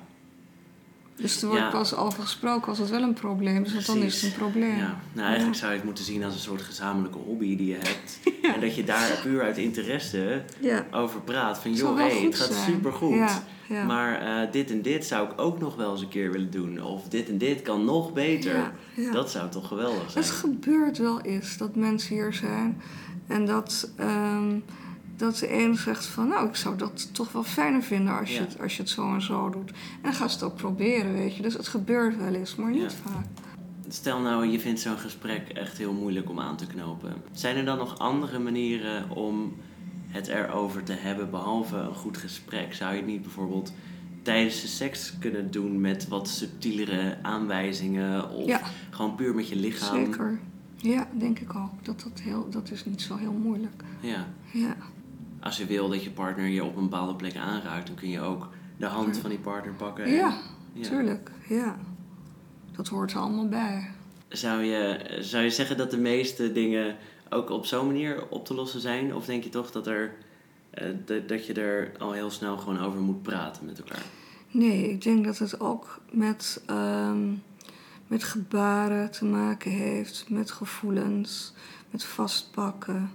Dus 1.22 1.42
er 1.42 1.48
wordt 1.48 1.64
Ja. 1.64 1.70
pas 1.70 1.96
over 1.96 2.24
gesproken 2.24 2.68
als 2.68 2.78
het 2.78 2.90
wel 2.90 3.02
een 3.02 3.14
probleem 3.14 3.64
is. 3.64 3.74
Want 3.74 3.86
dan 3.86 3.98
is 3.98 4.22
het 4.22 4.32
een 4.32 4.38
probleem. 4.38 4.78
Ja, 4.78 5.00
nou 5.14 5.28
eigenlijk 5.28 5.54
Ja. 5.56 5.60
zou 5.60 5.72
je 5.72 5.78
het 5.78 5.86
moeten 5.86 6.04
zien 6.04 6.24
als 6.24 6.34
een 6.34 6.40
soort 6.40 6.62
gezamenlijke 6.62 7.18
hobby 7.18 7.56
die 7.58 7.68
je 7.68 7.76
hebt. 7.78 8.20
En 8.56 8.62
dat 8.62 8.76
je 8.76 8.84
daar 8.84 9.20
puur 9.24 9.42
uit 9.42 9.58
interesse 9.58 10.44
over 10.92 11.22
praat. 11.22 11.60
Van 11.60 11.74
joh, 11.74 11.98
hey, 11.98 12.12
goed 12.12 12.24
het 12.24 12.36
gaat 12.36 12.54
zijn. 12.54 12.64
supergoed. 12.72 13.16
Ja, 13.16 13.44
ja. 13.70 13.84
Maar 13.86 14.22
eh, 14.22 14.52
dit 14.52 14.72
en 14.72 14.82
dit 14.82 15.06
zou 15.06 15.30
ik 15.32 15.42
ook 15.42 15.60
nog 15.60 15.76
wel 15.76 15.92
eens 15.92 16.02
een 16.02 16.08
keer 16.08 16.32
willen 16.32 16.52
doen. 16.52 16.84
Of 16.84 17.08
dit 17.08 17.30
en 17.30 17.38
dit 17.38 17.62
kan 17.62 17.86
nog 17.86 18.14
beter. 18.14 18.72
Dat 19.12 19.32
zou 19.32 19.50
toch 19.50 19.68
geweldig 19.68 20.12
zijn. 20.12 20.24
Het 20.24 20.34
gebeurt 20.34 20.98
wel 20.98 21.22
eens 21.22 21.58
dat 21.58 21.76
mensen 21.76 22.16
hier 22.16 22.34
zijn 22.34 22.82
en 23.28 23.46
dat, 23.46 23.90
ehm, 23.96 24.58
dat 25.20 25.38
de 25.38 25.54
een 25.54 25.76
zegt 25.76 26.06
van 26.06 26.28
nou, 26.28 26.48
ik 26.48 26.56
zou 26.56 26.78
dat 26.78 27.14
toch 27.14 27.32
wel 27.32 27.44
fijner 27.44 27.82
vinden 27.84 28.20
als, 28.20 28.34
je, 28.34 28.40
het, 28.40 28.62
als 28.62 28.76
je 28.76 28.82
het 28.82 28.92
zo 28.92 29.14
en 29.14 29.22
zo 29.22 29.50
doet. 29.50 29.70
En 29.72 29.76
dan 30.02 30.14
gaan 30.14 30.30
ze 30.30 30.36
het 30.36 30.44
ook 30.44 30.56
proberen, 30.56 31.14
weet 31.14 31.36
je. 31.36 31.42
Dus 31.42 31.54
het 31.54 31.68
gebeurt 31.68 32.18
wel 32.18 32.34
eens, 32.34 32.56
maar 32.56 32.72
niet 32.72 32.82
Ja. 32.82 33.12
vaak. 33.12 33.26
Stel 33.88 34.20
nou, 34.20 34.46
je 34.48 34.60
vindt 34.60 34.80
zo'n 34.80 34.98
gesprek 34.98 35.50
echt 35.50 35.78
heel 35.78 35.94
moeilijk 35.94 36.30
om 36.30 36.40
aan 36.40 36.58
te 36.58 36.68
knopen. 36.68 37.14
Zijn 37.32 37.56
er 37.56 37.66
dan 37.66 37.78
nog 37.78 37.98
andere 38.00 38.40
manieren 38.40 39.10
om 39.10 39.54
het 40.08 40.28
erover 40.28 40.84
te 40.84 40.94
hebben, 40.94 41.30
behalve 41.30 41.76
een 41.78 41.96
goed 41.96 42.18
gesprek? 42.18 42.74
Zou 42.74 42.92
je 42.92 42.98
het 42.98 43.08
niet 43.08 43.22
bijvoorbeeld 43.22 43.74
tijdens 44.22 44.62
de 44.62 44.68
seks 44.68 45.14
kunnen 45.20 45.52
doen 45.52 45.82
met 45.82 46.08
wat 46.08 46.28
subtielere 46.30 47.18
aanwijzingen? 47.22 48.30
Of 48.32 48.48
Ja. 48.48 48.62
gewoon 48.90 49.16
puur 49.16 49.36
met 49.36 49.50
je 49.50 49.56
lichaam? 49.56 50.06
Zeker. 50.06 50.40
Ja, 50.76 51.08
denk 51.18 51.40
ik 51.40 51.56
ook. 51.56 51.86
Dat, 51.86 52.00
dat, 52.02 52.20
heel, 52.22 52.50
dat 52.50 52.72
is 52.72 52.86
niet 52.86 53.02
zo 53.02 53.16
heel 53.16 53.32
moeilijk. 53.34 53.84
Ja. 54.00 54.28
Ja, 54.54 54.76
Als 55.42 55.58
je 55.58 55.66
wil 55.66 55.90
dat 55.90 56.04
je 56.04 56.10
partner 56.12 56.46
je 56.48 56.64
op 56.64 56.76
een 56.76 56.84
bepaalde 56.90 57.16
plek 57.16 57.36
aanraakt, 57.38 57.88
dan 57.88 57.96
kun 57.96 58.10
je 58.10 58.22
ook 58.22 58.50
de 58.78 58.86
hand 58.86 59.18
van 59.18 59.30
die 59.30 59.40
partner 59.40 59.74
pakken. 59.74 60.04
en- 60.06 60.12
ja, 60.14 60.38
Ja. 60.74 60.84
tuurlijk. 60.84 61.32
Ja. 61.50 61.78
Dat 62.72 62.88
hoort 62.88 63.12
er 63.12 63.18
allemaal 63.20 63.48
bij. 63.48 63.90
Zou 64.28 64.62
je, 64.64 65.18
zou 65.20 65.44
je 65.44 65.50
zeggen 65.50 65.78
dat 65.78 65.92
de 65.92 65.98
meeste 65.98 66.52
dingen 66.52 66.96
ook 67.30 67.50
op 67.50 67.66
zo'n 67.66 67.86
manier 67.86 68.28
op 68.30 68.46
te 68.46 68.54
lossen 68.54 68.80
zijn? 68.82 69.16
Of 69.16 69.26
denk 69.26 69.44
je 69.44 69.50
toch 69.50 69.72
dat, 69.72 69.88
er, 69.88 70.14
dat, 71.06 71.28
dat 71.28 71.46
je 71.46 71.54
er 71.54 71.92
al 72.00 72.12
heel 72.12 72.30
snel 72.32 72.58
gewoon 72.58 72.80
over 72.80 73.00
moet 73.00 73.22
praten 73.22 73.66
met 73.66 73.80
elkaar? 73.80 74.04
Nee, 74.52 74.90
ik 74.90 75.02
denk 75.02 75.26
dat 75.26 75.38
het 75.38 75.60
ook 75.60 76.02
met, 76.12 76.62
ehm, 76.66 77.28
met 78.08 78.24
gebaren 78.24 79.12
te 79.12 79.26
maken 79.26 79.72
heeft, 79.72 80.26
met 80.30 80.52
gevoelens, 80.52 81.54
met 81.90 82.04
vastpakken. 82.04 83.12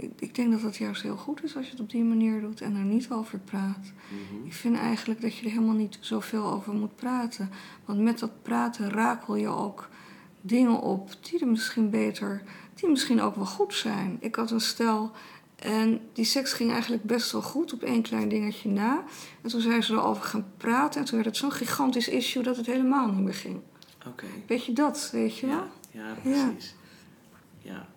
Ik, 0.00 0.10
ik 0.18 0.34
denk 0.34 0.50
dat 0.50 0.62
het 0.62 0.76
juist 0.76 1.02
heel 1.02 1.16
goed 1.16 1.42
is 1.42 1.56
als 1.56 1.64
je 1.64 1.70
het 1.70 1.80
op 1.80 1.90
die 1.90 2.04
manier 2.04 2.40
doet 2.40 2.60
en 2.60 2.76
er 2.76 2.84
niet 2.84 3.10
over 3.10 3.38
praat. 3.38 3.92
Mhm. 4.08 4.46
Ik 4.46 4.52
vind 4.52 4.76
eigenlijk 4.76 5.20
dat 5.20 5.36
je 5.36 5.44
er 5.44 5.50
helemaal 5.50 5.74
niet 5.74 5.98
zoveel 6.00 6.44
over 6.44 6.72
moet 6.72 6.96
praten. 6.96 7.50
Want 7.84 7.98
met 8.00 8.18
dat 8.18 8.42
praten 8.42 8.90
rakel 8.90 9.34
je 9.34 9.48
ook 9.48 9.88
dingen 10.40 10.80
op 10.80 11.10
die 11.20 11.40
er 11.40 11.48
misschien 11.48 11.90
beter, 11.90 12.42
die 12.74 12.88
misschien 12.88 13.20
ook 13.20 13.34
wel 13.34 13.46
goed 13.46 13.74
zijn. 13.74 14.16
Ik 14.20 14.34
had 14.34 14.50
een 14.50 14.60
stel 14.60 15.12
en 15.56 16.00
die 16.12 16.24
seks 16.24 16.52
ging 16.52 16.70
eigenlijk 16.72 17.02
best 17.02 17.32
wel 17.32 17.42
goed 17.42 17.72
op 17.72 17.82
één 17.82 18.02
klein 18.02 18.28
dingetje 18.28 18.68
na. 18.68 19.04
En 19.42 19.50
toen 19.50 19.60
zijn 19.60 19.82
ze 19.82 19.92
erover 19.92 20.24
gaan 20.24 20.46
praten 20.56 21.00
en 21.00 21.06
toen 21.06 21.14
werd 21.14 21.28
het 21.28 21.36
zo'n 21.36 21.52
gigantisch 21.52 22.08
issue 22.08 22.42
dat 22.42 22.56
het 22.56 22.66
helemaal 22.66 23.12
niet 23.12 23.24
meer 23.24 23.34
ging. 23.34 23.60
Oké. 24.06 24.26
Weet 24.46 24.64
je 24.64 24.72
dat, 24.72 25.08
weet 25.12 25.38
je 25.38 25.46
wel? 25.46 25.56
Ja, 25.90 26.08
ja, 26.08 26.14
precies. 26.22 26.74
Ja. 27.58 27.88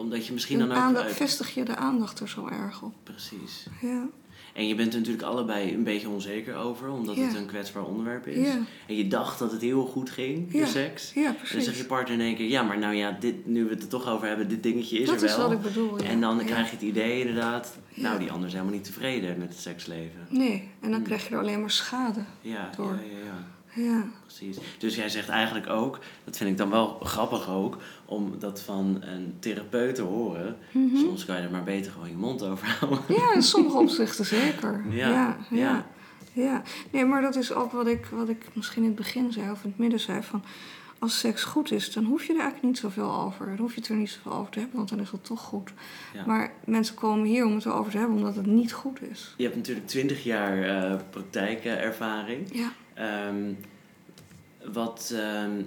Omdat 0.00 0.26
je 0.26 0.32
misschien 0.32 0.58
dan 0.58 0.70
ook... 0.70 0.76
aandacht, 0.76 1.04
uit- 1.06 1.16
vestig 1.16 1.54
je 1.54 1.64
de 1.64 1.76
aandacht 1.76 2.20
er 2.20 2.28
zo 2.28 2.48
erg 2.48 2.82
op. 2.82 2.92
Precies. 3.02 3.66
Ja, 3.80 4.06
En 4.54 4.68
je 4.68 4.74
bent 4.74 4.92
er 4.92 4.98
natuurlijk 4.98 5.26
allebei 5.26 5.74
een 5.74 5.84
beetje 5.84 6.08
onzeker 6.08 6.54
over, 6.56 6.88
omdat 6.90 7.16
het 7.16 7.34
een 7.34 7.46
kwetsbaar 7.46 7.84
onderwerp 7.84 8.26
is. 8.26 8.46
Ja. 8.46 8.58
En 8.86 8.96
je 8.96 9.08
dacht 9.08 9.38
dat 9.38 9.52
het 9.52 9.60
heel 9.60 9.84
goed 9.86 10.10
ging, 10.10 10.50
de 10.52 10.66
seks. 10.66 11.12
ja 11.14 11.26
En 11.26 11.32
dan 11.34 11.46
zegt 11.46 11.64
je 11.64 11.70
precies. 11.70 11.86
partner 11.86 12.14
in 12.18 12.24
één 12.24 12.36
keer, 12.36 12.48
ja, 12.48 12.62
maar 12.62 12.78
nou 12.78 12.94
ja, 12.94 13.16
dit, 13.20 13.46
nu 13.46 13.64
we 13.64 13.70
het 13.70 13.82
er 13.82 13.88
toch 13.88 14.08
over 14.08 14.28
hebben, 14.28 14.48
dit 14.48 14.62
dingetje 14.62 14.98
is 14.98 15.06
Dat 15.06 15.14
er 15.14 15.20
wel. 15.20 15.30
is 15.30 15.36
wat 15.42 15.52
ik 15.52 15.60
bedoel. 15.62 15.98
En 15.98 16.20
dan 16.20 16.44
krijg 16.44 16.66
je 16.70 16.76
het 16.76 16.84
idee 16.84 17.20
inderdaad, 17.20 17.76
nou 17.94 18.18
die 18.18 18.30
ander 18.30 18.46
is 18.46 18.52
helemaal 18.52 18.74
niet 18.74 18.84
tevreden 18.84 19.38
met 19.38 19.48
het 19.48 19.58
seksleven. 19.58 20.26
Nee, 20.28 20.52
en 20.80 20.88
dan 20.90 20.92
Hmm. 20.92 21.02
krijg 21.02 21.28
je 21.28 21.34
er 21.34 21.40
alleen 21.40 21.60
maar 21.60 21.70
schade. 21.70 22.20
Ja, 22.40 22.70
Door. 22.76 22.86
ja, 22.94 23.16
ja, 23.18 23.24
ja, 23.24 23.44
Ja, 23.74 24.04
precies. 24.22 24.56
Dus 24.78 24.94
jij 24.96 25.08
zegt 25.08 25.28
eigenlijk 25.28 25.68
ook, 25.68 25.98
dat 26.24 26.36
vind 26.36 26.50
ik 26.50 26.56
dan 26.56 26.70
wel 26.70 26.98
grappig 27.02 27.48
ook, 27.48 27.76
om 28.04 28.34
dat 28.38 28.60
van 28.60 28.98
een 29.00 29.36
therapeut 29.38 29.94
te 29.94 30.02
horen. 30.02 30.56
Mhm. 30.72 30.96
Soms 30.96 31.24
kan 31.24 31.36
je 31.36 31.42
er 31.42 31.50
maar 31.50 31.64
beter 31.64 31.92
gewoon 31.92 32.08
je 32.08 32.16
mond 32.16 32.42
over 32.42 32.76
houden. 32.80 33.00
ja 33.08 33.34
in 33.34 33.42
sommige 33.42 33.76
opzichten 33.78 34.24
zeker. 34.26 34.84
Ja, 34.90 35.36
Ja, 35.50 35.86
ja. 36.32 36.62
Nee, 36.90 37.04
maar 37.04 37.22
dat 37.22 37.36
is 37.36 37.52
ook 37.52 37.72
wat 37.72 37.86
ik, 37.86 38.06
wat 38.06 38.28
ik 38.28 38.46
misschien 38.52 38.82
in 38.82 38.88
het 38.88 38.98
begin 38.98 39.32
zei, 39.32 39.50
of 39.50 39.62
in 39.64 39.70
het 39.70 39.78
midden 39.78 40.00
zei, 40.00 40.22
van 40.22 40.42
als 40.98 41.18
seks 41.18 41.44
goed 41.44 41.72
is, 41.72 41.92
dan 41.92 42.04
hoef 42.04 42.24
je 42.24 42.32
er 42.32 42.40
eigenlijk 42.40 42.66
niet 42.66 42.78
zoveel 42.78 43.14
over. 43.14 43.46
Dan 43.46 43.56
hoef 43.56 43.74
je 43.74 43.80
het 43.80 43.88
er 43.88 43.96
niet 43.96 44.10
zoveel 44.10 44.32
over 44.32 44.52
te 44.52 44.58
hebben, 44.58 44.76
want 44.76 44.88
dan 44.88 45.00
is 45.00 45.10
het 45.10 45.24
toch 45.24 45.40
goed. 45.40 45.70
Ja. 46.14 46.26
Maar 46.26 46.52
mensen 46.64 46.94
komen 46.94 47.26
hier 47.26 47.46
om 47.46 47.54
het 47.54 47.64
erover 47.64 47.92
te 47.92 47.98
hebben, 47.98 48.16
omdat 48.16 48.36
het 48.36 48.46
niet 48.46 48.72
goed 48.72 49.02
is. 49.02 49.34
Je 49.36 49.44
hebt 49.44 49.56
natuurlijk 49.56 49.86
twintig 49.86 50.24
jaar 50.24 50.62
eh 50.62 51.00
praktijkervaring. 51.10 52.48
Ja. 52.52 52.72
Ehm, 53.00 53.52
wat 54.72 55.12
ehm, 55.14 55.62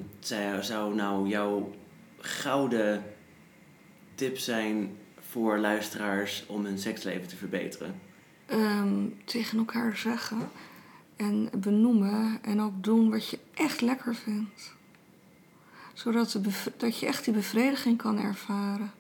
zou, 0.62 0.96
nou 0.96 1.28
jouw 1.28 1.76
gouden 2.18 3.04
tip 4.16 4.38
zijn 4.38 4.98
voor 5.20 5.58
luisteraars 5.58 6.46
om 6.48 6.66
hun 6.66 6.80
seksleven 6.80 7.28
te 7.28 7.36
verbeteren? 7.36 8.00
Ehm, 8.46 9.08
tegen 9.26 9.58
elkaar 9.58 9.98
zeggen 9.98 10.50
en 11.16 11.50
benoemen 11.58 12.40
en 12.42 12.62
ook 12.62 12.84
doen 12.84 13.10
wat 13.10 13.30
je 13.30 13.40
echt 13.54 13.82
lekker 13.82 14.16
vindt. 14.16 14.74
Zodat 15.94 16.32
de 16.32 16.52
dat 16.78 17.00
je 17.00 17.06
echt 17.06 17.26
die 17.26 17.34
bevrediging 17.34 17.98
kan 17.98 18.20
ervaren. 18.20 18.92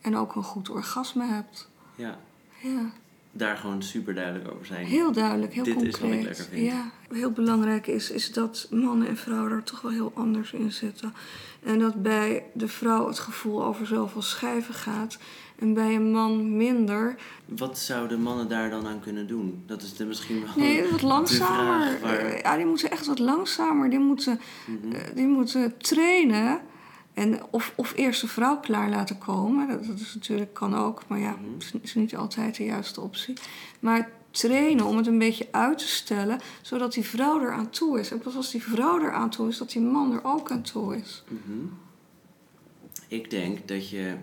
En 0.00 0.16
ook 0.16 0.34
een 0.34 0.42
goed 0.42 0.70
orgasme 0.70 1.24
hebt. 1.24 1.68
Ja, 1.94 2.18
Ja, 2.62 2.90
daar 3.32 3.56
gewoon 3.56 3.82
super 3.82 4.14
duidelijk 4.14 4.50
over 4.54 4.66
zijn. 4.66 4.86
heel 4.86 5.12
duidelijk, 5.12 5.52
heel 5.54 5.64
Dit 5.64 5.82
is 5.82 5.82
concreet. 5.82 6.00
wat 6.10 6.18
ik 6.20 6.24
lekker 6.24 6.44
vind. 6.44 6.66
Ja, 6.66 6.90
heel 7.10 7.30
belangrijk 7.30 7.86
is, 7.86 8.10
is 8.10 8.32
dat 8.32 8.66
mannen 8.70 9.08
en 9.08 9.16
vrouwen 9.16 9.50
er 9.52 9.62
toch 9.62 9.80
wel 9.80 9.90
heel 9.92 10.12
anders 10.14 10.52
in 10.52 10.72
zitten. 10.72 11.14
En 11.62 11.78
dat 11.78 12.02
bij 12.02 12.44
de 12.54 12.68
vrouw 12.68 13.06
het 13.06 13.18
gevoel 13.18 13.64
over 13.64 13.86
zoveel 13.86 14.22
schijven 14.22 14.74
gaat. 14.74 15.18
En 15.58 15.74
bij 15.74 15.94
een 15.94 16.10
man 16.10 16.56
minder. 16.56 17.14
Wat 17.44 17.78
zouden 17.78 18.20
mannen 18.20 18.48
daar 18.48 18.70
dan 18.70 18.86
aan 18.86 19.00
kunnen 19.00 19.26
doen? 19.26 19.62
Dat 19.66 19.82
is 19.82 19.94
de 19.96 20.04
misschien 20.04 20.40
wel 20.40 20.50
Nee, 20.56 20.90
wat 20.90 21.02
langzamer. 21.02 21.98
waar- 22.02 22.38
Ja, 22.42 22.56
die 22.56 22.66
moeten 22.66 22.90
echt 22.90 23.06
wat 23.06 23.18
langzamer. 23.18 23.90
Die 23.90 23.98
moeten, 23.98 24.40
Mhm. 24.66 24.92
eh, 24.92 25.00
die 25.14 25.26
moeten 25.26 25.78
trainen. 25.78 26.60
En 27.14 27.40
of, 27.50 27.72
of 27.76 27.92
eerst 27.96 28.20
de 28.20 28.28
vrouw 28.28 28.60
klaar 28.60 28.88
laten 28.90 29.18
komen. 29.18 29.68
Dat, 29.68 29.86
dat 29.86 29.98
is 29.98 30.14
natuurlijk, 30.14 30.54
kan 30.54 30.74
ook. 30.74 31.02
Maar 31.08 31.18
ja, 31.18 31.30
Mhm. 31.30 31.56
is, 31.58 31.72
is 31.82 31.94
niet 31.94 32.16
altijd 32.16 32.56
de 32.56 32.64
juiste 32.64 33.00
optie. 33.00 33.34
Maar 33.80 34.10
trainen 34.30 34.84
om 34.86 34.96
het 34.96 35.06
een 35.06 35.18
beetje 35.18 35.48
uit 35.50 35.78
te 35.78 35.88
stellen. 35.88 36.40
Zodat 36.62 36.92
die 36.92 37.04
vrouw 37.04 37.40
er 37.42 37.52
aan 37.52 37.70
toe 37.70 38.00
is. 38.00 38.10
En 38.10 38.18
pas 38.18 38.36
als 38.36 38.50
die 38.50 38.62
vrouw 38.62 39.00
er 39.00 39.12
aan 39.12 39.30
toe 39.30 39.48
is, 39.48 39.58
dat 39.58 39.70
die 39.70 39.82
man 39.82 40.12
er 40.12 40.20
ook 40.24 40.50
aan 40.50 40.62
toe 40.62 40.96
is. 40.96 41.24
Mhm. 41.28 41.66
Ik 43.08 43.30
denk 43.30 43.68
dat 43.68 43.88
je 43.88 44.14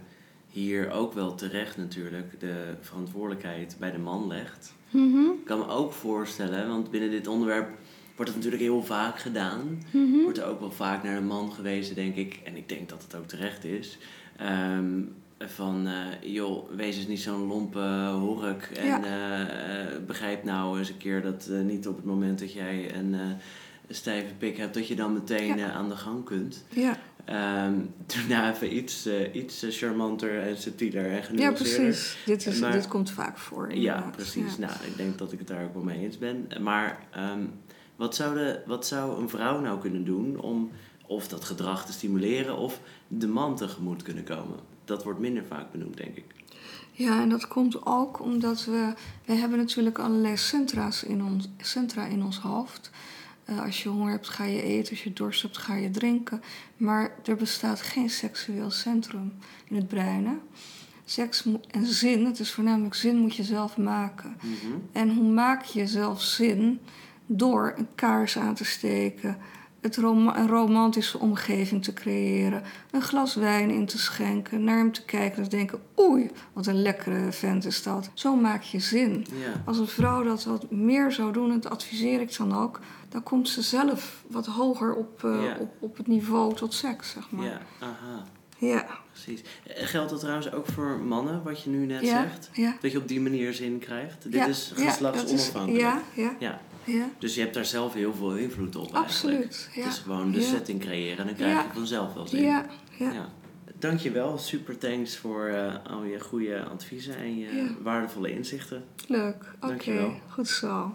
hier 0.48 0.92
ook 0.92 1.14
wel 1.14 1.36
terecht 1.36 1.78
natuurlijk 1.78 2.40
de 2.40 2.76
verantwoordelijkheid 2.82 3.76
bij 3.80 3.92
de 3.92 3.98
man 3.98 4.28
legt. 4.28 4.74
Mhm, 4.90 5.18
Ik 5.26 5.46
kan 5.46 5.60
me 5.60 5.68
ook 5.68 5.94
voorstellen, 5.94 6.68
want 6.68 6.92
binnen 6.92 7.10
dit 7.12 7.28
onderwerp 7.28 7.70
wordt 8.18 8.32
het 8.32 8.36
natuurlijk 8.44 8.62
heel 8.62 8.84
vaak 8.84 9.20
gedaan. 9.20 9.82
mhm. 9.92 10.22
Wordt 10.24 10.38
er 10.38 10.46
ook 10.46 10.60
wel 10.60 10.72
vaak 10.72 11.04
naar 11.04 11.16
de 11.16 11.22
man 11.26 11.52
gewezen, 11.52 11.96
denk 11.96 12.16
ik. 12.16 12.40
En 12.44 12.56
ik 12.58 12.70
denk 12.70 12.90
dat 12.90 13.04
het 13.04 13.16
ook 13.16 13.28
terecht 13.28 13.64
is. 13.66 13.98
Ehm, 14.38 15.02
van, 15.40 15.88
eh, 15.88 16.34
joh, 16.34 16.70
wees 16.76 16.98
eens 16.98 17.08
niet 17.08 17.20
zo'n 17.20 17.48
lompe 17.48 18.10
hork. 18.20 18.64
En 18.78 18.86
Ja. 18.86 19.04
eh, 19.04 19.42
eh, 19.82 19.88
begrijp 20.08 20.44
nou 20.44 20.78
eens 20.80 20.90
een 20.90 20.98
keer 20.98 21.22
dat 21.22 21.50
niet 21.64 21.88
op 21.88 21.96
het 21.96 22.06
moment 22.06 22.40
dat 22.40 22.54
jij 22.54 22.96
een, 22.96 23.14
een 23.14 23.38
stijve 23.90 24.34
pik 24.38 24.58
hebt... 24.58 24.74
dat 24.74 24.88
je 24.88 24.96
dan 24.96 25.14
meteen 25.14 25.58
Ja. 25.58 25.72
aan 25.72 25.90
de 25.90 25.96
gang 25.96 26.26
kunt. 26.26 26.66
Ja, 26.70 26.98
doe 28.06 28.24
nou 28.30 28.54
even 28.54 28.76
iets, 28.78 29.08
iets 29.34 29.66
charmanter 29.70 30.40
en 30.42 30.58
subtieler 30.58 31.06
en 31.06 31.12
ja, 31.16 31.22
genuanceerder. 31.22 31.56
precies. 31.86 32.18
Dit, 32.26 32.46
is, 32.46 32.60
Maar- 32.60 32.72
dit 32.72 32.88
komt 32.88 33.12
vaak 33.12 33.38
voor. 33.38 33.74
Ja, 33.76 34.10
precies. 34.16 34.56
Ja. 34.58 34.66
Nou, 34.68 34.72
ik 34.86 34.98
denk 34.98 35.18
dat 35.18 35.32
ik 35.32 35.40
het 35.40 35.48
daar 35.48 35.64
ook 35.64 35.74
wel 35.74 35.84
mee 35.84 36.00
eens 36.00 36.18
ben. 36.18 36.48
Maar 36.62 37.00
ehm, 37.12 37.40
wat, 37.98 38.16
zou 38.16 38.36
de, 38.36 38.62
wat 38.66 38.88
zou 38.88 39.22
een 39.22 39.30
vrouw 39.30 39.60
nou 39.60 39.80
kunnen 39.80 40.06
doen 40.06 40.40
om 40.40 40.72
of 41.08 41.28
dat 41.28 41.46
gedrag 41.46 41.86
te 41.86 41.92
stimuleren 41.92 42.58
of 42.58 42.80
de 43.08 43.28
man 43.28 43.56
tegemoet 43.56 44.04
kunnen 44.04 44.24
komen? 44.24 44.60
Dat 44.86 45.04
wordt 45.04 45.20
minder 45.20 45.46
vaak 45.46 45.72
benoemd, 45.72 45.98
denk 45.98 46.16
ik. 46.16 46.26
Ja, 46.92 47.22
en 47.22 47.30
dat 47.30 47.48
komt 47.48 47.86
ook 47.86 48.22
omdat 48.22 48.66
we... 48.66 48.94
We 49.26 49.34
hebben 49.34 49.58
natuurlijk 49.58 50.00
allerlei 50.00 50.38
centra's 50.38 51.04
in 51.04 51.24
ons, 51.24 51.50
centra 51.58 52.06
in 52.06 52.24
ons 52.24 52.40
hoofd. 52.40 52.92
Uh, 53.50 53.62
als 53.62 53.84
je 53.84 53.90
honger 53.90 54.12
hebt, 54.12 54.30
ga 54.30 54.44
je 54.44 54.62
eten. 54.62 54.90
Als 54.90 55.04
je 55.04 55.14
dorst 55.14 55.42
hebt, 55.42 55.58
ga 55.58 55.76
je 55.76 55.92
drinken. 55.92 56.42
Maar 56.78 57.16
er 57.26 57.36
bestaat 57.36 57.82
geen 57.82 58.10
seksueel 58.10 58.72
centrum 58.72 59.34
in 59.68 59.76
het 59.76 59.88
brein. 59.88 60.26
Hè? 60.26 60.36
Seks 61.06 61.46
en 61.68 61.86
zin, 61.86 62.26
het 62.26 62.40
is 62.40 62.52
voornamelijk 62.52 62.96
zin, 62.96 63.18
moet 63.18 63.36
je 63.36 63.44
zelf 63.44 63.78
maken. 63.78 64.38
Mhm. 64.42 64.74
En 64.92 65.14
hoe 65.16 65.32
maak 65.32 65.64
je 65.64 65.88
zelf 65.88 66.22
zin? 66.22 66.80
Door 67.30 67.74
een 67.78 67.88
kaars 67.96 68.38
aan 68.38 68.54
te 68.56 68.66
steken, 68.66 69.38
het 69.82 69.98
rom 69.98 70.28
een 70.28 70.48
romantische 70.48 71.20
omgeving 71.20 71.84
te 71.84 71.94
creëren, 71.94 72.64
een 72.92 73.02
glas 73.02 73.36
wijn 73.36 73.70
in 73.70 73.86
te 73.86 73.98
schenken, 73.98 74.64
naar 74.64 74.78
hem 74.78 74.92
te 74.92 75.06
kijken 75.06 75.38
en 75.38 75.50
te 75.50 75.56
denken: 75.56 75.80
oei, 76.00 76.30
wat 76.54 76.68
een 76.68 76.82
lekkere 76.82 77.32
vent 77.32 77.66
is 77.66 77.84
dat. 77.84 78.10
Zo 78.14 78.36
maak 78.36 78.62
je 78.62 78.80
zin. 78.80 79.26
Ja. 79.34 79.62
Als 79.66 79.78
een 79.78 79.88
vrouw 79.88 80.24
dat 80.24 80.44
wat 80.44 80.72
meer 80.72 81.12
zou 81.12 81.34
doen, 81.34 81.52
en 81.52 81.60
dat 81.60 81.72
adviseer 81.72 82.22
ik 82.22 82.38
dan 82.38 82.56
ook, 82.56 82.80
dan 83.10 83.24
komt 83.24 83.50
ze 83.50 83.62
zelf 83.62 84.24
wat 84.28 84.46
hoger 84.46 84.96
op, 84.96 85.24
uh, 85.26 85.44
Ja. 85.44 85.58
op, 85.60 85.72
op 85.80 85.98
het 85.98 86.08
niveau 86.08 86.54
tot 86.56 86.74
seks, 86.74 87.10
zeg 87.10 87.32
maar. 87.32 87.46
Ja, 87.46 87.62
aha. 87.80 88.24
Ja. 88.58 88.86
Precies. 89.12 89.42
Eh, 89.64 89.86
Geldt 89.88 90.10
dat 90.10 90.20
trouwens 90.20 90.52
ook 90.52 90.66
voor 90.66 91.00
mannen, 91.00 91.44
wat 91.44 91.62
je 91.64 91.70
nu 91.70 91.86
net 91.86 92.02
Ja, 92.02 92.22
zegt? 92.22 92.50
ja. 92.54 92.76
Dat 92.82 92.92
je 92.92 92.98
op 92.98 93.08
die 93.08 93.22
manier 93.22 93.54
zin 93.54 93.80
krijgt? 93.80 94.32
Dit 94.32 94.48
is 94.48 94.72
geslachtsonafhankelijk. 94.76 95.82
Ja, 96.16 96.32
ja, 96.40 96.60
Ja. 96.88 97.10
Dus 97.20 97.36
je 97.36 97.42
hebt 97.42 97.54
daar 97.54 97.66
zelf 97.66 97.94
heel 97.94 98.14
veel 98.14 98.36
invloed 98.36 98.76
op 98.76 98.94
eigenlijk. 98.94 99.06
Absoluut, 99.06 99.70
ja. 99.76 99.82
Het 99.84 99.92
is 99.94 100.00
gewoon 100.00 100.32
de 100.32 100.40
Ja. 100.40 100.46
setting 100.46 100.80
creëren 100.82 101.18
en 101.18 101.26
dan 101.26 101.36
krijg 101.36 101.64
je 101.64 101.74
vanzelf 101.74 102.14
wel 102.14 102.28
zin. 102.28 102.44
Ja, 102.44 102.66
ja. 102.98 103.12
Ja. 103.12 103.30
Dankjewel, 103.80 104.38
super 104.38 104.78
thanks 104.78 105.18
voor 105.18 105.46
eh, 105.48 105.74
al 105.92 106.04
je 106.04 106.20
goede 106.20 106.64
adviezen 106.64 107.18
en 107.18 107.38
je 107.38 107.76
waardevolle 107.82 108.32
inzichten. 108.32 108.84
Leuk. 109.08 109.36
Oké, 109.56 109.68
Dankjewel. 109.68 110.14
goed 110.30 110.48
zo. 110.48 110.94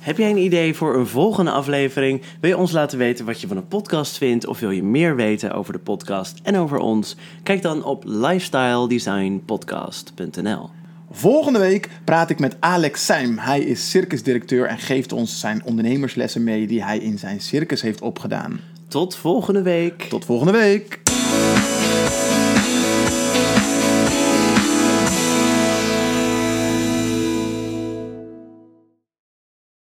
Heb 0.00 0.18
jij 0.18 0.30
een 0.30 0.36
idee 0.36 0.74
voor 0.74 0.96
een 0.96 1.06
volgende 1.06 1.50
aflevering? 1.50 2.22
Wil 2.40 2.50
je 2.50 2.56
ons 2.56 2.72
laten 2.72 2.98
weten 2.98 3.24
wat 3.24 3.40
je 3.40 3.46
van 3.46 3.56
een 3.56 3.68
podcast 3.68 4.16
vindt? 4.16 4.46
Of 4.46 4.60
wil 4.60 4.70
je 4.70 4.82
meer 4.82 5.16
weten 5.16 5.52
over 5.52 5.72
de 5.72 5.78
podcast 5.78 6.38
en 6.42 6.56
over 6.56 6.78
ons? 6.78 7.16
Kijk 7.42 7.62
dan 7.62 7.84
op 7.84 8.02
lifestyledesignpodcast.nl. 8.06 10.70
Volgende 11.10 11.58
week 11.58 11.88
praat 12.04 12.30
ik 12.30 12.38
met 12.38 12.56
Alex 12.60 13.04
Seim. 13.04 13.38
Hij 13.38 13.60
is 13.60 13.90
circusdirecteur 13.90 14.66
en 14.66 14.78
geeft 14.78 15.12
ons 15.12 15.40
zijn 15.40 15.64
ondernemerslessen 15.64 16.44
mee 16.44 16.66
die 16.66 16.82
hij 16.82 16.98
in 16.98 17.18
zijn 17.18 17.40
circus 17.40 17.82
heeft 17.82 18.00
opgedaan. 18.00 18.60
Tot 18.88 19.16
volgende 19.16 19.62
week. 19.62 20.02
Tot 20.02 20.24
volgende 20.24 20.52
week! 20.52 21.00